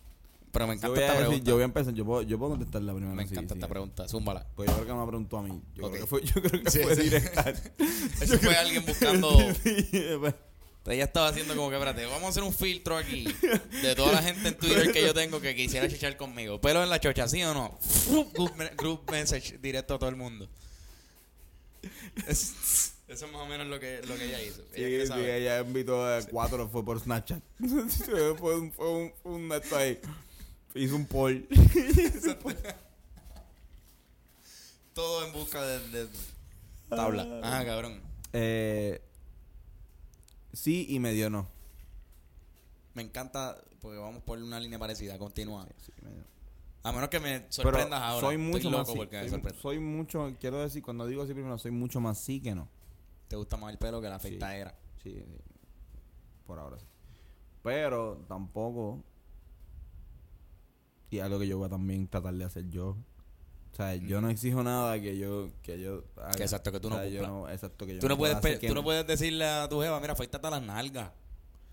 Pero 0.52 0.66
me 0.66 0.72
Yo 0.74 0.78
encanta 0.78 1.00
a 1.00 1.02
esta 1.04 1.12
decir- 1.12 1.26
pregunta. 1.26 1.44
yo 1.48 1.54
voy 1.54 1.62
a 1.62 1.64
empezar. 1.64 1.94
Yo 1.94 2.04
puedo, 2.04 2.22
yo 2.22 2.38
puedo 2.38 2.50
contestar 2.52 2.82
la 2.82 2.92
primera. 2.92 3.14
me 3.14 3.22
encanta 3.22 3.54
sí. 3.54 3.58
esta 3.58 3.68
pregunta. 3.68 4.08
Zúmbala. 4.08 4.46
Pues 4.56 4.68
yo 4.68 4.74
creo 4.74 4.86
que 4.86 4.92
me 4.94 4.98
la 4.98 5.06
preguntó 5.06 5.38
a 5.38 5.42
mí. 5.42 5.62
Yo 5.76 5.88
creo 5.90 5.92
que 6.00 6.06
fue, 6.08 6.22
yo 6.24 6.42
creo 6.42 6.62
que 6.64 6.70
Sí, 6.70 6.80
fue 6.80 6.96
directa. 6.96 7.44
Eso 8.20 8.38
fue 8.38 8.56
alguien 8.56 8.84
buscando. 8.84 9.38
Ella 10.86 11.04
estaba 11.04 11.28
haciendo 11.28 11.54
como 11.54 11.68
que, 11.68 11.76
espérate, 11.76 12.04
vamos 12.06 12.24
a 12.24 12.28
hacer 12.30 12.42
un 12.42 12.52
filtro 12.54 12.96
aquí 12.96 13.24
de 13.82 13.94
toda 13.94 14.12
la 14.12 14.22
gente 14.22 14.48
en 14.48 14.56
Twitter 14.56 14.90
que 14.90 15.02
yo 15.02 15.14
tengo 15.14 15.40
que 15.40 15.54
quisiera 15.54 15.86
chichar 15.88 16.16
conmigo. 16.16 16.60
Pelo 16.60 16.82
en 16.82 16.88
la 16.90 16.98
chocha, 16.98 17.28
¿sí 17.28 17.42
o 17.44 17.54
no? 17.54 17.78
Group, 18.34 18.52
group 18.76 19.10
message 19.12 19.58
directo 19.58 19.94
a 19.94 19.98
todo 20.00 20.08
el 20.10 20.16
mundo. 20.16 20.48
Es- 23.10 23.16
eso 23.16 23.26
es 23.26 23.32
más 23.32 23.42
o 23.42 23.46
menos 23.46 23.66
lo 23.66 23.78
que, 23.80 24.00
lo 24.06 24.16
que 24.16 24.24
ella 24.26 24.42
hizo. 24.42 24.62
Ella 24.62 24.74
quiere 24.74 25.00
Sí, 25.00 25.02
sí, 25.02 25.08
saber. 25.08 25.30
ella 25.30 25.60
invitó 25.60 26.06
a 26.06 26.22
cuatro, 26.30 26.68
fue 26.68 26.84
por 26.84 27.00
Snapchat. 27.00 27.42
fue 28.38 28.58
un, 28.58 28.72
fue 28.72 28.88
un, 28.90 29.12
fue 29.22 29.32
un 29.32 29.52
esto 29.52 29.76
ahí. 29.76 30.00
Hizo 30.74 30.94
un 30.96 31.06
poll. 31.06 31.48
Todo 34.94 35.26
en 35.26 35.32
busca 35.32 35.62
de, 35.62 35.88
de 35.88 36.08
tabla. 36.88 37.40
Ajá, 37.42 37.64
cabrón. 37.64 38.00
Eh, 38.32 39.00
sí 40.52 40.86
y 40.88 40.98
medio 40.98 41.30
no. 41.30 41.48
Me 42.94 43.02
encanta 43.02 43.56
porque 43.80 43.98
vamos 43.98 44.22
por 44.22 44.38
una 44.38 44.60
línea 44.60 44.78
parecida. 44.78 45.18
Continúa. 45.18 45.66
Sí, 45.84 45.92
medio. 46.02 46.24
A 46.82 46.92
menos 46.92 47.08
que 47.08 47.20
me 47.20 47.40
Pero 47.40 47.52
sorprendas 47.52 48.00
ahora. 48.00 48.26
soy 48.26 48.38
mucho 48.38 48.56
Estoy 48.56 48.72
más 48.72 48.88
loco 48.88 49.02
sí. 49.02 49.28
Soy, 49.28 49.42
soy 49.60 49.78
mucho, 49.80 50.34
quiero 50.40 50.60
decir, 50.60 50.82
cuando 50.82 51.06
digo 51.06 51.22
así 51.22 51.34
primero, 51.34 51.58
soy 51.58 51.70
mucho 51.72 52.00
más 52.00 52.18
sí 52.18 52.40
que 52.40 52.54
no. 52.54 52.68
Te 53.30 53.36
gusta 53.36 53.56
más 53.56 53.70
el 53.70 53.78
pelo 53.78 54.00
que 54.00 54.08
la 54.08 54.16
afeitadera. 54.16 54.74
Sí, 55.04 55.12
sí. 55.14 55.24
Por 56.44 56.58
ahora 56.58 56.80
sí. 56.80 56.86
Pero 57.62 58.24
tampoco. 58.26 59.04
Y 61.10 61.20
algo 61.20 61.38
que 61.38 61.46
yo 61.46 61.56
voy 61.58 61.66
a 61.66 61.70
también 61.70 62.08
tratar 62.08 62.34
de 62.34 62.44
hacer 62.44 62.68
yo. 62.70 62.96
O 63.72 63.76
sea, 63.76 63.94
yo 63.94 64.20
no 64.20 64.30
exijo 64.30 64.64
nada 64.64 65.00
que 65.00 65.16
yo 65.16 65.48
que 65.62 65.80
yo 65.80 66.02
haga. 66.16 66.30
Mm. 66.30 66.34
Que 66.38 66.42
exacto, 66.42 66.72
que 66.72 66.80
tú 66.80 66.90
no 66.90 66.96
O 66.96 66.98
sea, 66.98 67.08
yo 67.08 67.22
cumplas. 67.22 67.54
exacto 67.54 67.86
que 67.86 67.94
yo 67.94 68.00
Tú 68.00 68.08
no, 68.08 68.18
puedes, 68.18 68.36
pe- 68.38 68.58
tú 68.58 68.74
no 68.74 68.82
puedes 68.82 69.06
decirle 69.06 69.46
a 69.46 69.68
tu 69.68 69.80
jeva, 69.80 70.00
mira, 70.00 70.14
afeítate 70.14 70.50
las 70.50 70.60
nalgas. 70.62 71.12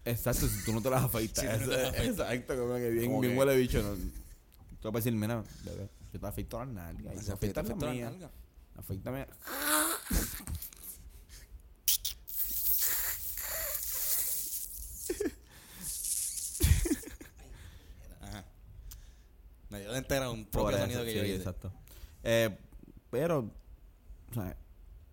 Exacto, 0.06 0.48
si 0.48 0.64
tú 0.64 0.74
no 0.74 0.82
te 0.84 0.92
las 0.92 1.04
afeitas. 1.06 1.60
Si 1.60 1.66
no. 1.66 1.74
Exacto, 1.74 2.56
como 2.56 2.76
que 2.76 2.92
bien, 2.92 3.06
Como 3.08 3.22
bien 3.22 3.34
que- 3.34 3.40
huele 3.40 3.58
bicho. 3.58 3.82
¿no? 3.82 3.96
Tú 4.80 4.92
vas 4.92 4.96
a 4.96 4.98
decir, 5.06 5.14
mira, 5.14 5.44
bebé, 5.66 5.90
yo 6.14 6.20
te 6.20 6.28
afeito 6.28 6.60
las 6.60 6.68
nalgas. 6.68 7.16
La 7.16 7.36
las 7.64 7.76
nalgas. 7.78 8.32
Afeítame. 8.78 9.26
Ajá. 18.22 18.46
Me 19.70 19.80
dio 19.82 19.92
de 19.92 19.98
entera 19.98 20.30
un 20.30 20.46
propio 20.46 20.70
eso, 20.78 20.86
sonido 20.86 21.04
que 21.04 21.12
sí, 21.12 21.18
yo 21.18 21.24
hice. 21.24 21.36
exacto. 21.36 21.72
Eh, 22.24 22.58
pero, 23.10 23.40
o 24.32 24.34
sea, 24.34 24.56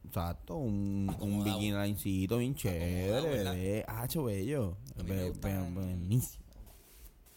exacto, 0.07 0.57
un, 0.57 1.15
un 1.21 1.45
bikini 1.45 1.73
linecito 1.73 2.39
bien 2.39 2.55
chévere. 2.55 3.85
Hacho, 3.89 4.25
bello. 4.25 4.77
A 4.99 5.03
mí 5.03 5.11
me 5.11 5.17
Be- 5.17 5.31
gustan- 5.31 5.75
be- 5.75 5.81
buenísimo. 5.81 6.45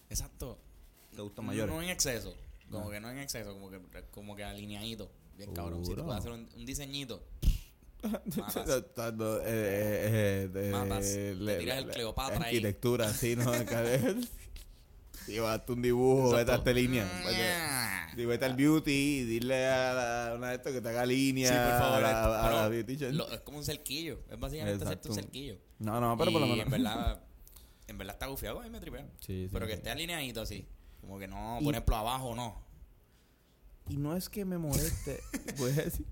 Exacto. 0.09 0.59
¿Te 1.15 1.21
gustan 1.21 1.45
mayores? 1.45 1.73
No 1.73 1.81
en 1.81 1.89
exceso. 1.89 2.35
Como 2.71 2.89
que 2.89 2.99
no 2.99 3.09
en 3.09 3.19
exceso, 3.19 3.53
como 3.53 3.69
que, 3.69 3.79
como 4.11 4.35
que 4.35 4.43
alineadito. 4.43 5.09
Bien 5.37 5.53
cabrón. 5.53 5.85
Si 5.85 5.93
tú 5.95 6.03
puedes 6.03 6.19
hacer 6.19 6.31
un, 6.31 6.49
un 6.55 6.65
diseñito. 6.65 7.23
Matas. 8.11 8.37
Exacto, 8.67 9.41
eh, 9.41 9.45
eh, 9.45 10.43
eh, 10.43 10.47
de- 10.53 10.71
Matas. 10.71 11.05
Te 11.13 11.35
le- 11.35 11.57
tiras 11.57 11.77
el 11.79 11.87
le- 11.87 11.93
Cleopatra 11.93 12.37
ahí. 12.37 12.43
Arquitectura, 12.55 13.13
sí, 13.13 13.35
¿no? 13.35 13.51
Y 15.27 15.39
vas 15.39 15.61
un 15.67 15.81
dibujo, 15.81 16.31
vete 16.31 16.51
a 16.51 16.55
esta 16.55 16.71
línea. 16.71 17.03
vete- 17.25 18.21
Y 18.21 18.25
vete 18.25 18.45
al 18.45 18.55
beauty 18.55 18.91
y 18.91 19.23
dile 19.25 19.67
a, 19.67 19.93
la- 19.93 20.31
a 20.31 20.35
una 20.35 20.49
de 20.49 20.55
estas 20.55 20.71
que 20.73 20.81
te 20.81 20.89
haga 20.89 21.05
línea 21.05 21.49
Sí, 21.49 21.53
por 21.55 21.79
favor. 21.79 21.97
a, 21.97 22.01
la- 22.01 22.23
a 22.47 22.51
la 22.51 22.57
Pero 22.57 22.69
beautician. 22.69 23.17
lo- 23.17 23.29
es 23.31 23.41
como 23.41 23.57
un 23.57 23.65
cerquillo. 23.65 24.19
Es 24.29 24.39
básicamente 24.39 24.83
hacerte 24.85 25.09
un 25.09 25.15
cerquillo. 25.15 25.57
No, 25.79 25.99
no, 25.99 26.17
pero 26.17 26.31
por 26.31 26.41
lo 26.41 26.47
menos. 26.47 26.65
en 26.65 26.71
verdad, 26.71 27.21
en 27.87 27.97
verdad 27.97 28.15
está 28.15 28.27
gufiado, 28.27 28.59
a 28.61 28.63
mí 28.63 28.69
me 28.69 28.79
tripea. 28.79 29.05
Sí, 29.19 29.45
sí, 29.45 29.49
Pero 29.51 29.67
que 29.67 29.73
esté 29.73 29.89
alineadito 29.89 30.41
así. 30.41 30.65
Como 31.01 31.19
que 31.19 31.27
no, 31.27 31.57
Y- 31.59 31.63
por 31.65 31.73
ejemplo, 31.73 31.95
abajo 31.97 32.33
no. 32.35 32.65
Y 33.89 33.97
no 33.97 34.15
es 34.17 34.27
que 34.29 34.43
me 34.45 34.57
moleste, 34.57 35.21
puedes 35.57 35.75
decir. 35.77 36.05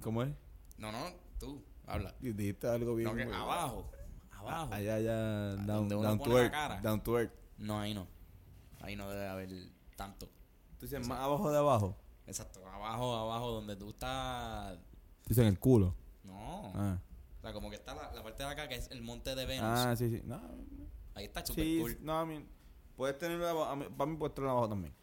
¿Cómo 0.00 0.22
es? 0.22 0.30
No, 0.78 0.90
no, 0.92 0.98
tú, 1.38 1.62
habla. 1.86 2.14
Dijiste 2.20 2.66
algo 2.68 2.94
bien. 2.96 3.08
No, 3.10 3.14
que 3.16 3.24
muy- 3.26 3.34
abajo. 3.34 3.90
Abajo. 4.32 4.74
Allá, 4.74 4.96
allá, 4.96 5.54
down, 5.56 5.66
donde 5.66 5.94
uno 5.96 6.08
down 6.08 6.18
pone 6.18 6.30
to 6.30 6.36
la 6.36 6.42
earth. 6.42 6.52
cara. 6.52 6.80
Down 6.80 7.00
to 7.02 7.18
earth. 7.18 7.32
No, 7.58 7.80
ahí 7.80 7.94
no. 7.94 8.06
Ahí 8.80 8.96
no 8.96 9.08
debe 9.08 9.26
haber 9.26 9.48
tanto. 9.96 10.26
Tú 10.78 10.86
dices 10.86 11.06
más 11.06 11.18
abajo 11.20 11.50
de 11.50 11.58
abajo. 11.58 11.96
Exacto, 12.26 12.66
abajo, 12.66 13.14
abajo, 13.16 13.50
donde 13.52 13.76
tú 13.76 13.90
estás. 13.90 14.78
Dicen 15.26 15.46
el 15.46 15.58
culo. 15.58 15.94
No. 16.24 16.72
Ah, 16.74 16.98
O 17.38 17.42
sea, 17.42 17.52
como 17.52 17.70
que 17.70 17.76
está 17.76 17.94
la, 17.94 18.12
la 18.12 18.22
parte 18.22 18.42
de 18.42 18.48
acá 18.50 18.68
que 18.68 18.74
es 18.74 18.90
el 18.90 19.00
monte 19.02 19.34
de 19.34 19.46
Venus. 19.46 19.64
ah 19.66 19.94
sí, 19.96 20.10
sí. 20.10 20.22
No, 20.24 20.40
Ahí 21.14 21.24
está 21.26 21.44
súper 21.46 21.64
sí, 21.64 21.78
cool. 21.80 21.98
no, 22.02 22.18
a 22.18 22.26
mí. 22.26 22.44
Puedes 22.96 23.18
tenerlo 23.18 23.48
abajo. 23.48 23.70
a 23.70 23.76
mí- 23.76 23.86
Para 23.96 24.10
mí, 24.10 24.16
puedes 24.16 24.34
tenerlo 24.34 24.52
abajo 24.52 24.68
también. 24.68 24.94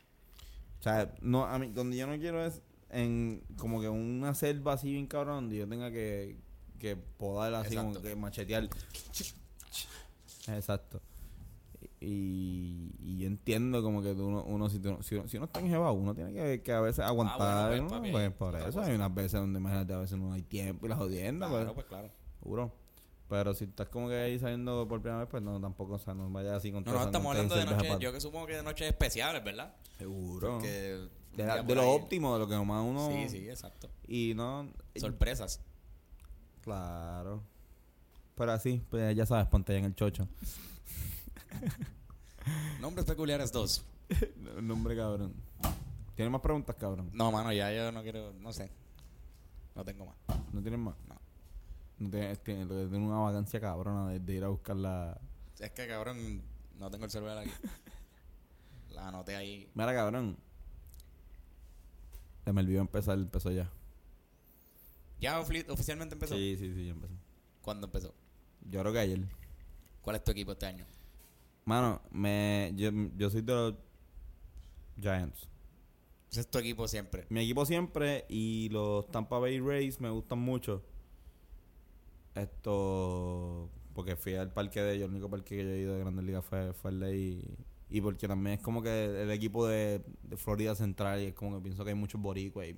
O 0.80 0.84
sea, 0.84 1.14
no, 1.22 1.46
a 1.46 1.58
mí, 1.60 1.68
donde 1.72 1.96
yo 1.98 2.06
no 2.08 2.18
quiero 2.18 2.44
es 2.46 2.62
en 2.92 3.44
como 3.58 3.82
que 3.82 3.90
una 3.90 4.34
selva 4.36 4.74
así 4.74 4.92
bien 4.94 5.08
cabrón, 5.08 5.36
donde 5.36 5.58
yo 5.58 5.68
tenga 5.68 5.92
que, 5.92 6.38
que 6.80 6.96
podar 6.96 7.54
así, 7.56 7.76
como 7.76 8.02
que 8.02 8.16
machetear. 8.16 8.70
Exacto. 10.48 11.02
Y, 12.00 12.96
y 13.00 13.20
yo 13.20 13.28
entiendo 13.28 13.84
como 13.84 14.02
que 14.02 14.16
tú 14.16 14.26
uno, 14.28 14.44
uno 14.44 14.70
si, 14.70 14.80
tú, 14.80 14.98
si, 15.02 15.16
uno- 15.16 15.28
si 15.28 15.38
uno 15.38 15.46
está 15.46 15.60
enjebado, 15.60 15.94
uno 15.94 16.16
tiene 16.16 16.34
que, 16.34 16.62
que 16.64 16.72
a 16.74 16.82
veces 16.82 17.06
aguantar. 17.06 17.70
bueno, 17.70 17.84
¿no? 17.84 18.00
pues, 18.00 18.12
Pues, 18.12 18.32
por 18.32 18.56
eso 18.56 18.82
hay 18.82 18.96
unas 18.96 19.14
veces 19.14 19.34
donde 19.34 19.60
imagínate 19.60 19.94
a 19.94 19.98
veces 19.98 20.18
no 20.18 20.34
hay 20.34 20.42
tiempo 20.42 20.88
y 20.88 20.90
las 20.90 20.98
jodiendas. 20.98 21.50
Claro, 21.50 21.66
pues, 21.66 21.76
pues 21.76 21.88
claro. 21.88 22.10
seguro. 22.40 22.74
Pero 23.30 23.54
si 23.54 23.66
estás 23.66 23.88
como 23.88 24.10
que 24.10 24.16
ahí 24.16 24.40
saliendo 24.40 24.86
por 24.90 25.00
primera 25.00 25.20
vez, 25.20 25.28
pues 25.30 25.42
no, 25.44 25.62
tampoco, 25.62 25.94
o 25.94 26.00
sea, 26.00 26.14
no 26.16 26.30
vayas 26.32 26.54
así 26.54 26.72
con 26.72 26.84
No, 26.84 26.92
no, 26.92 27.04
estamos 27.04 27.32
hablando 27.32 27.56
de 27.56 27.66
noches, 27.66 28.00
yo 28.00 28.12
que 28.12 28.20
supongo 28.20 28.48
que 28.48 28.56
de 28.58 28.64
noches 28.64 28.88
especiales, 28.88 29.42
¿verdad? 29.44 29.74
Seguro. 29.98 30.60
Que 30.60 30.98
un 31.00 31.10
De, 31.36 31.46
la- 31.46 31.62
lo 31.64 31.82
ahí- 31.82 31.88
óptimo, 31.88 32.34
de 32.34 32.40
lo 32.40 32.48
que 32.48 32.56
nomás 32.56 32.84
uno... 32.86 33.08
Sí, 33.10 33.30
sí, 33.30 33.50
exacto. 33.50 33.90
Y 34.08 34.34
no... 34.36 34.70
Sorpresas. 34.96 35.62
Claro. 36.62 37.42
Pero 38.36 38.52
así, 38.52 38.82
pues 38.90 39.16
ya 39.16 39.26
sabes, 39.26 39.48
ponte 39.48 39.76
en 39.78 39.86
el 39.86 39.96
chocho. 39.96 40.28
Nombres 42.80 43.06
peculiares 43.06 43.52
dos. 43.52 43.84
Nombre 44.62 44.96
cabrón. 44.96 45.34
¿Tienes 46.16 46.32
más 46.32 46.42
preguntas, 46.42 46.76
cabrón? 46.76 47.10
No, 47.14 47.32
mano, 47.32 47.52
ya 47.54 47.72
yo 47.72 47.92
no 47.92 48.02
quiero, 48.04 48.34
no 48.34 48.52
sé. 48.52 48.70
No 49.76 49.84
tengo 49.86 50.06
más. 50.06 50.16
¿No 50.52 50.62
tienes 50.62 50.80
más? 50.80 50.96
No. 51.08 51.16
No 52.00 52.10
tienes, 52.10 52.44
tienes, 52.44 52.68
lo 52.68 52.76
que 52.76 52.86
tiene 52.88 53.06
una 53.06 53.20
vacancia 53.20 53.60
cabrona 53.60 54.10
de, 54.12 54.20
de 54.20 54.34
ir 54.34 54.44
a 54.44 54.48
buscar 54.50 54.76
la... 54.76 55.20
Es 55.60 55.72
que, 55.72 55.88
cabrón, 55.88 56.42
no 56.78 56.90
tengo 56.90 57.06
el 57.06 57.12
celular 57.12 57.38
aquí. 57.38 57.52
La 58.90 59.08
anoté 59.08 59.36
ahí. 59.36 59.70
Mira, 59.76 59.94
cabrón. 59.94 60.36
Se 62.44 62.54
me 62.54 62.62
olvidó 62.62 62.82
empezar, 62.82 63.18
empezó 63.18 63.52
ya. 63.52 63.72
¿Ya 65.20 65.40
oficialmente 65.40 66.16
empezó? 66.16 66.36
Sí, 66.36 66.56
sí, 66.58 66.74
sí, 66.74 66.86
ya 66.86 66.92
empezó. 66.92 67.14
¿Cuándo 67.62 67.88
empezó? 67.88 68.14
Yo 68.70 68.82
creo 68.82 68.94
que 68.94 69.00
ayer. 69.00 69.20
¿Cuál 70.02 70.16
es 70.16 70.24
tu 70.24 70.32
equipo 70.32 70.54
este 70.54 70.66
año? 70.66 70.86
Mano, 71.66 72.02
me, 72.12 72.72
yo, 72.76 72.90
yo 73.18 73.30
soy 73.30 73.42
de 73.42 73.54
los 73.54 73.76
Giants. 75.00 75.48
Ese 76.32 76.42
es 76.42 76.48
tu 76.48 76.58
equipo 76.58 76.88
siempre. 76.88 77.26
Mi 77.30 77.42
equipo 77.42 77.66
siempre 77.66 78.26
y 78.30 78.70
los 78.70 79.10
Tampa 79.12 79.38
Bay 79.38 79.60
Rays 79.60 80.00
me 80.00 80.10
gustan 80.10 80.40
mucho. 80.40 80.82
Esto, 82.34 83.70
porque 83.94 84.16
fui 84.16 84.36
al 84.36 84.52
parque 84.52 84.82
de 84.82 84.94
ellos, 84.94 85.06
el 85.06 85.12
único 85.12 85.30
parque 85.30 85.58
que 85.58 85.64
yo 85.64 85.70
he 85.70 85.80
ido 85.80 85.94
de 85.94 86.00
Grandes 86.00 86.26
Ligas 86.26 86.46
fue, 86.46 86.74
fue 86.74 86.92
el 86.92 87.00
de 87.02 87.06
ahí. 87.06 87.58
Y 87.94 88.00
porque 88.00 88.26
también 88.26 88.56
es 88.58 88.64
como 88.64 88.82
que 88.82 89.22
el 89.24 89.30
equipo 89.32 89.68
de, 89.68 90.02
de 90.24 90.38
Florida 90.38 90.74
Central 90.76 91.22
y 91.22 91.26
es 91.26 91.34
como 91.34 91.58
que 91.58 91.64
pienso 91.64 91.84
que 91.84 91.90
hay 91.90 91.96
muchos 91.96 92.22
boricuas 92.22 92.70
y 92.70 92.76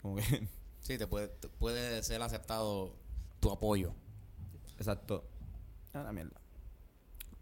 como 0.00 0.16
que... 0.16 0.48
Sí, 0.78 0.96
te 0.96 1.08
puede, 1.08 1.26
te 1.26 1.48
puede 1.48 2.00
ser 2.04 2.22
aceptado 2.22 2.94
tu 3.40 3.50
apoyo. 3.50 3.92
Exacto. 4.78 5.28
Ah, 5.92 6.04
la 6.04 6.12
mierda. 6.12 6.40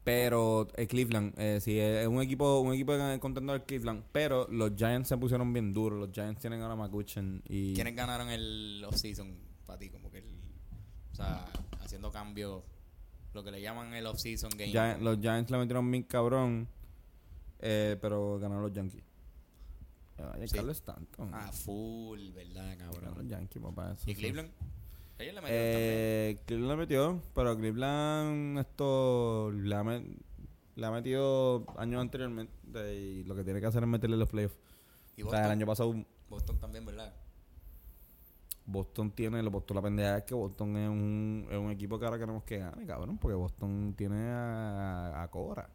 Pero 0.03 0.67
eh, 0.77 0.87
Cleveland, 0.87 1.35
eh, 1.39 1.61
sí, 1.61 1.79
es 1.79 2.07
un 2.07 2.23
equipo, 2.23 2.61
un 2.61 2.73
equipo 2.73 2.97
de 2.97 3.21
contendor 3.21 3.67
Cleveland. 3.67 4.05
Pero 4.13 4.47
los 4.51 4.73
Giants 4.75 5.11
se 5.11 5.19
pusieron 5.19 5.53
bien 5.53 5.75
duros. 5.75 5.99
Los 5.99 6.11
Giants 6.11 6.41
tienen 6.41 6.63
ahora 6.63 6.73
a 6.73 6.77
McCutcheon 6.77 7.43
y... 7.47 7.75
¿Quiénes 7.75 7.95
ganaron 7.95 8.31
el 8.31 8.83
off-season 8.87 9.37
para 9.67 9.79
ti? 9.79 9.91
Como 9.91 10.11
que 10.11 10.19
el, 10.19 10.41
o 11.13 11.15
sea, 11.15 11.45
haciendo 11.83 12.11
cambios, 12.11 12.63
lo 13.35 13.45
que 13.45 13.51
le 13.51 13.61
llaman 13.61 13.93
el 13.93 14.07
off-season 14.07 14.51
game. 14.57 14.99
Los 15.01 15.21
Giants 15.21 15.51
le 15.51 15.59
metieron 15.59 15.91
bien 15.91 16.05
cabrón. 16.05 16.67
Eh, 17.61 17.97
pero 18.01 18.39
ganaron 18.39 18.63
los 18.65 18.73
Yankees. 18.73 19.03
Ay, 20.17 20.47
Sí. 20.49 20.55
Carlos 20.57 20.77
Stanton. 20.77 21.31
Ah, 21.33 21.51
full, 21.53 22.31
¿verdad, 22.33 22.77
Ganaron 22.79 22.95
los 22.95 23.01
cabrón? 23.13 23.29
Yankees, 23.29 23.63
papá. 23.63 23.93
eso- 23.93 24.09
¿Y 24.11 24.15
Cleveland? 24.15 24.51
Ellos 25.19 25.35
le 25.35 25.41
metieron 25.43 25.67
Eh, 25.67 26.41
Cleveland 26.47 26.71
le 26.73 26.77
metió, 26.77 27.23
pero 27.35 27.57
Cleveland 27.57 28.59
esto 28.59 29.51
le 29.53 29.75
ha, 29.75 29.83
met- 29.85 30.17
le 30.77 30.87
ha 30.87 30.91
metido 30.91 31.65
años 31.79 32.01
anteriormente 32.01 32.95
y 32.95 33.25
lo 33.25 33.35
que 33.37 33.45
tiene 33.45 33.61
que 33.61 33.67
hacer 33.67 33.83
es 33.83 33.89
meterle 33.89 34.17
los 34.17 34.29
playoffs. 34.29 34.57
también. 34.57 34.75
¿Y 35.17 35.23
O 35.23 35.31
sea, 35.31 35.39
el 35.39 35.43
Boston? 35.45 35.53
año 35.53 35.67
pasado 35.67 36.05
Boston 36.29 36.59
también, 36.59 36.85
¿verdad? 36.87 37.13
Boston 38.67 39.11
tiene, 39.13 39.43
lo 39.43 39.51
Boston 39.51 39.77
la 39.77 39.83
pendeja 39.83 40.19
es 40.19 40.25
que 40.25 40.35
Boston 40.35 40.77
es 40.77 40.89
un, 40.89 41.47
es 41.51 41.59
un 41.59 41.71
equipo 41.71 41.99
que 41.99 42.07
ahora 42.07 42.19
queremos 42.19 42.45
que 42.45 42.59
gane, 42.59 42.87
cabrón, 42.87 43.19
porque 43.19 43.35
Boston 43.37 43.95
tiene 43.97 44.17
a, 44.31 45.23
a 45.23 45.31
Cobra. 45.31 45.69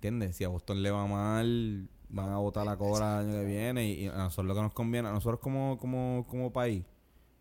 ¿Entiendes? 0.00 0.34
Si 0.34 0.44
a 0.44 0.48
Boston 0.48 0.82
le 0.82 0.90
va 0.90 1.06
mal, 1.06 1.86
van 2.08 2.30
a 2.30 2.38
votar 2.38 2.66
a 2.66 2.78
Cobra 2.78 3.20
el 3.20 3.28
año 3.28 3.38
que 3.38 3.44
viene 3.44 3.86
y, 3.86 4.04
y 4.04 4.08
a 4.08 4.16
nosotros 4.16 4.46
lo 4.46 4.54
que 4.54 4.62
nos 4.62 4.72
conviene, 4.72 5.08
a 5.08 5.12
nosotros 5.12 5.40
como, 5.40 5.76
como, 5.76 6.26
como 6.26 6.50
país, 6.50 6.86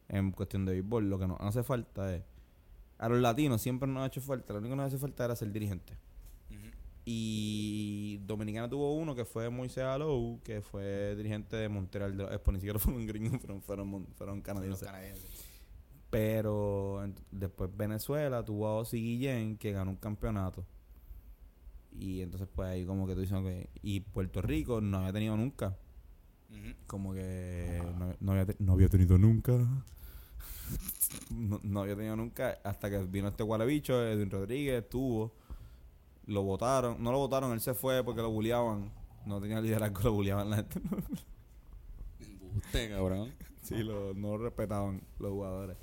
en 0.09 0.31
cuestión 0.31 0.65
de 0.65 0.73
béisbol, 0.73 1.09
lo 1.09 1.17
que 1.17 1.25
nos 1.25 1.39
hace 1.39 1.63
falta 1.63 2.13
es, 2.13 2.21
a 2.97 3.07
los 3.07 3.21
latinos 3.21 3.61
siempre 3.61 3.87
nos 3.87 4.03
ha 4.03 4.07
hecho 4.07 4.19
falta, 4.19 4.51
lo 4.51 4.59
único 4.59 4.73
que 4.73 4.75
nos 4.75 4.87
hace 4.87 4.97
falta 4.97 5.23
era 5.23 5.37
ser 5.37 5.53
dirigente. 5.53 5.97
Y 7.05 8.17
Dominicana 8.25 8.69
tuvo 8.69 8.93
uno 8.93 9.15
que 9.15 9.23
fue 9.23 9.49
Moisés 9.49 9.85
Alou, 9.85 10.41
que 10.43 10.61
fue 10.61 11.15
dirigente 11.15 11.55
de 11.55 11.69
Montreal 11.69 12.11
de 12.11 12.23
los 12.23 12.31
Expos, 12.33 12.55
ni 12.55 12.59
siquiera 12.59 12.77
fueron 12.79 13.07
gringos, 13.07 13.39
fueron, 13.39 13.61
fueron, 13.61 14.07
fueron 14.17 14.41
canadienses. 14.41 14.89
Pero 16.09 17.09
después 17.31 17.69
Venezuela 17.73 18.43
tuvo 18.43 18.67
a 18.67 18.75
Ozzy 18.75 18.97
Guillén 18.97 19.57
que 19.57 19.71
ganó 19.71 19.91
un 19.91 19.97
campeonato. 19.97 20.65
Y 21.91 22.21
entonces 22.21 22.47
pues 22.53 22.69
ahí 22.69 22.85
como 22.85 23.07
que 23.07 23.13
tú 23.15 23.21
dices, 23.21 23.37
ok. 23.37 23.69
Y 23.81 23.99
Puerto 24.01 24.41
Rico 24.41 24.81
no 24.81 24.99
había 24.99 25.13
tenido 25.13 25.35
nunca. 25.37 25.77
Como 26.87 27.13
que 27.13 27.81
no, 27.99 28.15
no 28.19 28.31
había, 28.31 28.45
te- 28.45 28.55
no 28.59 28.73
había 28.73 28.89
tenido 28.89 29.17
nunca. 29.17 29.53
no, 31.29 31.59
no 31.63 31.81
había 31.81 31.95
tenido 31.95 32.15
nunca 32.15 32.57
hasta 32.63 32.89
que 32.89 32.97
vino 33.03 33.27
este 33.27 33.43
guarabicho, 33.43 34.03
Edwin 34.05 34.29
Rodríguez, 34.31 34.87
tuvo. 34.89 35.33
Lo 36.25 36.43
votaron. 36.43 37.01
No 37.03 37.11
lo 37.11 37.17
votaron, 37.19 37.51
él 37.53 37.61
se 37.61 37.73
fue 37.73 38.03
porque 38.03 38.21
lo 38.21 38.29
bulleaban. 38.31 38.91
No 39.25 39.39
tenía 39.41 39.61
liderazgo, 39.61 40.01
lo 40.03 40.13
bulleaban 40.13 40.49
la 40.49 40.55
gente. 40.57 40.81
Embuste, 42.19 42.89
cabrón. 42.89 43.33
Sí, 43.61 43.83
lo, 43.83 44.13
no 44.13 44.37
lo 44.37 44.45
respetaban 44.45 45.01
los 45.19 45.31
jugadores. 45.31 45.77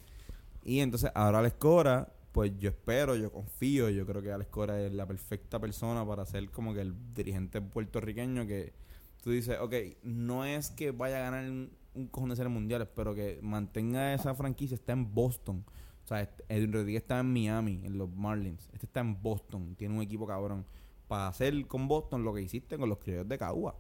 Y 0.65 0.81
entonces 0.81 1.11
ahora 1.15 1.39
Alex 1.39 1.57
Cora, 1.59 2.13
pues 2.37 2.53
yo 2.59 2.69
espero, 2.69 3.17
yo 3.17 3.33
confío, 3.33 3.89
yo 3.89 4.05
creo 4.05 4.21
que 4.21 4.31
Alex 4.31 4.51
Cora 4.51 4.79
es 4.79 4.93
la 4.93 5.07
perfecta 5.07 5.59
persona 5.59 6.07
para 6.07 6.27
ser 6.27 6.51
como 6.51 6.75
que 6.75 6.83
el 6.83 6.95
dirigente 7.15 7.63
puertorriqueño 7.63 8.47
que 8.47 8.75
tú 9.23 9.31
dices, 9.31 9.57
ok, 9.59 9.73
no 10.03 10.45
es 10.45 10.69
que 10.71 10.91
vaya 10.91 11.17
a 11.17 11.31
ganar 11.31 11.51
un, 11.51 11.71
un 11.95 12.09
cojón 12.09 12.29
de 12.29 12.37
series 12.37 12.53
mundiales, 12.53 12.89
pero 12.95 13.15
que 13.15 13.39
mantenga 13.41 14.13
esa 14.13 14.35
franquicia, 14.35 14.75
está 14.75 14.93
en 14.93 15.15
Boston. 15.15 15.65
O 16.05 16.07
sea, 16.07 16.21
este- 16.21 16.45
Edwin 16.51 16.75
Rodríguez 16.75 17.05
está 17.05 17.21
en 17.21 17.33
Miami, 17.33 17.81
en 17.87 17.97
los 17.97 18.11
Marlins. 18.11 18.69
Este 18.75 18.85
está 18.85 19.01
en 19.01 19.23
Boston, 19.23 19.75
tiene 19.75 19.95
un 19.95 20.03
equipo 20.03 20.27
cabrón. 20.27 20.67
Para 21.09 21.29
hacer 21.29 21.67
con 21.67 21.89
Boston 21.89 22.23
lo 22.23 22.35
que 22.35 22.43
hiciste 22.43 22.77
con 22.77 22.91
los 22.91 22.99
criollos 22.99 23.27
de 23.27 23.39
Cagua 23.39 23.77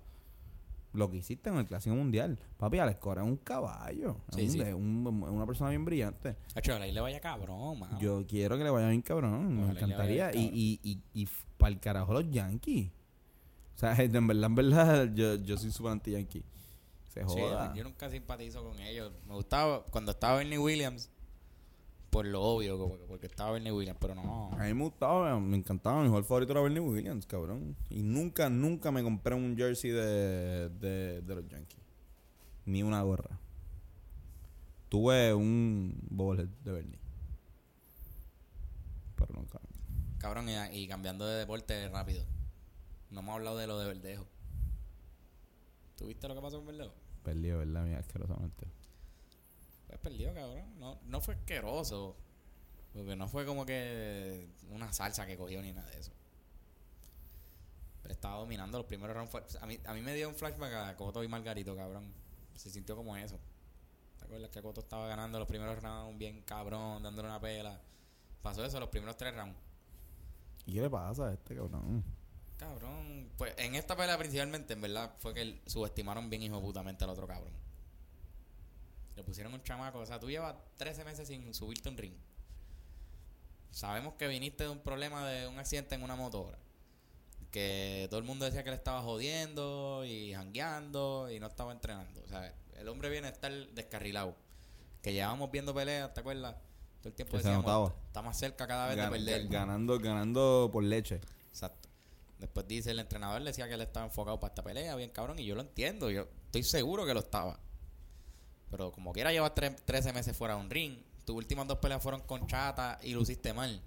lo 0.96 1.10
que 1.10 1.18
hiciste 1.18 1.50
en 1.50 1.56
el 1.56 1.66
Clásico 1.66 1.94
Mundial. 1.94 2.38
Papi, 2.56 2.78
Alex 2.78 2.98
Cora 2.98 3.22
es 3.22 3.28
un 3.28 3.36
caballo. 3.36 4.16
Es 4.30 4.34
Sí, 4.36 4.42
un- 4.46 4.50
sí. 4.50 4.60
es 4.60 4.74
un- 4.74 5.22
es 5.24 5.30
una 5.30 5.46
persona 5.46 5.70
bien 5.70 5.84
brillante. 5.84 6.36
Hacho, 6.54 6.74
a 6.74 6.78
la 6.78 6.86
isla 6.88 7.02
vaya 7.02 7.20
cabrón, 7.20 7.78
mano. 7.78 7.98
Yo 8.00 8.24
quiero 8.26 8.56
que 8.58 8.64
le 8.64 8.70
vaya 8.70 8.88
bien 8.88 9.02
cabrón. 9.02 9.54
Me 9.56 9.64
Ojalá 9.64 9.72
le 9.80 9.84
encantaría. 9.86 10.34
Y, 10.34 10.50
y, 10.52 10.80
y, 10.82 11.02
y 11.22 11.28
para 11.58 11.72
el 11.72 11.80
carajo 11.80 12.12
los 12.12 12.30
Yankees. 12.30 12.90
O 13.74 13.78
sea, 13.78 13.94
en 14.02 14.26
verdad, 14.26 14.44
en 14.46 14.54
verdad, 14.54 15.14
yo, 15.14 15.34
yo 15.36 15.56
soy 15.58 15.70
super 15.70 15.92
anti-Yankee. 15.92 16.42
Se 17.12 17.20
Sí, 17.20 17.26
joda. 17.26 17.72
yo 17.74 17.82
nunca 17.84 18.10
simpatizo 18.10 18.62
con 18.62 18.78
ellos. 18.80 19.10
Me 19.26 19.34
gustaba 19.34 19.84
cuando 19.86 20.12
estaba 20.12 20.36
Bernie 20.38 20.58
Williams, 20.58 21.10
por 22.10 22.26
lo 22.26 22.42
obvio, 22.42 22.78
como 22.78 22.98
que 22.98 23.04
porque 23.04 23.26
estaba 23.26 23.52
Bernie 23.52 23.72
Williams, 23.72 23.98
pero 24.00 24.14
no. 24.14 24.50
A 24.52 24.64
mí 24.64 24.74
me 24.74 24.84
gustaba, 24.84 25.38
me 25.38 25.56
encantaba. 25.56 26.00
Mi 26.02 26.08
jugador 26.08 26.24
favorito 26.24 26.52
era 26.52 26.60
Bernie 26.62 26.80
Williams, 26.80 27.26
cabrón. 27.26 27.76
Y 27.90 28.02
nunca, 28.02 28.48
nunca 28.48 28.90
me 28.90 29.02
compré 29.02 29.34
un 29.34 29.56
jersey 29.56 29.90
de, 29.90 30.68
de, 30.68 31.20
de 31.20 31.34
los 31.34 31.46
Yankees. 31.48 31.80
Ni 32.64 32.82
una 32.82 33.02
gorra. 33.02 33.38
Tuve 34.88 35.34
un 35.34 35.98
bobblehead 36.10 36.48
de 36.64 36.72
Bernie. 36.72 36.98
Pero 39.16 39.34
nunca. 39.34 39.60
Cabrón, 40.18 40.48
y, 40.48 40.54
y 40.78 40.88
cambiando 40.88 41.26
de 41.26 41.38
deporte 41.38 41.88
rápido. 41.88 42.24
No 43.10 43.20
hemos 43.20 43.34
hablado 43.34 43.58
de 43.58 43.66
lo 43.66 43.78
de 43.78 43.86
Verdejo. 43.86 44.26
¿Tuviste 45.96 46.28
lo 46.28 46.34
que 46.34 46.40
pasó 46.40 46.58
con 46.58 46.66
Verdejo? 46.66 46.92
Perdió, 47.22 47.58
¿verdad? 47.58 47.84
Mía, 47.84 47.98
asquerosamente. 47.98 48.66
Pues 49.86 49.98
perdió, 50.00 50.34
cabrón. 50.34 50.78
No, 50.78 50.98
no 51.04 51.20
fue 51.20 51.34
asqueroso. 51.34 52.16
Porque 52.92 53.14
no 53.14 53.28
fue 53.28 53.44
como 53.44 53.66
que 53.66 54.48
una 54.70 54.92
salsa 54.92 55.26
que 55.26 55.36
cogió 55.36 55.60
ni 55.60 55.72
nada 55.72 55.88
de 55.90 56.00
eso. 56.00 56.12
Pero 58.02 58.14
estaba 58.14 58.38
dominando 58.38 58.78
los 58.78 58.86
primeros 58.86 59.14
rounds. 59.14 59.56
A 59.60 59.66
mí, 59.66 59.78
a 59.84 59.92
mí 59.92 60.00
me 60.00 60.14
dio 60.14 60.28
un 60.28 60.34
flashback 60.34 60.72
a 60.72 60.96
Coto 60.96 61.22
y 61.22 61.28
Margarito, 61.28 61.76
cabrón. 61.76 62.12
Se 62.54 62.70
sintió 62.70 62.96
como 62.96 63.16
eso. 63.16 63.38
¿Te 64.18 64.24
acuerdas 64.24 64.50
que 64.50 64.62
Coto 64.62 64.80
estaba 64.80 65.06
ganando 65.08 65.38
los 65.38 65.46
primeros 65.46 65.82
rounds 65.82 66.18
bien 66.18 66.42
cabrón, 66.42 67.02
dándole 67.02 67.28
una 67.28 67.40
pela? 67.40 67.80
Pasó 68.42 68.64
eso 68.64 68.80
los 68.80 68.88
primeros 68.88 69.16
tres 69.16 69.34
rounds. 69.34 69.58
¿Y 70.64 70.74
qué 70.74 70.80
le 70.80 70.90
pasa 70.90 71.28
a 71.28 71.32
este 71.32 71.54
cabrón? 71.54 72.02
Cabrón, 72.56 73.30
pues 73.36 73.54
en 73.58 73.74
esta 73.74 73.96
pelea 73.96 74.16
principalmente, 74.16 74.72
en 74.72 74.80
verdad, 74.80 75.14
fue 75.18 75.34
que 75.34 75.60
subestimaron 75.66 76.30
bien 76.30 76.42
hijo 76.42 76.60
putamente 76.60 77.04
al 77.04 77.10
otro 77.10 77.26
cabrón. 77.26 77.52
Le 79.16 79.24
pusieron 79.24 79.52
un 79.54 79.62
chamaco, 79.62 79.98
o 79.98 80.06
sea, 80.06 80.20
tú 80.20 80.30
llevas 80.30 80.54
13 80.76 81.04
meses 81.04 81.26
sin 81.28 81.52
subirte 81.54 81.88
un 81.88 81.96
ring. 81.96 82.14
Sabemos 83.70 84.14
que 84.14 84.26
viniste 84.28 84.64
de 84.64 84.70
un 84.70 84.78
problema 84.80 85.26
de 85.28 85.46
un 85.46 85.58
accidente 85.58 85.94
en 85.94 86.02
una 86.02 86.16
motora. 86.16 86.58
Que 87.50 88.06
todo 88.10 88.18
el 88.18 88.24
mundo 88.26 88.44
decía 88.44 88.62
que 88.64 88.70
le 88.70 88.76
estaba 88.76 89.02
jodiendo 89.02 90.04
y 90.04 90.32
jangueando 90.34 91.30
y 91.30 91.40
no 91.40 91.46
estaba 91.46 91.72
entrenando. 91.72 92.22
O 92.24 92.28
sea, 92.28 92.54
el 92.76 92.88
hombre 92.88 93.08
viene 93.10 93.28
a 93.28 93.30
estar 93.30 93.50
descarrilado. 93.68 94.36
Que 95.02 95.12
llevábamos 95.12 95.50
viendo 95.50 95.74
peleas, 95.74 96.12
¿te 96.12 96.20
acuerdas? 96.20 96.56
Todo 97.00 97.08
el 97.10 97.14
tiempo 97.14 97.32
Que 97.32 97.38
decíamos, 97.38 97.92
está 98.06 98.22
más 98.22 98.38
cerca 98.38 98.66
cada 98.66 98.88
vez 98.88 98.96
Gan- 98.98 99.04
de 99.04 99.10
perder. 99.18 99.46
ga- 99.46 99.50
ganando, 99.52 99.98
ganando 99.98 100.68
por 100.72 100.82
leche. 100.84 101.20
Exacto. 101.50 101.88
Después 102.38 102.66
dice 102.68 102.90
el 102.90 102.98
entrenador 102.98 103.40
le 103.40 103.50
decía 103.50 103.66
que 103.68 103.74
él 103.74 103.80
estaba 103.80 104.04
enfocado 104.04 104.38
para 104.40 104.50
esta 104.52 104.62
pelea, 104.62 104.94
bien 104.96 105.08
cabrón, 105.10 105.38
y 105.38 105.46
yo 105.46 105.54
lo 105.54 105.62
entiendo, 105.62 106.10
yo 106.10 106.26
estoy 106.46 106.62
seguro 106.64 107.06
que 107.06 107.14
lo 107.14 107.20
estaba. 107.20 107.58
Pero 108.70 108.92
como 108.92 109.12
quiera 109.12 109.32
llevar 109.32 109.54
tre- 109.54 109.76
13 109.84 110.12
meses 110.12 110.36
fuera 110.36 110.54
de 110.54 110.60
un 110.60 110.70
ring, 110.70 110.96
tus 111.24 111.36
últimas 111.36 111.66
dos 111.66 111.78
peleas 111.78 112.02
fueron 112.02 112.20
con 112.22 112.46
chata 112.46 112.98
y 113.02 113.12
luciste 113.12 113.52
mal. 113.52 113.80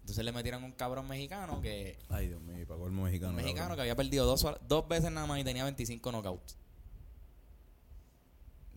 Entonces 0.00 0.24
le 0.24 0.32
metieron 0.32 0.64
un 0.64 0.72
cabrón 0.72 1.06
mexicano 1.06 1.60
que. 1.60 1.98
Ay, 2.08 2.28
Dios 2.28 2.40
mío, 2.42 2.66
pagó 2.66 2.86
el 2.86 2.92
mexicano. 2.92 3.30
Un 3.30 3.36
mexicano 3.36 3.60
cabrón. 3.60 3.76
que 3.76 3.80
había 3.82 3.96
perdido 3.96 4.26
dos, 4.26 4.44
dos 4.66 4.88
veces 4.88 5.10
nada 5.12 5.26
más 5.26 5.38
y 5.38 5.44
tenía 5.44 5.64
25 5.64 6.10
knockouts. 6.10 6.56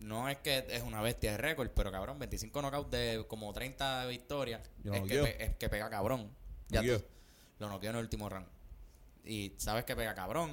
No 0.00 0.28
es 0.28 0.36
que 0.38 0.66
es 0.68 0.82
una 0.82 1.00
bestia 1.00 1.32
de 1.32 1.38
récord, 1.38 1.70
pero 1.74 1.90
cabrón, 1.90 2.18
25 2.18 2.60
knockouts 2.60 2.90
de 2.90 3.24
como 3.26 3.52
30 3.52 4.04
victorias. 4.06 4.60
¿Y 4.82 4.88
lo 4.88 4.94
Es 4.94 5.02
que, 5.02 5.22
pe- 5.22 5.44
es 5.44 5.56
que 5.56 5.68
pega 5.68 5.88
cabrón. 5.88 6.30
Ya 6.68 6.82
tú- 6.82 7.02
lo 7.58 7.68
noqueó 7.68 7.90
en 7.90 7.96
el 7.96 8.02
último 8.02 8.28
round. 8.28 8.46
Y 9.24 9.54
sabes 9.56 9.84
que 9.84 9.96
pega 9.96 10.14
cabrón. 10.14 10.50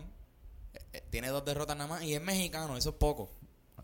Eh, 0.73 0.79
eh, 0.93 1.03
Tiene 1.09 1.27
dos 1.29 1.43
derrotas 1.43 1.75
nada 1.75 1.89
más 1.89 2.03
y 2.03 2.13
es 2.15 2.21
mexicano, 2.21 2.77
eso 2.77 2.91
es 2.91 2.95
poco. 2.95 3.29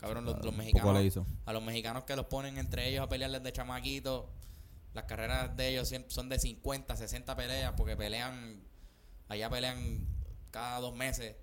Cabrón, 0.00 0.24
los, 0.24 0.44
los 0.44 0.56
mexicanos. 0.56 1.02
hizo. 1.04 1.26
A 1.44 1.52
los 1.52 1.62
mexicanos 1.62 2.04
que 2.04 2.16
los 2.16 2.26
ponen 2.26 2.58
entre 2.58 2.88
ellos 2.88 3.02
a 3.02 3.08
pelearles 3.08 3.42
de 3.42 3.52
chamaquitos. 3.52 4.26
Las 4.94 5.04
carreras 5.04 5.56
de 5.56 5.68
ellos 5.68 5.92
son 6.08 6.28
de 6.28 6.38
50, 6.38 6.96
60 6.96 7.36
peleas 7.36 7.74
porque 7.76 7.96
pelean. 7.96 8.62
Allá 9.28 9.50
pelean 9.50 10.06
cada 10.50 10.80
dos 10.80 10.94
meses 10.94 11.36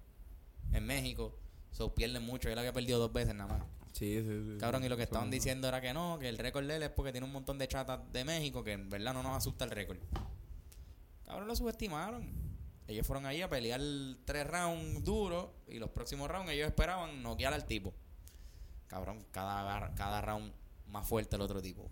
en 0.73 0.85
México. 0.85 1.37
So, 1.71 1.93
pierden 1.93 2.23
mucho. 2.23 2.49
Él 2.49 2.57
había 2.57 2.73
perdido 2.73 2.99
dos 2.99 3.13
veces 3.13 3.35
nada 3.35 3.57
más. 3.57 3.67
Sí, 3.93 4.21
sí, 4.21 4.43
sí. 4.43 4.57
Cabrón, 4.59 4.83
y 4.83 4.89
lo 4.89 4.97
que 4.97 5.03
estaban 5.03 5.31
diciendo 5.31 5.67
era 5.67 5.79
que 5.79 5.93
no, 5.93 6.19
que 6.19 6.27
el 6.27 6.37
récord 6.37 6.65
de 6.67 6.75
él 6.75 6.83
es 6.83 6.89
porque 6.89 7.11
tiene 7.11 7.25
un 7.25 7.31
montón 7.33 7.57
de 7.57 7.67
chatas 7.67 8.01
de 8.11 8.25
México 8.25 8.63
que 8.63 8.73
en 8.73 8.89
verdad 8.89 9.13
no 9.13 9.23
nos 9.23 9.37
asusta 9.37 9.63
el 9.63 9.71
récord. 9.71 9.97
Cabrón, 11.25 11.47
lo 11.47 11.55
subestimaron. 11.55 12.27
Ellos 12.87 13.07
fueron 13.07 13.25
ahí 13.25 13.41
a 13.41 13.49
pelear 13.49 13.81
tres 14.25 14.45
rounds 14.47 15.03
duros 15.03 15.47
y 15.67 15.79
los 15.79 15.89
próximos 15.89 16.29
rounds 16.29 16.51
ellos 16.51 16.67
esperaban 16.67 17.23
noquear 17.23 17.53
al 17.53 17.65
tipo. 17.65 17.93
Cabrón, 18.87 19.25
cada, 19.31 19.93
cada 19.95 20.21
round 20.21 20.53
más 20.87 21.07
fuerte 21.07 21.35
el 21.35 21.41
otro 21.41 21.61
tipo. 21.61 21.87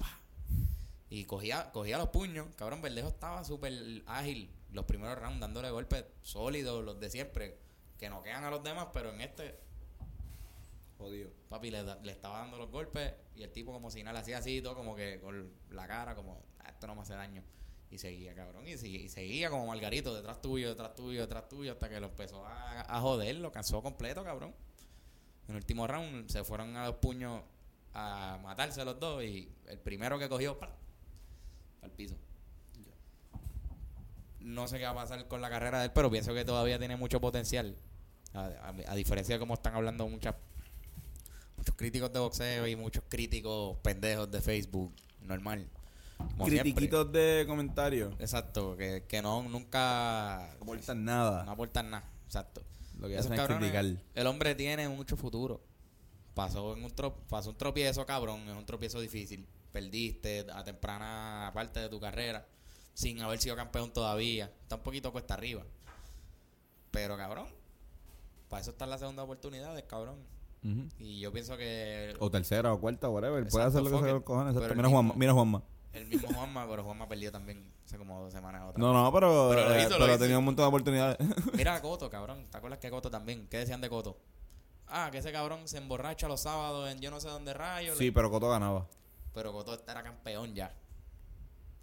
Y 1.10 1.26
cogía, 1.26 1.72
cogía 1.72 1.98
los 1.98 2.10
puños. 2.10 2.48
Cabrón, 2.56 2.82
Verdejo 2.82 3.10
estaba 3.10 3.44
súper 3.44 3.74
ágil. 4.08 4.50
Los 4.72 4.86
primeros 4.86 5.18
rounds 5.20 5.40
dándole 5.40 5.70
golpes 5.70 6.06
sólidos, 6.22 6.84
los 6.84 7.00
de 7.00 7.10
siempre. 7.10 7.58
Que 7.98 8.10
noquean 8.10 8.44
a 8.44 8.50
los 8.50 8.64
demás, 8.64 8.88
pero 8.94 9.12
en 9.14 9.22
este 9.22 9.60
Jodido. 10.98 11.30
Papi 11.50 11.72
le, 11.72 11.84
le 12.02 12.12
estaba 12.12 12.40
dando 12.40 12.58
los 12.58 12.70
golpes 12.72 13.14
y 13.36 13.44
el 13.44 13.52
tipo 13.52 13.72
como 13.74 13.90
si 13.92 14.04
nada 14.04 14.14
le 14.14 14.20
hacía 14.20 14.38
así, 14.38 14.62
todo 14.62 14.76
como 14.76 14.96
que 14.96 15.20
con 15.20 15.52
la 15.72 15.88
cara, 15.88 16.16
como, 16.16 16.42
"Ah, 16.60 16.70
esto 16.70 16.88
no 16.88 16.96
me 16.96 17.02
hace 17.02 17.14
daño. 17.16 17.44
Y 17.90 17.98
seguía, 17.98 18.34
cabrón. 18.34 18.68
Y, 18.68 18.78
seguía- 18.78 19.02
y 19.02 19.10
seguía 19.10 19.50
como 19.50 19.68
Margarito, 19.68 20.16
detrás 20.16 20.42
tuyo, 20.42 20.70
detrás 20.70 20.96
tuyo, 20.96 21.22
detrás 21.22 21.48
tuyo, 21.50 21.74
hasta 21.74 21.90
que 21.90 22.00
lo 22.00 22.08
empezó 22.08 22.46
a, 22.46 22.82
a 22.82 23.02
joder, 23.02 23.36
lo 23.36 23.52
cansó 23.52 23.82
completo, 23.84 24.24
cabrón. 24.24 24.56
En 25.48 25.52
el 25.52 25.56
último 25.58 25.88
round 25.88 26.30
se 26.30 26.44
fueron 26.44 26.76
a 26.78 26.86
los 26.88 26.96
puños 26.96 27.42
a 27.94 28.40
matarse 28.42 28.84
los 28.86 29.00
dos 29.00 29.24
y 29.24 29.50
el 29.68 29.78
primero 29.80 30.18
que 30.18 30.28
cogió, 30.30 30.58
¡pam! 30.58 30.70
al 31.82 31.92
piso. 31.92 32.16
No 34.40 34.68
sé 34.68 34.78
qué 34.78 34.84
va 34.86 34.92
a 34.92 34.96
pasar 34.96 35.28
con 35.28 35.42
la 35.42 35.50
carrera 35.50 35.80
de 35.80 35.86
él, 35.86 35.92
pero 35.94 36.12
pienso 36.12 36.34
que 36.34 36.44
todavía 36.44 36.78
tiene 36.80 36.98
mucho 36.98 37.22
potencial. 37.22 37.76
A, 38.34 38.46
a- 38.46 38.92
a 38.92 38.96
diferencia 38.96 39.36
de 39.36 39.40
cómo 39.40 39.54
están 39.54 39.76
hablando 39.76 40.08
muchas 40.08 40.36
muchos 41.56 41.76
críticos 41.76 42.12
de 42.12 42.20
boxeo 42.20 42.68
y 42.68 42.76
muchos 42.76 43.04
críticos 43.08 43.78
pendejos 43.78 44.30
de 44.32 44.42
Facebook, 44.42 44.94
normal. 45.22 45.66
Como 46.18 46.46
Critiquitos 46.46 47.12
de 47.12 47.46
comentarios. 47.48 48.14
Exacto, 48.20 48.76
que, 48.76 49.04
que 49.08 49.22
no 49.22 49.44
nunca 49.44 50.50
No 50.58 50.64
aportan 50.64 51.06
nada. 51.06 51.44
no 51.46 51.52
aportan 51.52 51.90
nada. 51.92 52.10
Exacto. 52.26 52.64
Lo 53.04 53.10
que 53.10 53.16
Esos 53.16 53.26
hacen 53.28 53.34
es 53.34 53.40
cabrones, 53.48 53.72
criticar. 53.72 54.04
El 54.16 54.28
hombre 54.28 54.56
tiene 54.56 54.88
mucho 54.90 55.16
futuro. 55.18 55.62
Pasó 56.34 56.76
en 56.76 56.84
un 56.84 56.92
tro- 56.96 57.14
pasó 57.30 57.52
un 57.52 57.58
tropiezo, 57.58 58.06
cabrón, 58.06 58.40
es 58.50 58.56
un 58.58 58.66
tropiezo 58.66 59.00
difícil. 59.00 59.46
Perdiste 59.72 60.46
a 60.52 60.64
temprana 60.64 61.52
parte 61.54 61.80
de 61.80 61.90
tu 61.90 62.00
carrera 62.00 62.48
sin 62.94 63.22
haber 63.22 63.40
sido 63.40 63.56
campeón 63.56 63.92
todavía. 63.92 64.46
Está 64.64 64.78
un 64.78 64.84
poquito 64.84 65.12
cuesta 65.12 65.34
arriba. 65.36 65.64
Pero 66.92 67.18
cabrón, 67.18 67.48
para 68.50 68.62
eso 68.62 68.72
están 68.72 68.90
las 68.90 69.00
segundas 69.00 69.24
oportunidades, 69.26 69.84
cabrón. 69.84 70.16
Y 70.98 71.20
yo 71.20 71.34
pienso 71.34 71.58
que 71.58 72.14
O 72.20 72.32
tercera 72.32 72.72
o 72.72 72.80
cuarta, 72.80 73.10
whatever. 73.10 73.46
Puede 73.50 73.66
hacer 73.66 73.82
lo 73.84 73.90
que 73.92 74.00
se 74.00 74.14
le 74.14 74.22
cojones. 74.24 74.56
Mira 74.56 74.88
Juanma, 74.90 75.14
mira 75.18 75.34
Juanma. 75.34 75.62
El 75.94 76.08
mismo 76.08 76.28
Juanma, 76.34 76.68
pero 76.68 76.84
Juanma 76.84 77.08
perdió 77.08 77.32
también 77.32 77.72
hace 77.86 77.98
como 77.98 78.20
dos 78.22 78.34
semanas 78.34 78.64
otra 78.70 78.80
No, 78.80 78.88
vez. 78.94 79.02
no, 79.04 79.12
pero, 79.14 79.50
Pero 79.50 79.70
lo 79.70 79.76
eh, 79.76 79.80
hizo, 79.82 79.90
lo 79.92 79.96
pero 80.00 80.06
ha 80.06 80.10
hizo. 80.16 80.20
tenido 80.20 80.40
un 80.40 80.46
montón 80.46 80.64
de 80.64 80.68
oportunidades. 80.68 81.18
Mira 81.54 81.76
a 81.76 81.82
Coto, 81.82 82.10
cabrón. 82.10 82.44
¿Te 82.50 82.58
acuerdas 82.58 82.80
que 82.80 82.90
Coto 82.90 83.10
también? 83.12 83.48
¿Qué 83.50 83.58
decían 83.58 83.82
de 83.82 83.90
Coto? 83.90 84.18
Ah, 84.88 85.10
que 85.12 85.20
ese 85.20 85.32
cabrón 85.32 85.68
se 85.68 85.78
emborracha 85.78 86.28
los 86.28 86.42
sábados 86.42 86.92
en 86.92 87.00
yo 87.00 87.10
no 87.12 87.20
sé 87.20 87.28
dónde 87.30 87.54
rayos. 87.54 87.98
sí, 87.98 88.12
pero 88.12 88.30
Coto 88.30 88.50
ganaba. 88.50 88.88
Pero 89.34 89.52
Coto 89.54 89.74
era 89.88 90.04
campeón 90.04 90.54
ya. 90.54 90.76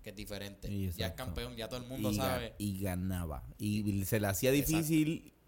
Que 0.02 0.10
es 0.10 0.16
diferente. 0.16 0.68
Ya 0.96 1.08
es 1.08 1.12
campeón, 1.14 1.56
ya 1.56 1.68
todo 1.68 1.80
el 1.80 1.86
mundo 1.86 2.10
y, 2.10 2.14
sabe. 2.16 2.54
y 2.58 2.80
ganaba. 2.80 3.42
Y 3.58 4.04
se 4.04 4.18
le 4.20 4.26
hacía 4.28 4.50
Exacto. 4.52 4.76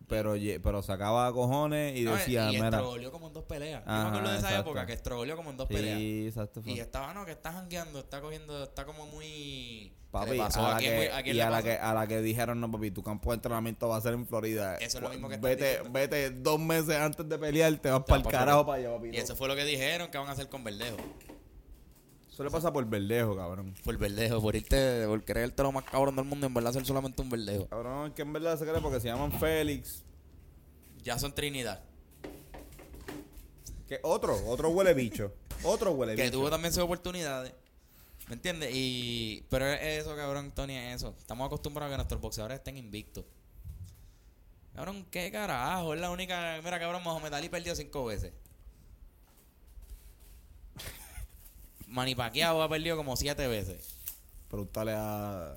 Pero, 0.09 0.34
pero 0.62 0.82
sacaba 0.82 1.32
cojones 1.32 1.98
y 1.98 2.03
No, 2.03 2.14
decía, 2.14 2.53
y 2.53 2.61
mira. 2.61 2.82
como 3.11 3.26
en 3.28 3.32
dos 3.32 3.44
peleas. 3.44 3.84
Yo 3.84 3.90
Ajá, 3.90 4.03
me 4.03 4.09
acuerdo 4.09 4.30
de 4.30 4.38
esa 4.38 4.48
exacto. 4.48 4.70
época 4.70 4.86
que 4.86 4.92
estrogoleó 4.92 5.36
como 5.36 5.50
en 5.50 5.57
dos 5.57 5.68
peleas. 5.68 6.00
Exacto. 6.00 6.62
Y 6.64 6.80
estaba, 6.80 7.12
no, 7.14 7.24
que 7.24 7.32
está 7.32 7.53
jangueando, 7.53 8.00
está 8.00 8.20
cogiendo, 8.20 8.62
está 8.64 8.84
como 8.84 9.07
muy... 9.07 9.92
¿qué 10.12 10.18
Papi, 10.18 10.30
a 10.32 10.48
la, 10.48 10.76
¿A 10.76 10.78
quién, 10.78 11.00
que, 11.00 11.11
a 11.11 11.26
y 11.26 11.40
a 11.40 11.48
la 11.48 11.62
que 11.62 11.72
a 11.72 11.94
la 11.94 12.07
que 12.07 12.20
dijeron 12.20 12.61
no 12.61 12.70
papi 12.70 12.90
tu 12.90 13.03
campo 13.03 13.30
de 13.30 13.36
entrenamiento 13.36 13.88
va 13.88 13.96
a 13.96 14.00
ser 14.03 14.12
en 14.12 14.26
Florida 14.26 14.76
Eso 14.76 14.98
es 14.98 15.03
lo 15.03 15.09
mismo 15.09 15.26
que 15.30 15.38
vete 15.38 15.80
vete 15.88 16.28
dos 16.28 16.61
meses 16.61 16.96
antes 16.96 17.26
de 17.26 17.38
pelear 17.38 17.74
te 17.78 17.90
vas 17.90 18.03
para 18.07 18.20
el 18.20 18.28
carajo 18.28 18.66
para 18.66 18.78
allá 18.78 18.94
papi 18.94 19.09
Y 19.09 19.16
eso 19.16 19.34
fue 19.34 19.48
lo 19.48 19.57
que 19.57 19.64
dijeron 19.64 20.11
que 20.11 20.18
van 20.18 20.28
a 20.28 20.32
hacer 20.32 20.50
con 20.50 20.64
Verdejo. 20.64 20.98
Eso 22.33 22.43
le 22.45 22.51
pasa 22.51 22.72
por 22.72 22.85
verdejo 22.87 23.37
cabrón 23.37 23.74
Por 23.85 23.97
verdejo, 23.99 24.41
por 24.41 24.57
irte, 24.57 25.07
por 25.07 25.22
creerte 25.24 25.62
lo 25.62 25.72
más 25.72 25.85
cabrón 25.85 26.16
del 26.16 26.24
mundo, 26.24 26.47
en 26.47 26.55
verdad 26.55 26.72
ser 26.72 26.85
solamente 26.87 27.20
un 27.22 27.28
verdejo. 27.30 27.66
cabrón 27.68 28.09
es 28.09 28.14
que 28.14 28.22
en 28.22 28.33
verdad 28.33 28.59
se 28.59 28.64
cree 28.66 28.80
porque 28.80 29.01
se 29.01 29.09
llaman 29.09 29.33
Félix 29.33 30.03
Ya 31.03 31.18
son 31.18 31.35
Trinidad. 31.35 31.83
que 33.89 34.01
otro 34.03 34.37
otro 34.47 34.70
huele 34.70 34.95
bicho 34.95 35.33
otro 35.64 35.93
huele 35.93 36.14
Que 36.16 36.22
bicho 36.24 36.39
tuvo 36.39 36.51
también 36.51 36.72
sus 36.72 36.83
oportunidades. 36.83 37.53
¿Me 38.28 38.35
entiendes? 38.35 38.70
Y, 38.72 39.45
pero 39.51 39.66
es 39.66 40.01
eso, 40.01 40.14
cabrón, 40.16 40.53
Tony, 40.53 40.76
es 40.76 40.97
eso. 40.97 41.14
Estamos 41.18 41.45
acostumbrados 41.47 41.91
a 41.91 41.93
que 41.93 41.97
nuestros 41.99 42.20
boxeadores 42.20 42.59
estén 42.59 42.78
invictos. 42.78 43.24
Cabrón, 44.74 45.05
¿qué 45.11 45.30
carajo? 45.30 45.93
Es 45.93 46.01
la 46.01 46.11
única... 46.11 46.59
Mira, 46.64 46.78
cabrón, 46.78 47.03
Mohamed 47.03 47.33
Ali 47.35 47.49
perdió 47.49 47.74
cinco 47.76 48.05
veces. 48.07 48.33
Manny 51.93 52.14
Pacquiao 52.14 52.61
ha 52.62 52.68
perdido 52.68 52.97
como 52.97 53.16
siete 53.16 53.47
veces. 53.47 53.95
pregúntale 54.49 54.93
a 54.97 55.55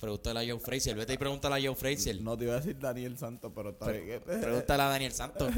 Pregúntale 0.00 0.40
a 0.40 0.52
Joe 0.52 0.60
Frazier. 0.60 0.96
Vete 0.96 1.14
y 1.14 1.16
pregúntale 1.18 1.54
a 1.54 1.66
Joe 1.66 1.74
Frazier. 1.74 2.20
no 2.20 2.36
te 2.36 2.44
iba 2.44 2.52
a 2.54 2.56
decir 2.56 2.78
Daniel 2.78 3.16
Santos 3.16 3.50
pero 3.54 3.70
está 3.70 3.86
Pre- 3.86 4.00
bien 4.02 4.20
Pregúntale 4.42 4.82
a 4.82 4.86
Daniel 4.88 5.12
Santos. 5.12 5.52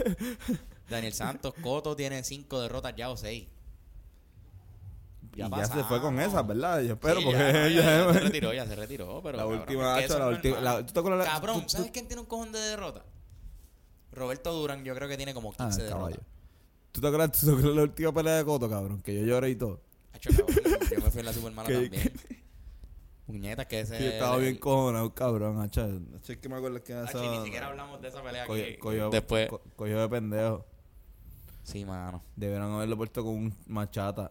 Daniel 0.89 1.13
Santos, 1.15 1.53
Coto 1.61 1.97
tiene 1.97 2.23
cinco 2.23 2.61
derrotas 2.61 2.95
ya 2.95 3.11
o 3.11 3.17
seis. 3.17 3.49
y 5.35 5.39
ya 5.39 5.67
se 5.67 5.83
fue 5.85 6.01
con 6.01 6.19
esas 6.21 6.47
verdad 6.47 6.81
yo 6.83 6.93
espero 6.95 7.19
Sí, 7.21 7.25
porque 7.27 7.39
ya, 7.39 7.53
ya, 7.69 7.69
ya- 7.69 8.07
ya 8.07 8.13
se 8.13 8.21
retiró, 8.21 8.53
ya 8.55 8.67
se 8.67 8.77
retiró. 8.77 9.21
Pero, 9.23 9.37
la 9.37 9.43
cabrón, 9.43 9.61
última 9.61 9.95
hacha, 9.97 10.19
la 10.19 10.29
última 10.29 10.55
normal. 10.57 10.75
la- 10.81 10.87
¿tú 10.87 10.93
te 10.93 11.01
acuerdas 11.01 11.27
la- 11.27 11.33
Cabrón, 11.33 11.63
tú- 11.63 11.69
¿sabes 11.71 11.87
tú- 11.89 11.93
quién 11.93 12.07
tiene 12.07 12.21
un 12.21 12.27
cojón 12.27 12.53
de 12.53 12.59
derrota? 12.61 13.05
Roberto 14.13 14.53
Durán, 14.53 14.85
yo 14.85 14.95
creo 14.95 15.09
que 15.09 15.17
tiene 15.17 15.35
como 15.35 15.51
15 15.53 15.65
ah 15.83 15.85
derrotas. 15.85 16.21
¿Tú 16.93 17.01
te 17.03 17.07
acuerdas, 17.09 17.33
tú 17.39 17.47
te 17.47 17.53
acuerdas 17.53 17.75
la 17.77 17.83
última 17.83 18.13
pelea 18.15 18.37
de 18.37 18.45
Coto, 18.45 18.71
cabrón? 18.71 19.03
Que 19.03 19.15
yo 19.15 19.23
lloré 19.27 19.51
y 19.51 19.57
todo. 19.57 19.81
Hacho, 20.29 20.47
cabrón, 20.47 20.81
yo 20.91 21.01
me 21.01 21.11
fui 21.11 21.21
en 21.21 21.27
la 21.27 21.33
supermala 21.33 21.69
Que- 21.69 21.75
también. 21.75 22.13
Puñetas, 23.27 23.67
que 23.67 23.81
ese. 23.81 23.99
Yo 23.99 24.07
estaba 24.11 24.37
bien 24.37 24.57
cojonado, 24.57 25.13
cabrón, 25.13 25.61
hacha. 25.61 25.85
Hacha, 26.17 26.33
es 26.35 26.39
que 26.39 26.49
me 26.49 26.55
acuerdo 26.57 26.81
que 26.85 26.93
esa... 26.93 27.25
y 27.25 27.29
ni 27.29 27.45
siquiera 27.45 27.67
hablamos 27.67 28.01
de 28.01 28.09
esa 28.09 28.23
pelea 28.23 28.45
aquí. 28.45 28.77
cogió- 28.79 29.11
Después. 29.11 29.49
de 29.79 30.09
pendejo. 30.09 30.65
Sí, 31.65 31.85
mano. 31.85 32.23
Debieron 32.37 32.73
haberlo 32.75 32.97
puesto 32.97 33.25
con 33.25 33.35
un 33.35 33.55
machata. 33.67 34.31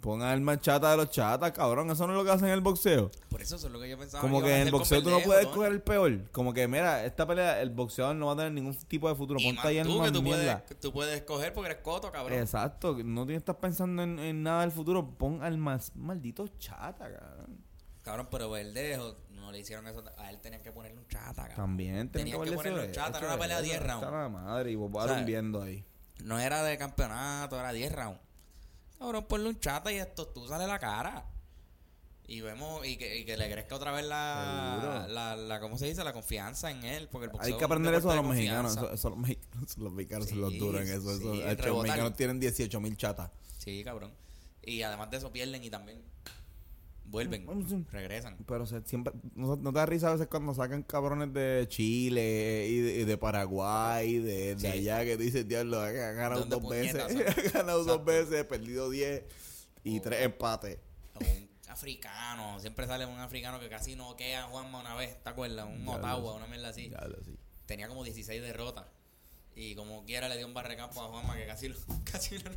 Pongan 0.00 0.32
el 0.32 0.40
machata 0.40 0.90
de 0.92 0.96
los 0.96 1.10
chatas, 1.10 1.52
cabrón. 1.52 1.90
Eso 1.90 2.06
no 2.06 2.14
es 2.14 2.18
lo 2.18 2.24
que 2.24 2.30
hacen 2.30 2.46
en 2.48 2.54
el 2.54 2.60
boxeo. 2.60 3.10
Por 3.28 3.42
eso 3.42 3.56
eso 3.56 3.66
es 3.66 3.72
lo 3.72 3.78
que 3.80 3.88
yo 3.90 3.98
pensaba. 3.98 4.22
Como 4.22 4.42
que 4.42 4.54
en 4.56 4.62
el 4.66 4.70
boxeo 4.72 5.02
tú 5.02 5.10
no 5.10 5.20
puedes 5.20 5.44
Tony. 5.44 5.54
coger 5.54 5.72
el 5.72 5.82
peor. 5.82 6.30
Como 6.30 6.54
que, 6.54 6.66
mira, 6.68 7.04
esta 7.04 7.26
pelea, 7.26 7.60
el 7.60 7.70
boxeador 7.70 8.16
no 8.16 8.26
va 8.26 8.32
a 8.32 8.36
tener 8.36 8.52
ningún 8.52 8.74
tipo 8.74 9.08
de 9.08 9.14
futuro. 9.14 9.38
Y 9.40 9.44
Ponte 9.44 9.68
ahí 9.68 9.78
en 9.78 9.86
tú, 9.86 10.02
que 10.02 10.10
tú 10.10 10.22
mierda. 10.22 10.60
puedes, 10.64 10.80
tú 10.80 10.92
puedes 10.92 11.16
escoger 11.16 11.52
porque 11.52 11.70
eres 11.72 11.82
Coto, 11.82 12.10
cabrón. 12.10 12.38
Exacto. 12.38 12.96
No 13.04 13.26
tienes 13.26 13.42
que 13.42 13.50
estar 13.50 13.58
pensando 13.60 14.02
en, 14.02 14.18
en 14.18 14.42
nada 14.42 14.62
del 14.62 14.72
futuro. 14.72 15.06
Pon 15.18 15.42
al 15.42 15.58
más 15.58 15.94
maldito 15.94 16.48
chata, 16.58 17.12
cabrón. 17.12 17.64
Cabrón, 18.02 18.28
pero 18.30 18.50
Verdejo 18.50 19.16
no 19.32 19.52
le 19.52 19.58
hicieron 19.58 19.86
eso. 19.86 20.02
A 20.16 20.30
él 20.30 20.38
tenían 20.40 20.62
que 20.62 20.72
ponerle 20.72 20.98
un 20.98 21.06
chata, 21.08 21.42
cabrón. 21.42 21.56
También 21.56 22.10
Tenían 22.10 22.38
tienen 22.38 22.50
que 22.50 22.56
ponerle 22.56 22.86
un 22.86 22.92
chata, 22.92 23.18
era 23.18 23.26
una 23.28 23.38
pelea 23.38 23.56
eso, 23.58 23.64
10 23.66 23.82
rounds. 23.86 24.10
la 24.10 24.28
madre 24.30 24.70
y 24.70 24.74
vos 24.76 24.90
viendo 25.26 25.62
ahí. 25.62 25.84
No 26.24 26.38
era 26.38 26.62
de 26.62 26.78
campeonato, 26.78 27.58
era 27.58 27.72
10 27.72 27.92
rounds. 27.92 28.20
Cabrón, 29.00 29.24
ponle 29.24 29.48
un 29.48 29.58
chata 29.58 29.90
y 29.90 29.96
esto 29.96 30.28
tú 30.28 30.46
sale 30.46 30.66
la 30.66 30.78
cara. 30.78 31.24
Y 32.26 32.42
vemos, 32.42 32.86
y 32.86 32.98
que, 32.98 33.18
y 33.18 33.24
que 33.24 33.34
le 33.34 33.50
crezca 33.50 33.74
otra 33.74 33.92
vez 33.92 34.04
la, 34.04 35.06
la, 35.08 35.34
la, 35.34 35.58
¿cómo 35.58 35.78
se 35.78 35.86
dice? 35.86 36.04
La 36.04 36.12
confianza 36.12 36.70
en 36.70 36.84
él. 36.84 37.08
Porque 37.10 37.24
el 37.24 37.32
boxeo 37.32 37.54
Hay 37.54 37.58
que 37.58 37.64
aprender 37.64 37.94
eso 37.94 38.10
de 38.10 38.16
los 38.16 38.26
mexicanos. 38.26 38.76
Eso, 38.76 38.92
eso 38.92 39.08
los 39.08 39.18
mexicanos, 39.18 39.76
los 39.78 39.92
mexicanos 39.92 40.28
son 40.28 40.40
los 40.42 40.52
en 40.52 40.88
eso. 40.88 41.16
sí, 41.16 41.40
eso. 41.40 41.66
los 41.66 41.82
mexicanos 41.82 42.14
tienen 42.14 42.38
18 42.38 42.80
mil 42.80 42.94
chatas. 42.98 43.30
Sí, 43.56 43.82
cabrón. 43.82 44.12
Y 44.62 44.82
además 44.82 45.10
de 45.10 45.16
eso 45.16 45.32
pierden 45.32 45.64
y 45.64 45.70
también 45.70 46.04
Vuelven, 47.10 47.86
regresan. 47.90 48.36
Pero 48.46 48.66
se- 48.66 48.82
siempre, 48.86 49.12
¿no, 49.34 49.56
no 49.56 49.72
te 49.72 49.78
da 49.78 49.86
risa 49.86 50.08
a 50.08 50.12
veces 50.12 50.28
cuando 50.28 50.54
sacan 50.54 50.82
cabrones 50.84 51.32
de 51.32 51.66
Chile 51.68 52.66
y 52.68 52.78
de, 52.80 52.94
y 53.00 53.04
de 53.04 53.18
Paraguay, 53.18 54.18
de, 54.18 54.54
de 54.54 54.60
Sí. 54.60 54.66
allá, 54.66 55.04
que 55.04 55.16
dices, 55.16 55.46
diablo, 55.48 55.80
ha 55.80 55.90
ganado 55.90 56.40
¿Dónde 56.40 56.56
dos 56.56 56.68
veces, 56.68 57.02
puñetas 57.02 57.38
ha 57.54 57.58
ganado 57.58 57.84
dos 57.84 58.04
veces, 58.04 58.44
perdido 58.44 58.88
10 58.90 59.24
y 59.84 59.98
tres 60.00 60.22
empates. 60.24 60.78
O 61.14 61.18
un 61.18 61.48
africano, 61.68 62.60
siempre 62.60 62.86
sale 62.86 63.06
un 63.06 63.18
africano 63.18 63.58
que 63.58 63.68
casi 63.68 63.96
no 63.96 64.16
queda 64.16 64.44
Juanma 64.44 64.80
una 64.80 64.94
vez, 64.94 65.22
¿te 65.22 65.30
acuerdas? 65.30 65.66
Un 65.66 65.84
Ya 65.84 65.92
Ottawa, 65.92 66.34
una 66.34 66.46
mierda 66.46 66.68
así. 66.68 66.88
Diablo, 66.88 67.18
sí. 67.24 67.36
Tenía 67.66 67.88
como 67.88 68.04
16 68.04 68.40
derrotas. 68.40 68.86
Y 69.56 69.74
como 69.74 70.04
quiera 70.04 70.28
le 70.28 70.36
dio 70.36 70.46
un 70.46 70.54
barrecampo 70.54 71.02
a 71.02 71.08
Juanma 71.08 71.36
que 71.36 71.46
casi 71.46 71.68
lo, 71.68 71.76
casi 72.04 72.38
lo. 72.38 72.50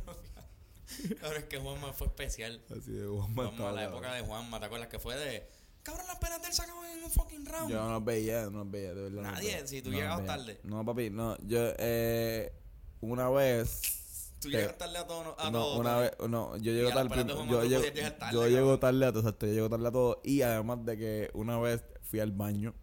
Ahora 1.22 1.38
es 1.38 1.44
que 1.44 1.58
Juanma 1.58 1.92
fue 1.92 2.06
especial. 2.08 2.62
Así 2.70 2.92
de 2.92 3.06
Juanma 3.06 3.46
Juanma, 3.48 3.72
la 3.72 3.84
época 3.84 4.14
de 4.14 4.22
Juanma, 4.22 4.60
¿te 4.60 4.66
acuerdas? 4.66 4.88
Que 4.88 4.98
fue 4.98 5.16
de. 5.16 5.46
Cabrón, 5.82 6.06
las 6.06 6.16
penas 6.16 6.40
de 6.40 6.48
él 6.48 6.54
se 6.54 6.62
acaban 6.62 6.90
en 6.90 7.04
un 7.04 7.10
fucking 7.10 7.44
round. 7.44 7.70
Yo 7.70 7.82
no 7.82 7.92
los 7.92 8.04
veía, 8.04 8.44
no 8.44 8.58
los 8.60 8.70
veía, 8.70 8.94
de 8.94 9.02
verdad. 9.02 9.22
Nadie, 9.22 9.66
si 9.66 9.82
tú 9.82 9.90
No 9.90 9.96
llegabas 9.96 10.24
tarde. 10.24 10.60
No, 10.62 10.84
papi, 10.84 11.10
no. 11.10 11.36
Yo, 11.46 11.58
eh, 11.78 12.52
una 13.00 13.28
vez. 13.28 14.00
Tú 14.40 14.50
llegas 14.50 14.78
tarde 14.78 14.98
a 14.98 15.06
todo. 15.06 15.38
A 15.38 15.50
no, 15.50 15.58
todo, 15.58 15.80
una 15.80 15.98
vez, 15.98 16.12
no, 16.28 16.56
yo 16.56 16.72
llego 16.72 16.90
las 16.90 17.08
tarde, 17.08 17.24
yo, 17.26 17.64
llego, 17.64 17.82
tarde, 17.82 18.04
yo 18.04 18.18
cabrón. 18.18 18.50
llego 18.50 18.78
tarde 18.78 19.06
a 19.06 19.10
todo, 19.10 19.20
exacto, 19.20 19.46
yo 19.46 19.52
llego 19.52 19.70
tarde 19.70 19.88
a 19.88 19.92
todo 19.92 20.20
y 20.22 20.42
además 20.42 20.84
de 20.84 20.98
que 20.98 21.30
una 21.32 21.58
vez 21.58 21.82
fui 22.02 22.20
al 22.20 22.32
baño. 22.32 22.74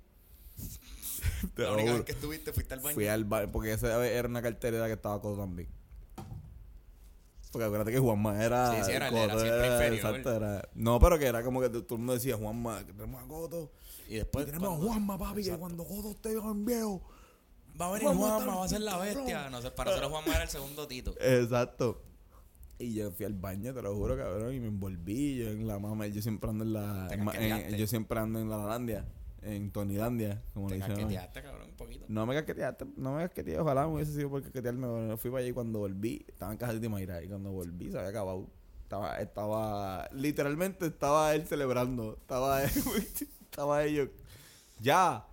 La 1.55 1.71
única 1.73 1.93
vez 1.93 2.03
que 2.03 2.11
estuviste 2.13 2.51
fuiste 2.51 2.73
al 2.73 2.79
baño. 2.79 2.95
Fui 2.95 3.07
al 3.07 3.25
baño, 3.25 3.51
porque 3.51 3.73
esa 3.73 3.95
vez 3.97 4.11
era 4.11 4.27
una 4.27 4.41
cartera 4.41 4.87
que 4.87 4.93
estaba 4.93 5.21
Coto 5.21 5.39
también. 5.39 5.69
Porque 7.51 7.65
acuérdate 7.65 7.91
que 7.91 7.99
Juanma 7.99 8.41
era. 8.43 8.75
Sí, 8.77 8.85
sí, 8.85 8.91
era 8.93 9.07
el 9.09 9.13
Coto 9.13 9.45
exacto, 9.45 10.33
era- 10.33 10.69
no, 10.73 10.99
pero 10.99 11.19
que 11.19 11.25
era 11.25 11.43
como 11.43 11.59
que 11.59 11.69
todo 11.69 11.85
el 11.91 11.97
mundo 11.97 12.13
decía 12.13 12.37
Juanma, 12.37 12.85
que 12.85 12.93
tenemos 12.93 13.21
a 13.23 13.27
Coto. 13.27 13.71
Y 14.07 14.15
después. 14.15 14.43
y 14.43 14.51
tenemos 14.51 14.69
cuando- 14.69 14.85
a 14.85 14.89
Juanma, 14.93 15.17
papi, 15.17 15.33
que 15.35 15.39
Exacto. 15.41 15.59
cuando 15.59 15.83
Coto 15.85 16.11
esté 16.11 16.29
bien 16.29 16.65
viejo. 16.65 17.01
Va 17.79 17.87
a 17.87 17.91
venir 17.91 18.07
Juanma 18.07 18.55
va 18.55 18.65
a 18.65 18.67
ser 18.67 18.81
la 18.81 18.97
bestia. 18.97 19.49
No 19.49 19.61
sé, 19.61 19.71
para 19.71 19.91
nosotros 19.91 20.11
Juanma 20.11 20.33
era 20.35 20.43
el 20.43 20.49
segundo 20.49 20.87
Tito. 20.87 21.13
Exacto. 21.19 22.01
Y 22.79 22.93
yo 22.95 23.11
fui 23.11 23.25
al 23.25 23.33
baño, 23.33 23.73
te 23.73 23.81
lo 23.81 23.95
juro, 23.95 24.17
cabrón, 24.17 24.53
y 24.55 24.59
me 24.59 24.67
envolví. 24.67 25.37
Yo 25.37 25.49
en 25.49 25.67
la 25.67 25.77
mama, 25.77 26.07
yo 26.07 26.21
siempre 26.21 26.49
ando 26.49 26.63
en 26.63 26.73
la. 26.73 27.07
En- 27.11 27.75
yo 27.77 27.85
siempre 27.87 28.19
ando 28.19 28.39
en 28.39 28.49
la 28.49 28.57
Lalandia, 28.57 29.05
en 29.41 29.71
Tonilandia, 29.71 30.41
como 30.53 30.67
Te 30.67 30.75
le 30.75 30.85
casqueteaste, 30.85 31.41
cabrón, 31.41 31.69
un 31.69 31.75
poquito. 31.75 32.05
No 32.07 32.25
me 32.25 32.35
casqueteaste, 32.35 32.85
no 32.97 33.15
me 33.15 33.23
casqueteé, 33.23 33.59
ojalá 33.59 33.87
me 33.87 33.95
hubiese 33.95 34.13
sido 34.13 34.29
por 34.29 34.43
casquetearme. 34.43 35.17
Fui 35.17 35.31
para 35.31 35.41
allá 35.41 35.49
y 35.49 35.53
cuando 35.53 35.79
volví, 35.79 36.25
estaba 36.27 36.51
en 36.51 36.57
casa 36.57 36.73
de 36.73 36.89
Mayra 36.89 37.23
y 37.23 37.27
cuando 37.27 37.51
volví 37.51 37.91
se 37.91 37.97
había 37.97 38.09
acabado. 38.09 38.47
Estaba, 38.83 39.19
estaba, 39.21 40.09
literalmente 40.13 40.87
estaba 40.87 41.33
él 41.33 41.47
celebrando. 41.47 42.17
Estaba 42.19 42.63
él, 42.63 42.69
estaba 43.41 43.83
ellos. 43.83 44.09
Ya, 44.79 45.25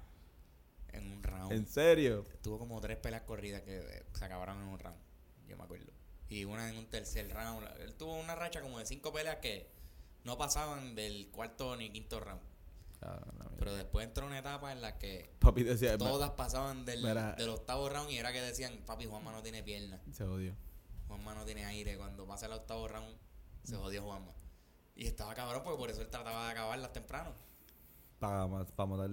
En 0.93 1.11
un 1.13 1.23
round. 1.23 1.53
en 1.53 1.67
serio. 1.67 2.25
Tuvo 2.43 2.59
como 2.59 2.81
tres 2.81 2.99
peleas 2.99 3.23
corridas 3.23 3.63
que 3.63 3.79
eh, 3.79 4.05
se 4.13 4.25
acabaron 4.25 4.63
en 4.63 4.69
un 4.69 4.79
round. 4.79 4.99
Yo 5.49 5.57
me 5.57 5.65
acuerdo. 5.65 5.93
Y 6.29 6.45
una 6.45 6.71
en 6.71 6.77
un 6.79 6.87
tercer 6.87 7.29
round. 7.33 7.67
Él 7.81 7.95
tuvo 7.95 8.15
una 8.15 8.35
racha 8.35 8.61
como 8.61 8.79
de 8.79 8.87
cinco 8.87 9.13
peleas 9.13 9.37
que 9.37 9.71
no 10.25 10.39
pasaban 10.39 10.95
del 10.95 11.29
cuarto 11.31 11.75
ni 11.77 11.91
quinto 11.91 12.21
round. 12.21 12.41
Pero 13.59 13.75
después 13.75 14.07
entró 14.07 14.27
una 14.27 14.39
etapa 14.39 14.73
en 14.73 14.81
la 14.81 14.99
que 14.99 15.35
Papi 15.39 15.63
decía, 15.63 15.97
todas 15.99 16.31
pasaban 16.33 16.85
del, 16.85 17.03
Mira. 17.03 17.35
del 17.35 17.49
octavo 17.51 17.89
round 17.89 18.11
y 18.11 18.19
era 18.19 18.33
que 18.33 18.41
decían, 18.41 18.83
papi, 18.87 19.07
Juanma 19.07 19.33
no 19.33 19.43
tiene 19.43 19.63
pierna. 19.63 20.01
se 20.13 20.25
odió. 20.25 20.55
Juanma 21.09 21.35
no 21.35 21.45
tiene 21.45 21.65
aire. 21.65 21.97
Cuando 21.97 22.27
pasa 22.27 22.47
el 22.47 22.53
octavo 22.53 22.87
round, 22.89 23.17
se 23.65 23.77
jodió 23.77 24.03
Juanma. 24.03 24.33
Y 24.95 25.07
estaba 25.07 25.35
cabrón 25.35 25.63
porque 25.65 25.79
por 25.79 25.91
eso 25.91 26.03
él 26.03 26.09
trataba 26.09 26.47
de 26.47 26.51
acabarlas 26.53 26.93
temprano. 26.93 27.33
para, 28.19 28.49
para 28.49 28.87
matar. 28.89 29.11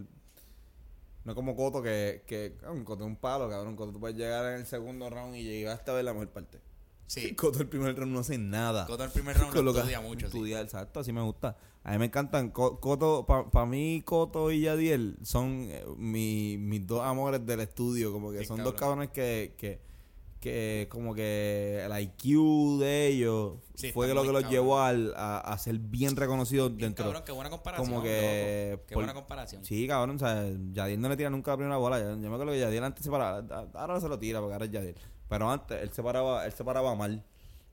No 1.23 1.33
como 1.33 1.55
Coto, 1.55 1.81
que, 1.81 2.23
que 2.27 2.55
un 2.69 2.83
Coto 2.85 3.05
un 3.05 3.15
palo, 3.15 3.49
cabrón. 3.49 3.75
Coto 3.75 3.93
tú 3.93 3.99
puedes 3.99 4.17
llegar 4.17 4.45
en 4.53 4.59
el 4.61 4.65
segundo 4.65 5.09
round 5.09 5.35
y 5.35 5.43
llegaste 5.43 5.89
a 5.91 5.93
ver 5.95 6.05
la 6.05 6.13
mejor 6.13 6.29
parte. 6.29 6.59
Sí. 7.07 7.35
Coto 7.35 7.59
el 7.59 7.67
primer 7.67 7.95
round 7.97 8.11
no 8.13 8.19
hace 8.19 8.37
nada. 8.37 8.85
Coto 8.85 9.03
el 9.03 9.11
primer 9.11 9.37
round 9.37 9.55
lo 9.55 9.71
estudia 9.71 10.01
mucho, 10.01 10.21
sí. 10.29 10.37
estudia, 10.37 10.61
exacto, 10.61 10.99
así 10.99 11.11
me 11.13 11.21
gusta. 11.21 11.57
A 11.83 11.91
mí 11.91 11.99
me 11.99 12.05
encantan. 12.05 12.49
Co- 12.49 12.79
Coto, 12.79 13.25
para 13.27 13.65
mí, 13.67 14.01
Coto 14.03 14.51
y 14.51 14.61
Yadiel 14.61 15.17
son 15.21 15.67
eh, 15.69 15.83
mi- 15.97 16.57
mis 16.57 16.85
dos 16.87 17.01
amores 17.03 17.45
del 17.45 17.59
estudio. 17.59 18.11
Como 18.11 18.31
que 18.31 18.43
son 18.45 18.63
dos 18.63 18.73
cabrones 18.73 19.09
que, 19.09 19.53
que, 19.57 19.79
que 20.45 20.87
como 20.91 21.15
que 21.15 21.83
el 21.83 21.99
IQ 22.01 22.79
de 22.79 23.07
ellos 23.07 23.53
Sí, 23.73 23.91
fue 23.91 24.13
lo 24.13 24.21
que 24.21 24.31
los 24.31 24.47
llevó 24.47 24.79
al, 24.79 25.11
a, 25.17 25.39
a 25.39 25.57
ser 25.57 25.79
bien 25.79 26.15
reconocidos 26.15 26.69
Bien 26.69 26.89
dentro. 26.89 27.05
cabrón, 27.05 27.23
qué 27.25 27.31
buena 27.31 27.49
comparación. 27.49 27.87
como 27.89 28.03
que 28.03 28.69
loco. 28.73 28.83
Qué 28.87 28.93
por- 28.93 29.03
buena 29.03 29.13
comparación. 29.15 29.65
Sí, 29.65 29.87
cabrón, 29.87 30.17
o 30.17 30.19
sea, 30.19 30.45
Yadiel 30.71 31.01
no 31.01 31.09
le 31.09 31.17
tira 31.17 31.29
nunca 31.31 31.51
la 31.51 31.57
primera 31.57 31.77
bola. 31.77 31.99
Yo, 31.99 32.09
yo 32.11 32.15
me 32.17 32.27
acuerdo 32.35 32.53
que 32.53 32.59
Yadiel 32.59 32.83
antes 32.83 33.03
se 33.03 33.09
paraba, 33.09 33.43
ahora 33.73 33.99
se 33.99 34.07
lo 34.07 34.19
tira 34.19 34.39
porque 34.39 34.53
ahora 34.53 34.65
es 34.65 34.71
Yadiel. 34.71 34.95
Pero 35.27 35.49
antes 35.49 35.81
él 35.81 35.91
se 35.91 36.03
paraba, 36.03 36.45
él 36.45 36.53
se 36.53 36.63
paraba 36.63 36.93
mal. 36.95 37.23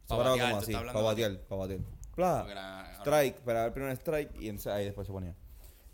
Se 0.04 0.08
Pa' 0.08 0.16
paraba 0.16 0.30
batear, 0.36 0.48
como 0.50 0.62
así, 0.62 0.72
para 0.72 0.92
batear, 1.02 1.40
para 1.42 1.58
batear. 1.60 1.80
Pla, 2.14 2.46
la- 2.54 2.94
strike, 3.00 3.36
esperaba 3.36 3.66
el 3.66 3.72
primer 3.72 3.92
strike 3.92 4.30
y 4.40 4.48
entonces 4.48 4.72
ahí 4.72 4.84
después 4.86 5.06
se 5.06 5.12
ponía. 5.12 5.34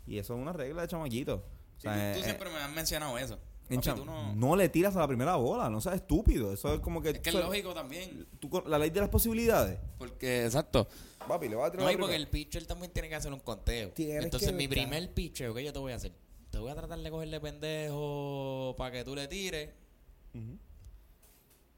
Y 0.07 0.17
eso 0.17 0.33
es 0.33 0.39
una 0.41 0.53
regla 0.53 0.81
de 0.83 0.87
chamaquito. 0.87 1.43
O 1.77 1.79
sea, 1.81 1.93
tú, 2.13 2.19
tú 2.19 2.19
eh, 2.21 2.23
siempre 2.23 2.49
me 2.49 2.57
has 2.57 2.71
mencionado 2.71 3.17
eso. 3.17 3.37
Papi, 3.77 3.99
tú 3.99 4.05
no- 4.05 4.33
no... 4.35 4.55
le 4.55 4.69
tiras 4.69 4.95
a 4.95 4.99
la 4.99 5.07
primera 5.07 5.35
bola, 5.35 5.69
no 5.69 5.79
seas 5.81 5.95
estúpido. 5.95 6.51
Eso 6.53 6.73
es 6.73 6.79
como 6.79 7.01
que. 7.01 7.09
Es 7.11 7.19
que 7.19 7.29
es 7.29 7.35
lógico 7.35 7.73
también. 7.73 8.27
tú 8.39 8.49
la 8.65 8.79
ley 8.79 8.89
de 8.89 8.99
las 9.01 9.09
posibilidades. 9.09 9.79
Porque, 9.97 10.45
exacto. 10.45 10.87
Papi, 11.27 11.47
le 11.49 11.55
vas 11.55 11.67
a 11.67 11.71
tirar 11.71 11.83
No, 11.83 11.89
la 11.91 11.93
y 11.93 11.97
porque 11.97 12.15
el 12.15 12.27
pitcher 12.27 12.65
también 12.65 12.91
tiene 12.91 13.09
que 13.09 13.15
hacer 13.15 13.31
un 13.31 13.39
conteo. 13.41 13.91
Tienes 13.91 14.23
Entonces, 14.25 14.51
mi 14.53 14.67
buscar. 14.67 14.83
primer 14.87 15.13
pitcher, 15.13 15.53
¿qué 15.53 15.63
yo 15.63 15.71
te 15.73 15.79
voy 15.79 15.91
a 15.91 15.95
hacer? 15.97 16.13
Te 16.49 16.57
voy 16.57 16.71
a 16.71 16.75
tratar 16.75 16.97
de 16.99 17.11
cogerle 17.11 17.39
pendejo 17.39 18.73
para 18.77 18.91
que 18.91 19.03
tú 19.03 19.15
le 19.15 19.27
tires. 19.27 19.69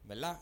¿verdad? 0.04 0.40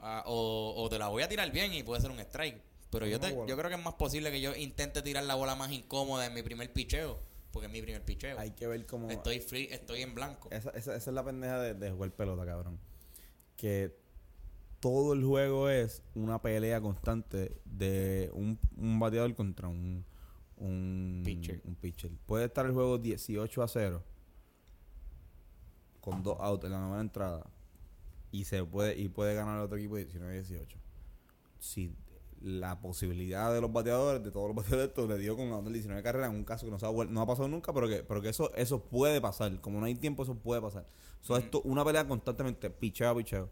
Ah, 0.00 0.22
o, 0.26 0.74
o 0.76 0.88
te 0.88 0.98
la 0.98 1.08
voy 1.08 1.22
a 1.22 1.28
tirar 1.28 1.50
bien 1.50 1.72
y 1.74 1.82
puede 1.82 2.00
ser 2.00 2.10
un 2.10 2.20
strike. 2.20 2.60
Pero 2.90 3.06
yo, 3.06 3.20
te, 3.20 3.30
yo 3.46 3.56
creo 3.56 3.68
que 3.68 3.74
es 3.74 3.82
más 3.82 3.94
posible 3.94 4.30
que 4.30 4.40
yo 4.40 4.54
intente 4.56 5.02
tirar 5.02 5.24
la 5.24 5.34
bola 5.34 5.54
más 5.54 5.70
incómoda 5.72 6.24
en 6.26 6.34
mi 6.34 6.42
primer 6.42 6.72
picheo. 6.72 7.18
Porque 7.52 7.66
es 7.66 7.72
mi 7.72 7.80
primer 7.82 8.04
picheo. 8.04 8.38
Hay 8.38 8.50
que 8.50 8.66
ver 8.66 8.84
cómo. 8.86 9.10
Estoy 9.10 9.40
free, 9.40 9.68
estoy 9.70 10.02
en 10.02 10.14
blanco. 10.14 10.48
Esa, 10.50 10.70
esa, 10.70 10.94
esa 10.96 11.10
es 11.10 11.14
la 11.14 11.24
pendeja 11.24 11.60
de, 11.60 11.74
de 11.74 11.90
jugar 11.90 12.12
pelota, 12.12 12.44
cabrón. 12.44 12.78
Que 13.56 13.96
todo 14.80 15.12
el 15.12 15.24
juego 15.24 15.68
es 15.68 16.02
una 16.14 16.40
pelea 16.40 16.80
constante 16.80 17.60
de 17.64 18.30
un, 18.32 18.58
un 18.76 18.98
bateador 18.98 19.34
contra 19.34 19.68
un, 19.68 20.04
un 20.56 21.22
Pitcher. 21.24 21.60
un 21.64 21.74
pitcher. 21.74 22.10
Puede 22.26 22.46
estar 22.46 22.66
el 22.66 22.72
juego 22.72 22.98
18 22.98 23.62
a 23.62 23.68
0 23.68 24.04
con 26.00 26.22
dos 26.22 26.36
outs 26.40 26.64
en 26.64 26.72
la 26.72 26.80
novena 26.80 27.00
entrada 27.00 27.50
y 28.30 28.44
se 28.44 28.64
puede 28.64 28.98
y 28.98 29.08
puede 29.08 29.34
ganar 29.34 29.58
el 29.58 29.64
otro 29.64 29.78
equipo 29.78 29.96
19 29.96 30.32
a 30.32 30.34
18. 30.34 30.78
Si 31.58 31.94
la 32.40 32.80
posibilidad 32.80 33.52
de 33.52 33.60
los 33.60 33.72
bateadores, 33.72 34.22
de 34.22 34.30
todos 34.30 34.46
los 34.48 34.56
bateadores, 34.56 34.88
esto 34.88 35.06
le 35.06 35.18
dio 35.18 35.36
con 35.36 35.64
del 35.64 35.72
19 35.72 36.02
carreras 36.02 36.30
en 36.30 36.36
un 36.36 36.44
caso 36.44 36.66
que 36.66 36.70
no, 36.72 36.78
se 36.78 36.86
ha, 36.86 36.90
no 36.92 37.20
ha 37.20 37.26
pasado 37.26 37.48
nunca, 37.48 37.72
pero 37.72 37.88
que, 37.88 38.02
pero 38.04 38.20
que 38.22 38.28
eso, 38.28 38.54
eso 38.54 38.82
puede 38.84 39.20
pasar. 39.20 39.60
Como 39.60 39.80
no 39.80 39.86
hay 39.86 39.94
tiempo, 39.94 40.22
eso 40.22 40.34
puede 40.36 40.60
pasar. 40.60 40.86
So, 41.20 41.36
esto, 41.36 41.60
una 41.62 41.84
pelea 41.84 42.06
constantemente, 42.06 42.70
picheo 42.70 43.16
picheo. 43.16 43.50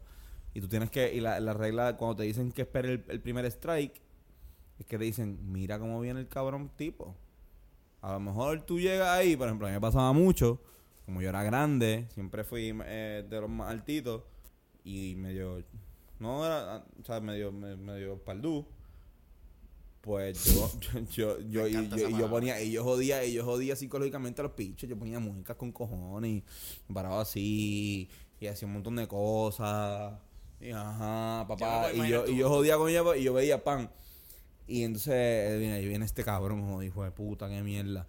Y 0.54 0.60
tú 0.60 0.68
tienes 0.68 0.90
que, 0.90 1.12
y 1.14 1.20
la, 1.20 1.38
la 1.40 1.52
regla, 1.52 1.96
cuando 1.96 2.16
te 2.16 2.22
dicen 2.22 2.52
que 2.52 2.62
espere 2.62 2.92
el, 2.92 3.04
el 3.08 3.20
primer 3.20 3.44
strike, 3.46 4.00
es 4.78 4.86
que 4.86 4.98
te 4.98 5.04
dicen, 5.04 5.38
mira 5.52 5.78
cómo 5.78 6.00
viene 6.00 6.20
el 6.20 6.28
cabrón 6.28 6.70
tipo. 6.76 7.14
A 8.02 8.12
lo 8.12 8.20
mejor 8.20 8.62
tú 8.64 8.78
llegas 8.78 9.08
ahí, 9.08 9.36
por 9.36 9.48
ejemplo, 9.48 9.66
a 9.66 9.70
mí 9.70 9.74
me 9.74 9.80
pasaba 9.80 10.12
mucho, 10.12 10.60
como 11.04 11.20
yo 11.20 11.28
era 11.28 11.42
grande, 11.42 12.06
siempre 12.14 12.44
fui 12.44 12.72
eh, 12.84 13.26
de 13.28 13.40
los 13.40 13.50
más 13.50 13.70
altitos, 13.70 14.22
y 14.84 15.14
medio, 15.16 15.64
no 16.20 16.44
era, 16.46 16.84
o 17.00 17.04
sea, 17.04 17.20
medio, 17.20 17.50
me- 17.52 17.76
medio 17.76 18.16
paldú. 18.22 18.64
Pues 20.06 20.44
yo, 20.44 20.70
yo, 20.78 21.00
yo, 21.10 21.38
yo, 21.40 21.62
Me 21.64 21.68
y, 21.70 21.88
yo, 21.88 22.08
y 22.08 22.16
yo 22.16 22.30
ponía, 22.30 22.62
y 22.62 22.70
yo 22.70 22.84
jodía, 22.84 23.24
y 23.24 23.32
yo 23.32 23.44
jodía 23.44 23.74
psicológicamente 23.74 24.40
a 24.40 24.44
los 24.44 24.52
pinches, 24.52 24.88
yo 24.88 24.96
ponía 24.96 25.18
muñecas 25.18 25.56
con 25.56 25.72
cojones, 25.72 26.30
y 26.30 26.44
me 26.86 26.94
paraba 26.94 27.22
así, 27.22 28.08
y 28.40 28.46
hacía 28.46 28.68
un 28.68 28.74
montón 28.74 28.94
de 28.94 29.08
cosas, 29.08 30.14
y 30.60 30.70
ajá, 30.70 31.44
papá, 31.48 31.88
y 31.92 32.08
yo, 32.08 32.24
y 32.24 32.36
yo 32.36 32.48
jodía 32.48 32.76
con 32.76 32.88
ella, 32.88 33.02
y 33.16 33.24
yo 33.24 33.34
veía 33.34 33.64
pan. 33.64 33.90
Y 34.68 34.84
entonces 34.84 35.12
eh, 35.14 35.56
viene, 35.58 35.80
viene 35.84 36.04
este 36.04 36.22
cabrón, 36.22 36.64
joder, 36.68 36.86
hijo 36.86 37.02
de 37.02 37.10
puta, 37.10 37.48
qué 37.48 37.60
mierda. 37.62 38.06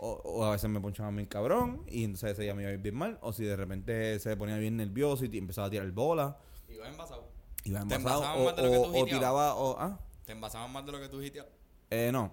O, 0.00 0.20
o 0.24 0.44
a 0.44 0.50
veces 0.52 0.68
me 0.70 0.80
ponchaba 0.80 1.10
bien 1.10 1.26
cabrón 1.26 1.82
y 1.88 2.04
entonces 2.04 2.32
ese 2.32 2.42
día 2.42 2.54
me 2.54 2.62
iba 2.62 2.70
a 2.70 2.74
ir 2.74 2.80
bien 2.80 2.94
mal. 2.94 3.18
O 3.22 3.32
si 3.32 3.44
de 3.44 3.56
repente 3.56 4.18
se 4.20 4.36
ponía 4.36 4.56
bien 4.58 4.76
nervioso 4.76 5.24
y 5.24 5.38
empezaba 5.38 5.68
a 5.68 5.70
tirar 5.70 5.90
bola. 5.92 6.36
Y 6.68 6.76
vas 6.78 6.90
envasado. 6.90 7.24
Iba 7.64 7.84
¿Te 7.86 7.94
envasado. 7.96 8.38
envasaban 8.50 8.64
O, 8.74 8.82
o- 8.82 9.02
o 9.02 9.04
tiraba. 9.06 9.54
O, 9.56 9.76
ah, 9.78 9.98
Te 10.24 10.32
envasaban 10.32 10.72
más 10.72 10.84
de 10.86 10.92
lo 10.92 11.00
que 11.00 11.08
tú 11.08 11.20
hiteabas. 11.22 11.50
eh, 11.90 12.10
no. 12.12 12.30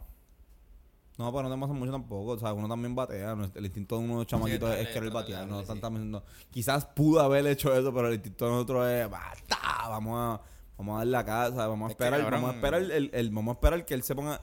No, 1.18 1.30
pero 1.34 1.44
no 1.44 1.50
te 1.50 1.54
envasas 1.56 1.76
mucho 1.76 1.92
tampoco. 1.92 2.32
O 2.32 2.40
sea, 2.40 2.54
uno 2.54 2.70
también 2.70 2.96
batea. 2.96 3.36
no 3.36 3.52
El 3.54 3.66
instinto 3.66 3.98
de 3.98 4.04
uno 4.06 4.14
de 4.14 4.20
los 4.20 4.28
chamaquitos 4.28 4.74
es 4.76 4.88
querer 4.88 5.12
batear. 5.12 5.46
No, 5.48 5.62
sí. 5.66 5.74
no. 6.06 6.24
Quizás 6.50 6.86
pudo 6.86 7.20
haber 7.20 7.46
hecho 7.48 7.76
eso, 7.76 7.94
pero 7.94 8.08
el 8.08 8.14
instinto 8.14 8.46
de 8.46 8.52
nosotros 8.52 8.88
es. 8.88 9.10
Basta, 9.10 9.58
vamos 9.90 10.18
a, 10.18 10.42
vamos 10.78 10.96
a 10.96 10.98
darle 11.00 11.12
la 11.12 11.26
casa. 11.26 11.68
Vamos 11.68 11.90
a 11.90 11.92
Es 11.92 11.98
que, 11.98 12.04
esperar. 12.06 12.22
cabrón, 12.22 12.42
vamos 12.42 12.54
a 12.54 12.56
esperar 12.56 12.82
el, 12.84 13.10
el- 13.14 13.30
vamos 13.32 13.52
a 13.52 13.56
esperar 13.56 13.86
que 13.86 13.94
él 13.96 14.04
se 14.04 14.16
ponga. 14.16 14.40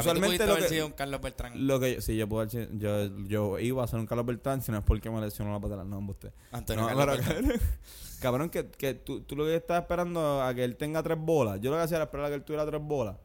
Usualmente 0.00 0.46
lo 0.46 0.52
haber 0.52 0.64
que- 0.64 0.68
sido 0.70 0.86
un 0.86 0.92
Carlos 0.92 1.20
Beltrán. 1.20 1.66
Lo 1.66 1.80
que 1.80 1.94
yo, 1.94 2.00
sí, 2.00 2.16
yo 2.16 2.28
puedo 2.28 2.46
hacer- 2.46 2.68
yo, 2.78 3.06
yo 3.26 3.58
iba 3.58 3.82
a 3.82 3.84
hacer 3.84 3.98
un 3.98 4.06
Carlos 4.06 4.26
Bertán, 4.26 4.62
si 4.62 4.72
no 4.72 4.78
es 4.78 4.84
porque 4.84 5.10
me 5.10 5.20
lesionó 5.20 5.52
la 5.52 5.60
pata, 5.60 5.84
no, 5.84 5.98
usted. 5.98 6.32
Antonio 6.52 6.88
No, 6.88 6.96
Carlos 6.96 7.18
pero, 7.26 7.34
Beltrán. 7.42 7.60
cabrón, 8.20 8.50
que, 8.50 8.68
que 8.70 8.94
tú, 8.94 9.20
tú 9.22 9.36
lo 9.36 9.44
que 9.44 9.56
estás 9.56 9.82
esperando 9.82 10.42
a 10.42 10.54
que 10.54 10.64
él 10.64 10.76
tenga 10.76 11.02
tres 11.02 11.18
bolas. 11.18 11.60
Yo 11.60 11.70
lo 11.70 11.76
que 11.76 11.82
hacía 11.82 11.96
era 11.98 12.04
esperar 12.04 12.26
a 12.26 12.28
que 12.30 12.34
él 12.36 12.44
tuviera 12.44 12.66
tres 12.66 12.82
bolas. 12.82 13.16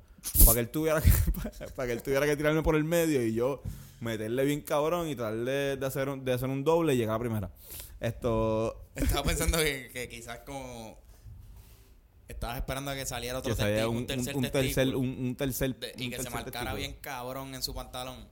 Para 0.46 0.54
que 0.56 0.60
él 0.60 0.70
tuviera 0.70 1.02
que, 1.02 1.10
para 1.76 1.88
que 1.88 1.94
él 1.94 2.04
tuviera 2.04 2.26
que 2.26 2.36
tirarme 2.38 2.62
por 2.62 2.76
el 2.76 2.84
medio 2.84 3.24
y 3.26 3.34
yo 3.34 3.62
meterle 4.02 4.46
bien 4.46 4.62
cabrón 4.62 5.08
y 5.08 5.16
tratar 5.16 5.36
de, 5.38 5.78
de 5.78 5.86
hacer 5.86 6.10
un, 6.10 6.24
de 6.26 6.34
hacer 6.34 6.50
un 6.50 6.64
doble 6.64 6.94
y 6.94 6.98
llegar 6.98 7.16
a 7.16 7.20
primera. 7.20 7.52
Esto 8.00 8.88
Estaba 8.96 9.24
pensando 9.24 9.58
que, 9.60 9.90
que 9.94 10.10
quizás 10.10 10.40
como... 10.40 11.00
Estabas 12.42 12.58
esperando 12.58 12.90
a 12.90 12.96
que 12.96 13.06
saliera 13.06 13.38
otro 13.38 13.56
que 13.56 13.64
testigo, 13.64 13.92
un, 13.92 13.98
un 13.98 14.06
tercer 14.08 14.36
un, 14.36 14.42
tercer 15.36 15.76
tercer 15.76 15.76
de- 15.80 15.94
y 16.04 16.10
que 16.10 16.24
se 16.24 16.30
marcara 16.32 16.74
bien 16.74 16.98
cabrón 17.00 17.54
en 17.54 17.62
su 17.62 17.72
pantalón 17.76 18.28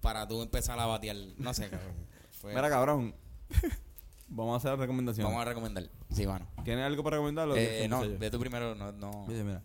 para 0.00 0.26
tú 0.26 0.42
empezar 0.42 0.76
a 0.80 0.86
batear. 0.86 1.14
No 1.36 1.54
sé, 1.54 1.70
cabrón. 1.70 1.92
Fue- 2.32 2.52
Mira, 2.52 2.68
cabrón. 2.68 3.14
Vamos 4.28 4.54
a 4.54 4.56
hacer 4.56 4.70
la 4.72 4.76
recomendación. 4.76 5.24
vamos 5.24 5.40
a 5.40 5.44
recomendar. 5.44 5.88
Sí, 6.10 6.26
bueno. 6.26 6.48
¿Tienes 6.64 6.84
algo 6.84 7.04
para 7.04 7.16
recomendarlo? 7.18 7.54
Eh, 7.56 7.60
¿Quieres 7.60 7.82
que 7.82 7.88
no, 7.88 8.04
yo? 8.04 8.18
de 8.18 8.30
tú 8.30 8.40
primero, 8.40 8.74
no. 8.74 8.90
no. 8.90 9.24
Mira, 9.28 9.44
mira. 9.44 9.62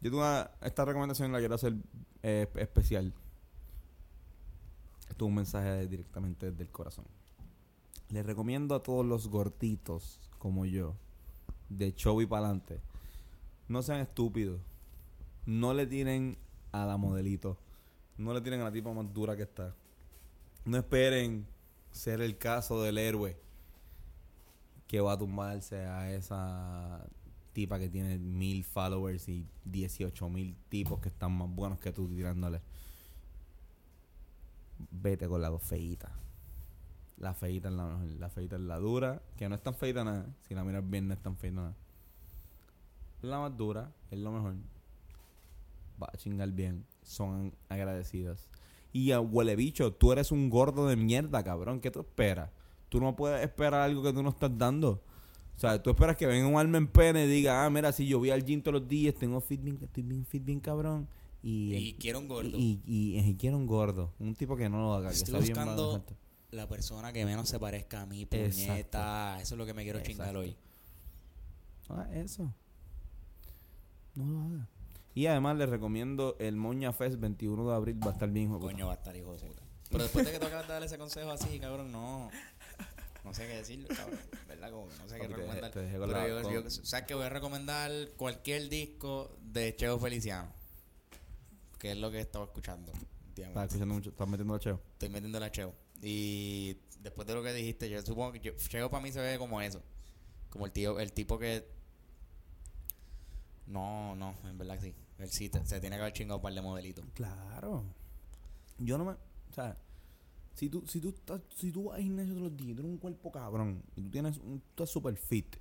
Yo 0.00 0.10
tengo 0.10 0.18
una- 0.22 0.50
esta 0.62 0.86
recomendación 0.86 1.30
la 1.30 1.40
quiero 1.40 1.54
hacer 1.56 1.74
eh, 2.22 2.48
espe- 2.50 2.62
especial. 2.62 3.12
Esto 5.10 5.24
es 5.26 5.28
un 5.28 5.34
mensaje 5.34 5.86
directamente 5.86 6.50
desde 6.50 6.62
el 6.62 6.70
corazón. 6.70 7.04
Les 8.08 8.24
recomiendo 8.24 8.74
a 8.74 8.82
todos 8.82 9.04
los 9.04 9.28
gorditos 9.28 10.18
como 10.38 10.64
yo, 10.64 10.96
de 11.68 11.94
show 11.94 12.20
y 12.22 12.26
pa'lante, 12.26 12.80
no 13.70 13.82
sean 13.82 14.00
estúpidos. 14.00 14.60
No 15.46 15.72
le 15.72 15.86
tiren 15.86 16.36
a 16.72 16.84
la 16.84 16.96
modelito. 16.96 17.56
No 18.18 18.34
le 18.34 18.40
tiren 18.40 18.60
a 18.60 18.64
la 18.64 18.72
tipa 18.72 18.92
más 18.92 19.14
dura 19.14 19.36
que 19.36 19.44
está. 19.44 19.74
No 20.64 20.76
esperen 20.76 21.46
ser 21.92 22.20
el 22.20 22.36
caso 22.36 22.82
del 22.82 22.98
héroe 22.98 23.36
que 24.88 25.00
va 25.00 25.12
a 25.12 25.18
tumbarse 25.18 25.86
a 25.86 26.12
esa 26.12 27.06
tipa 27.52 27.78
que 27.78 27.88
tiene 27.88 28.18
mil 28.18 28.64
followers 28.64 29.28
y 29.28 29.46
18 29.64 30.28
mil 30.28 30.56
tipos 30.68 30.98
que 30.98 31.08
están 31.08 31.30
más 31.30 31.48
buenos 31.48 31.78
que 31.78 31.92
tú 31.92 32.08
tirándole. 32.08 32.60
Vete 34.90 35.28
con 35.28 35.42
la 35.42 35.56
feita. 35.60 36.10
La 37.18 37.34
feita 37.34 37.68
es 37.68 37.74
la. 37.74 38.00
La 38.18 38.30
feita 38.30 38.58
la 38.58 38.80
dura, 38.80 39.22
que 39.36 39.48
no 39.48 39.54
es 39.54 39.62
tan 39.62 39.74
feita 39.74 40.02
nada. 40.02 40.26
Si 40.48 40.56
la 40.56 40.64
miras 40.64 40.90
bien, 40.90 41.06
no 41.06 41.14
es 41.14 41.22
tan 41.22 41.36
feita 41.36 41.54
nada. 41.54 41.76
La 43.22 43.38
más 43.38 43.56
dura 43.56 43.92
es 44.10 44.18
lo 44.18 44.32
mejor. 44.32 44.54
Va 46.02 46.08
a 46.12 46.16
chingar 46.16 46.50
bien. 46.52 46.84
Son 47.02 47.54
agradecidas. 47.68 48.48
Y 48.92 49.12
a 49.12 49.20
huele 49.20 49.54
bicho, 49.56 49.92
tú 49.92 50.12
eres 50.12 50.32
un 50.32 50.50
gordo 50.50 50.86
de 50.88 50.96
mierda, 50.96 51.44
cabrón. 51.44 51.80
¿Qué 51.80 51.90
tú 51.90 52.00
esperas? 52.00 52.50
Tú 52.88 53.00
no 53.00 53.14
puedes 53.14 53.42
esperar 53.44 53.82
algo 53.82 54.02
que 54.02 54.12
tú 54.12 54.22
no 54.22 54.30
estás 54.30 54.50
dando. 54.56 55.02
O 55.56 55.60
sea, 55.60 55.80
tú 55.82 55.90
esperas 55.90 56.16
que 56.16 56.26
venga 56.26 56.46
un 56.48 56.56
alma 56.56 56.78
en 56.78 56.88
pene 56.88 57.24
y 57.26 57.28
diga, 57.28 57.64
ah, 57.64 57.70
mira, 57.70 57.92
si 57.92 58.06
yo 58.06 58.18
voy 58.18 58.30
al 58.30 58.42
gym 58.44 58.62
todos 58.62 58.80
los 58.80 58.88
días, 58.88 59.14
tengo 59.14 59.40
fit 59.40 59.62
bien, 59.62 59.78
estoy 59.82 60.02
bien 60.02 60.24
fit, 60.24 60.42
bien 60.44 60.58
cabrón. 60.58 61.06
Y, 61.42 61.74
Y 61.74 61.92
quiero 61.94 62.18
un 62.18 62.28
gordo. 62.28 62.56
Y, 62.56 62.80
y, 62.86 63.18
y- 63.18 63.34
quiero 63.36 63.58
un 63.58 63.66
gordo. 63.66 64.12
Un 64.18 64.34
tipo 64.34 64.56
que 64.56 64.68
no 64.68 64.78
lo 64.78 64.94
haga, 64.94 65.10
que 65.10 65.16
Estoy 65.16 65.34
bien 65.42 65.54
buscando 65.54 65.92
mal- 65.92 66.16
la 66.50 66.66
persona 66.68 67.12
que 67.12 67.24
menos 67.24 67.48
se 67.48 67.60
parezca 67.60 68.02
a 68.02 68.06
mí, 68.06 68.22
Exacto. 68.22 68.66
puñeta. 68.66 69.40
Eso 69.40 69.54
es 69.54 69.58
lo 69.58 69.66
que 69.66 69.74
me 69.74 69.84
quiero 69.84 70.00
chingar 70.00 70.28
Exacto. 70.34 70.40
hoy. 70.40 70.56
Ah, 71.90 72.08
eso. 72.14 72.52
No 74.20 74.32
lo 74.32 74.46
haga. 74.56 74.68
Y 75.14 75.26
además 75.26 75.56
les 75.56 75.68
recomiendo 75.68 76.36
el 76.38 76.56
Moña 76.56 76.92
Fest 76.92 77.18
21 77.18 77.68
de 77.68 77.74
abril. 77.74 78.00
Va 78.04 78.10
a 78.10 78.12
estar 78.12 78.28
bien, 78.30 78.46
hijo 78.46 78.54
de 78.54 78.60
puta. 78.60 78.72
Coño, 78.72 78.86
va 78.86 78.92
a 78.92 78.96
estar 78.96 79.16
hijo 79.16 79.32
de 79.32 79.38
puta. 79.38 79.62
Pero 79.90 80.02
después 80.04 80.24
de 80.24 80.32
que 80.32 80.38
tú 80.38 80.46
acabas 80.46 80.66
de 80.68 80.72
darle 80.72 80.86
ese 80.86 80.98
consejo 80.98 81.30
así, 81.30 81.58
cabrón, 81.58 81.90
no. 81.90 82.30
No 83.24 83.34
sé 83.34 83.46
qué 83.46 83.56
decirlo, 83.56 83.88
cabrón. 83.88 84.18
¿Verdad? 84.48 84.70
Como 84.70 84.88
que 84.88 84.96
no 84.98 85.08
sé 85.08 85.14
qué 85.16 85.20
Papi, 85.22 85.34
te- 85.34 85.40
recomendar. 85.40 85.70
te 85.72 85.80
dejé 85.80 85.98
con 85.98 86.08
Pero 86.08 86.20
la- 86.20 86.28
yo, 86.28 86.42
con- 86.42 86.52
yo- 86.54 86.70
¿sabes 86.70 87.06
que 87.06 87.14
Voy 87.14 87.24
a 87.24 87.28
recomendar 87.28 87.90
cualquier 88.16 88.68
disco 88.68 89.36
de 89.42 89.74
Cheo 89.76 89.98
Feliciano. 89.98 90.48
Que 91.78 91.92
es 91.92 91.98
lo 91.98 92.10
que 92.10 92.20
estaba 92.20 92.44
escuchando. 92.44 92.92
últimamente. 92.92 93.58
Estás 93.60 93.64
escuchando 93.64 93.94
mucho, 93.94 94.10
estás 94.10 94.28
metiendo 94.28 94.54
la 94.54 94.60
cheo. 94.60 94.80
Estoy 94.92 95.08
metiendo 95.08 95.40
la 95.40 95.50
Cheo. 95.50 95.74
Y 96.02 96.76
después 97.00 97.26
de 97.26 97.34
lo 97.34 97.42
que 97.42 97.52
dijiste, 97.52 97.88
yo 97.90 98.00
supongo 98.02 98.32
que 98.32 98.40
yo- 98.40 98.52
Cheo 98.56 98.90
para 98.90 99.02
mí 99.02 99.12
se 99.12 99.20
ve 99.20 99.38
como 99.38 99.60
eso. 99.60 99.82
Como 100.50 100.66
el 100.66 100.72
tío, 100.72 100.98
el 101.00 101.12
tipo 101.12 101.38
que. 101.38 101.66
No, 103.70 104.14
no, 104.16 104.34
en 104.44 104.58
verdad 104.58 104.74
que 104.76 104.86
sí. 104.90 104.94
Él 105.18 105.28
sí 105.30 105.48
te- 105.48 105.64
se 105.64 105.80
tiene 105.80 105.96
que 105.96 106.02
haber 106.02 106.12
chingado 106.12 106.36
un 106.38 106.42
par 106.42 106.52
de 106.52 106.60
modelitos. 106.62 107.04
Claro. 107.14 107.84
Yo 108.78 108.98
no 108.98 109.04
me. 109.04 109.12
O 109.12 109.52
sea, 109.54 109.76
si 110.54 110.68
tú, 110.68 110.84
si 110.86 111.00
tú, 111.00 111.10
estás, 111.10 111.40
si 111.56 111.70
tú 111.70 111.84
vas 111.84 111.96
al 111.96 112.02
gimnasio 112.02 112.32
todos 112.34 112.48
los 112.50 112.56
días 112.56 112.70
y 112.70 112.74
tienes 112.74 112.90
un 112.92 112.98
cuerpo 112.98 113.30
cabrón 113.30 113.82
y 113.96 114.02
tú 114.02 114.10
tienes 114.10 114.38
un, 114.38 114.60
tú 114.60 114.82
estás 114.84 114.90
super 114.90 115.16
fit, 115.16 115.56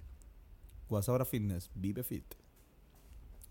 Guasabra 0.88 1.26
Fitness, 1.26 1.70
vive 1.76 2.04
fit. 2.04 2.26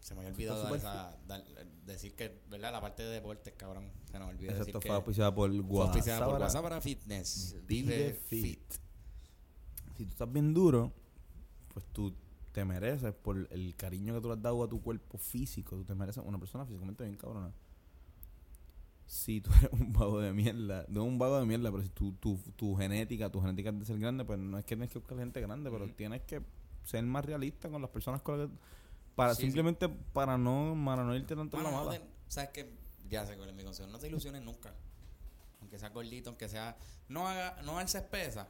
Se 0.00 0.14
me 0.14 0.20
había 0.20 0.32
olvidado 0.32 0.74
Está 0.76 0.90
dar 0.90 1.00
súper 1.20 1.40
esa, 1.40 1.54
dar- 1.54 1.66
decir 1.84 2.14
que, 2.14 2.40
¿verdad? 2.48 2.72
La 2.72 2.80
parte 2.80 3.02
de 3.02 3.10
deportes, 3.10 3.52
cabrón. 3.56 3.90
Se 4.10 4.18
nos 4.18 4.28
olvidó 4.30 4.52
decir 4.52 4.60
Exacto, 4.60 4.80
que 4.80 4.88
fue 4.88 4.96
auspiciada 4.96 5.34
por 5.34 5.50
auspiciada 5.50 6.20
por 6.24 6.38
Guasabra 6.38 6.44
WhatsApp 6.46 6.62
para 6.62 6.80
Fitness. 6.80 7.56
Vive 7.66 7.96
Vive 7.96 8.12
Fit. 8.14 8.42
Fit. 8.42 8.72
Si 9.98 10.04
tú 10.04 10.10
estás 10.10 10.32
bien 10.32 10.54
duro, 10.54 10.92
pues 11.74 11.84
tú 11.92 12.14
te 12.58 12.64
mereces 12.64 13.14
por 13.14 13.46
el 13.52 13.76
cariño 13.76 14.14
que 14.14 14.20
tú 14.20 14.26
le 14.28 14.34
has 14.34 14.42
dado 14.42 14.64
a 14.64 14.68
tu 14.68 14.80
cuerpo 14.82 15.16
físico. 15.16 15.76
Tú 15.76 15.84
te 15.84 15.94
mereces 15.94 16.24
una 16.26 16.38
persona 16.38 16.64
físicamente 16.66 17.04
bien 17.04 17.16
cabrona. 17.16 17.52
Si 19.06 19.40
tú 19.40 19.50
eres 19.60 19.70
un 19.72 19.92
vago 19.92 20.18
de 20.20 20.32
mierda, 20.32 20.84
no 20.88 21.04
un 21.04 21.18
vago 21.20 21.38
de 21.38 21.46
mierda, 21.46 21.70
pero 21.70 21.82
si 21.84 21.88
tu, 21.90 22.12
tu, 22.14 22.36
tu 22.56 22.74
genética, 22.76 23.30
tu 23.30 23.40
genética 23.40 23.70
es 23.70 23.78
de 23.78 23.84
ser 23.84 23.98
grande, 24.00 24.24
pues 24.24 24.40
no 24.40 24.58
es 24.58 24.64
que 24.64 24.74
tienes 24.74 24.90
que 24.90 24.98
buscar 24.98 25.18
gente 25.18 25.40
grande, 25.40 25.70
pero 25.70 25.84
Ujú. 25.84 25.94
tienes 25.94 26.22
que 26.22 26.42
ser 26.82 27.04
más 27.04 27.24
realista 27.24 27.68
con 27.70 27.80
las 27.80 27.90
personas 27.90 28.22
con 28.22 28.38
las 28.40 28.48
que... 28.48 28.54
Para 29.14 29.34
Sí, 29.34 29.42
sí. 29.42 29.46
simplemente 29.46 29.88
para 29.88 30.36
no, 30.36 30.76
para 30.84 31.04
no 31.04 31.14
irte 31.14 31.34
tanto 31.36 31.56
en 31.56 31.62
la 31.62 31.70
Mano, 31.70 31.84
no 31.84 31.90
mala. 31.90 32.00
te- 32.00 32.06
¿Sabes 32.28 32.50
qué? 32.50 32.74
Ya 33.08 33.24
sé 33.24 33.36
cuál 33.36 33.48
es 33.50 33.54
mi 33.54 33.62
consejo. 33.64 33.88
No 33.88 33.98
te 33.98 34.08
ilusiones 34.08 34.42
nunca. 34.42 34.74
Aunque 35.60 35.78
sea 35.78 35.90
gordito, 35.90 36.30
aunque 36.30 36.48
sea... 36.48 36.76
No 37.08 37.26
haga, 37.28 37.62
no 37.62 37.78
alces 37.78 38.02
pesa 38.02 38.48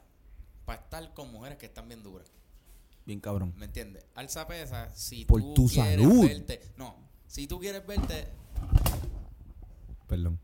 para 0.64 0.80
estar 0.82 1.12
con 1.14 1.30
mujeres 1.30 1.58
que 1.58 1.66
están 1.66 1.88
bien 1.88 2.02
duras. 2.02 2.32
Bien 3.08 3.20
cabrón. 3.20 3.54
¿Me 3.56 3.64
entiendes? 3.64 4.04
Alza 4.14 4.46
pesa 4.46 4.94
si 4.94 5.24
Por 5.24 5.40
tú 5.40 5.54
tu 5.54 5.66
quieres 5.68 5.98
salud. 5.98 6.26
verte... 6.28 6.60
No. 6.76 6.94
Si 7.26 7.46
tú 7.46 7.58
quieres 7.58 7.86
verte... 7.86 8.28
Perdón. 10.06 10.38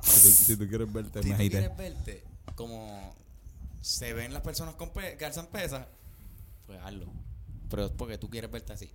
Si 0.00 0.22
tú, 0.22 0.28
si 0.28 0.56
tú 0.56 0.68
quieres 0.68 0.92
verte, 0.92 1.22
Si 1.24 1.30
tú 1.30 1.36
quieres 1.36 1.76
verte 1.76 2.22
como 2.54 3.12
se 3.80 4.12
ven 4.12 4.32
las 4.32 4.42
personas 4.42 4.76
con 4.76 4.90
pe- 4.92 5.16
que 5.16 5.24
alzan 5.24 5.48
pesas, 5.48 5.86
pues 6.66 6.78
hazlo. 6.84 7.06
Pero 7.68 7.86
es 7.86 7.90
porque 7.90 8.16
tú 8.16 8.30
quieres 8.30 8.48
verte 8.48 8.72
así. 8.74 8.88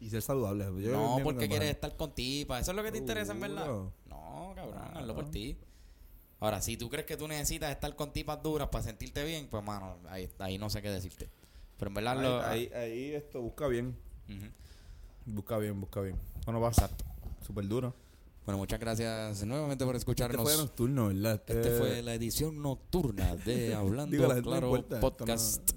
Y 0.00 0.10
ser 0.10 0.20
saludable. 0.22 0.64
Yo 0.82 0.90
no 0.90 1.20
porque 1.22 1.42
que 1.44 1.50
quieres 1.50 1.70
estar 1.70 1.96
con 1.96 2.16
tipa. 2.16 2.58
Eso 2.58 2.72
es 2.72 2.76
lo 2.76 2.82
que 2.82 2.90
te 2.90 2.98
interesa 2.98 3.30
en 3.30 3.40
verdad. 3.40 3.62
Seguro. 3.64 3.92
No, 4.06 4.52
cabrón, 4.56 4.74
Claro. 4.80 4.98
hazlo 4.98 5.14
por 5.14 5.30
ti. 5.30 5.56
Ahora, 6.40 6.60
si 6.60 6.76
tú 6.76 6.90
crees 6.90 7.06
que 7.06 7.16
tú 7.16 7.28
necesitas 7.28 7.70
estar 7.70 7.94
con 7.94 8.12
tipas 8.12 8.42
duras 8.42 8.68
para 8.70 8.82
sentirte 8.82 9.22
bien, 9.24 9.46
pues 9.48 9.62
mano, 9.64 9.98
ahí, 10.08 10.28
ahí 10.40 10.58
no 10.58 10.68
sé 10.68 10.82
qué 10.82 10.90
decirte. 10.90 11.30
Pero 11.84 11.90
en 11.90 11.94
verdad 11.94 12.22
lo... 12.22 12.40
Ahí, 12.40 12.70
ahí, 12.72 12.90
ahí 12.92 13.14
esto 13.14 13.42
busca 13.42 13.66
bien. 13.68 13.94
Ujú. 14.26 14.46
Busca 15.26 15.58
bien, 15.58 15.78
busca 15.78 16.00
bien. 16.00 16.16
Bueno, 16.46 16.58
va. 16.58 16.68
Exacto. 16.68 17.04
Súper 17.46 17.68
duro. 17.68 17.94
Bueno, 18.46 18.56
muchas 18.56 18.80
gracias 18.80 19.44
nuevamente 19.44 19.84
por 19.84 19.94
Este 19.94 19.98
escucharnos. 20.00 20.42
fue 20.42 20.56
nocturno, 20.56 21.08
¿verdad? 21.08 21.42
Este 21.46 21.78
fue 21.78 22.00
la 22.00 22.14
edición 22.14 22.62
nocturna 22.62 23.36
de 23.36 23.74
Hablando 23.74 24.16
Digo, 24.16 24.32
no 24.32 24.42
Claro 24.42 24.76
esto 24.78 24.98
Podcast. 24.98 25.72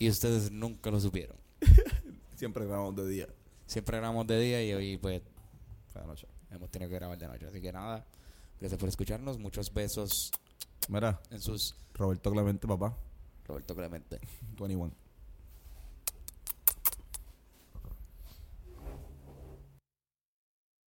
Y 0.00 0.08
ustedes 0.08 0.50
nunca 0.50 0.90
lo 0.90 0.98
supieron. 0.98 1.36
Siempre 2.34 2.66
grabamos 2.66 2.96
de 2.96 3.06
día. 3.06 3.28
Siempre 3.66 3.98
grabamos 3.98 4.26
de 4.26 4.40
día 4.40 4.64
y 4.64 4.72
hoy 4.72 4.96
pues 4.96 5.22
Fue 5.92 6.00
de 6.02 6.08
noche. 6.08 6.26
hemos 6.50 6.70
tenido 6.72 6.88
que 6.88 6.96
grabar 6.96 7.16
de 7.16 7.28
noche. 7.28 7.46
Así 7.46 7.60
que 7.60 7.72
nada, 7.72 8.04
gracias 8.58 8.80
por 8.80 8.88
escucharnos. 8.88 9.38
Muchos 9.38 9.72
besos 9.72 10.32
Mira, 10.88 11.20
en 11.30 11.40
sus... 11.40 11.76
Roberto 11.94 12.32
Clemente, 12.32 12.66
papá. 12.66 12.96
Roberto 13.46 13.76
Clemente. 13.76 14.18
21. 14.58 15.05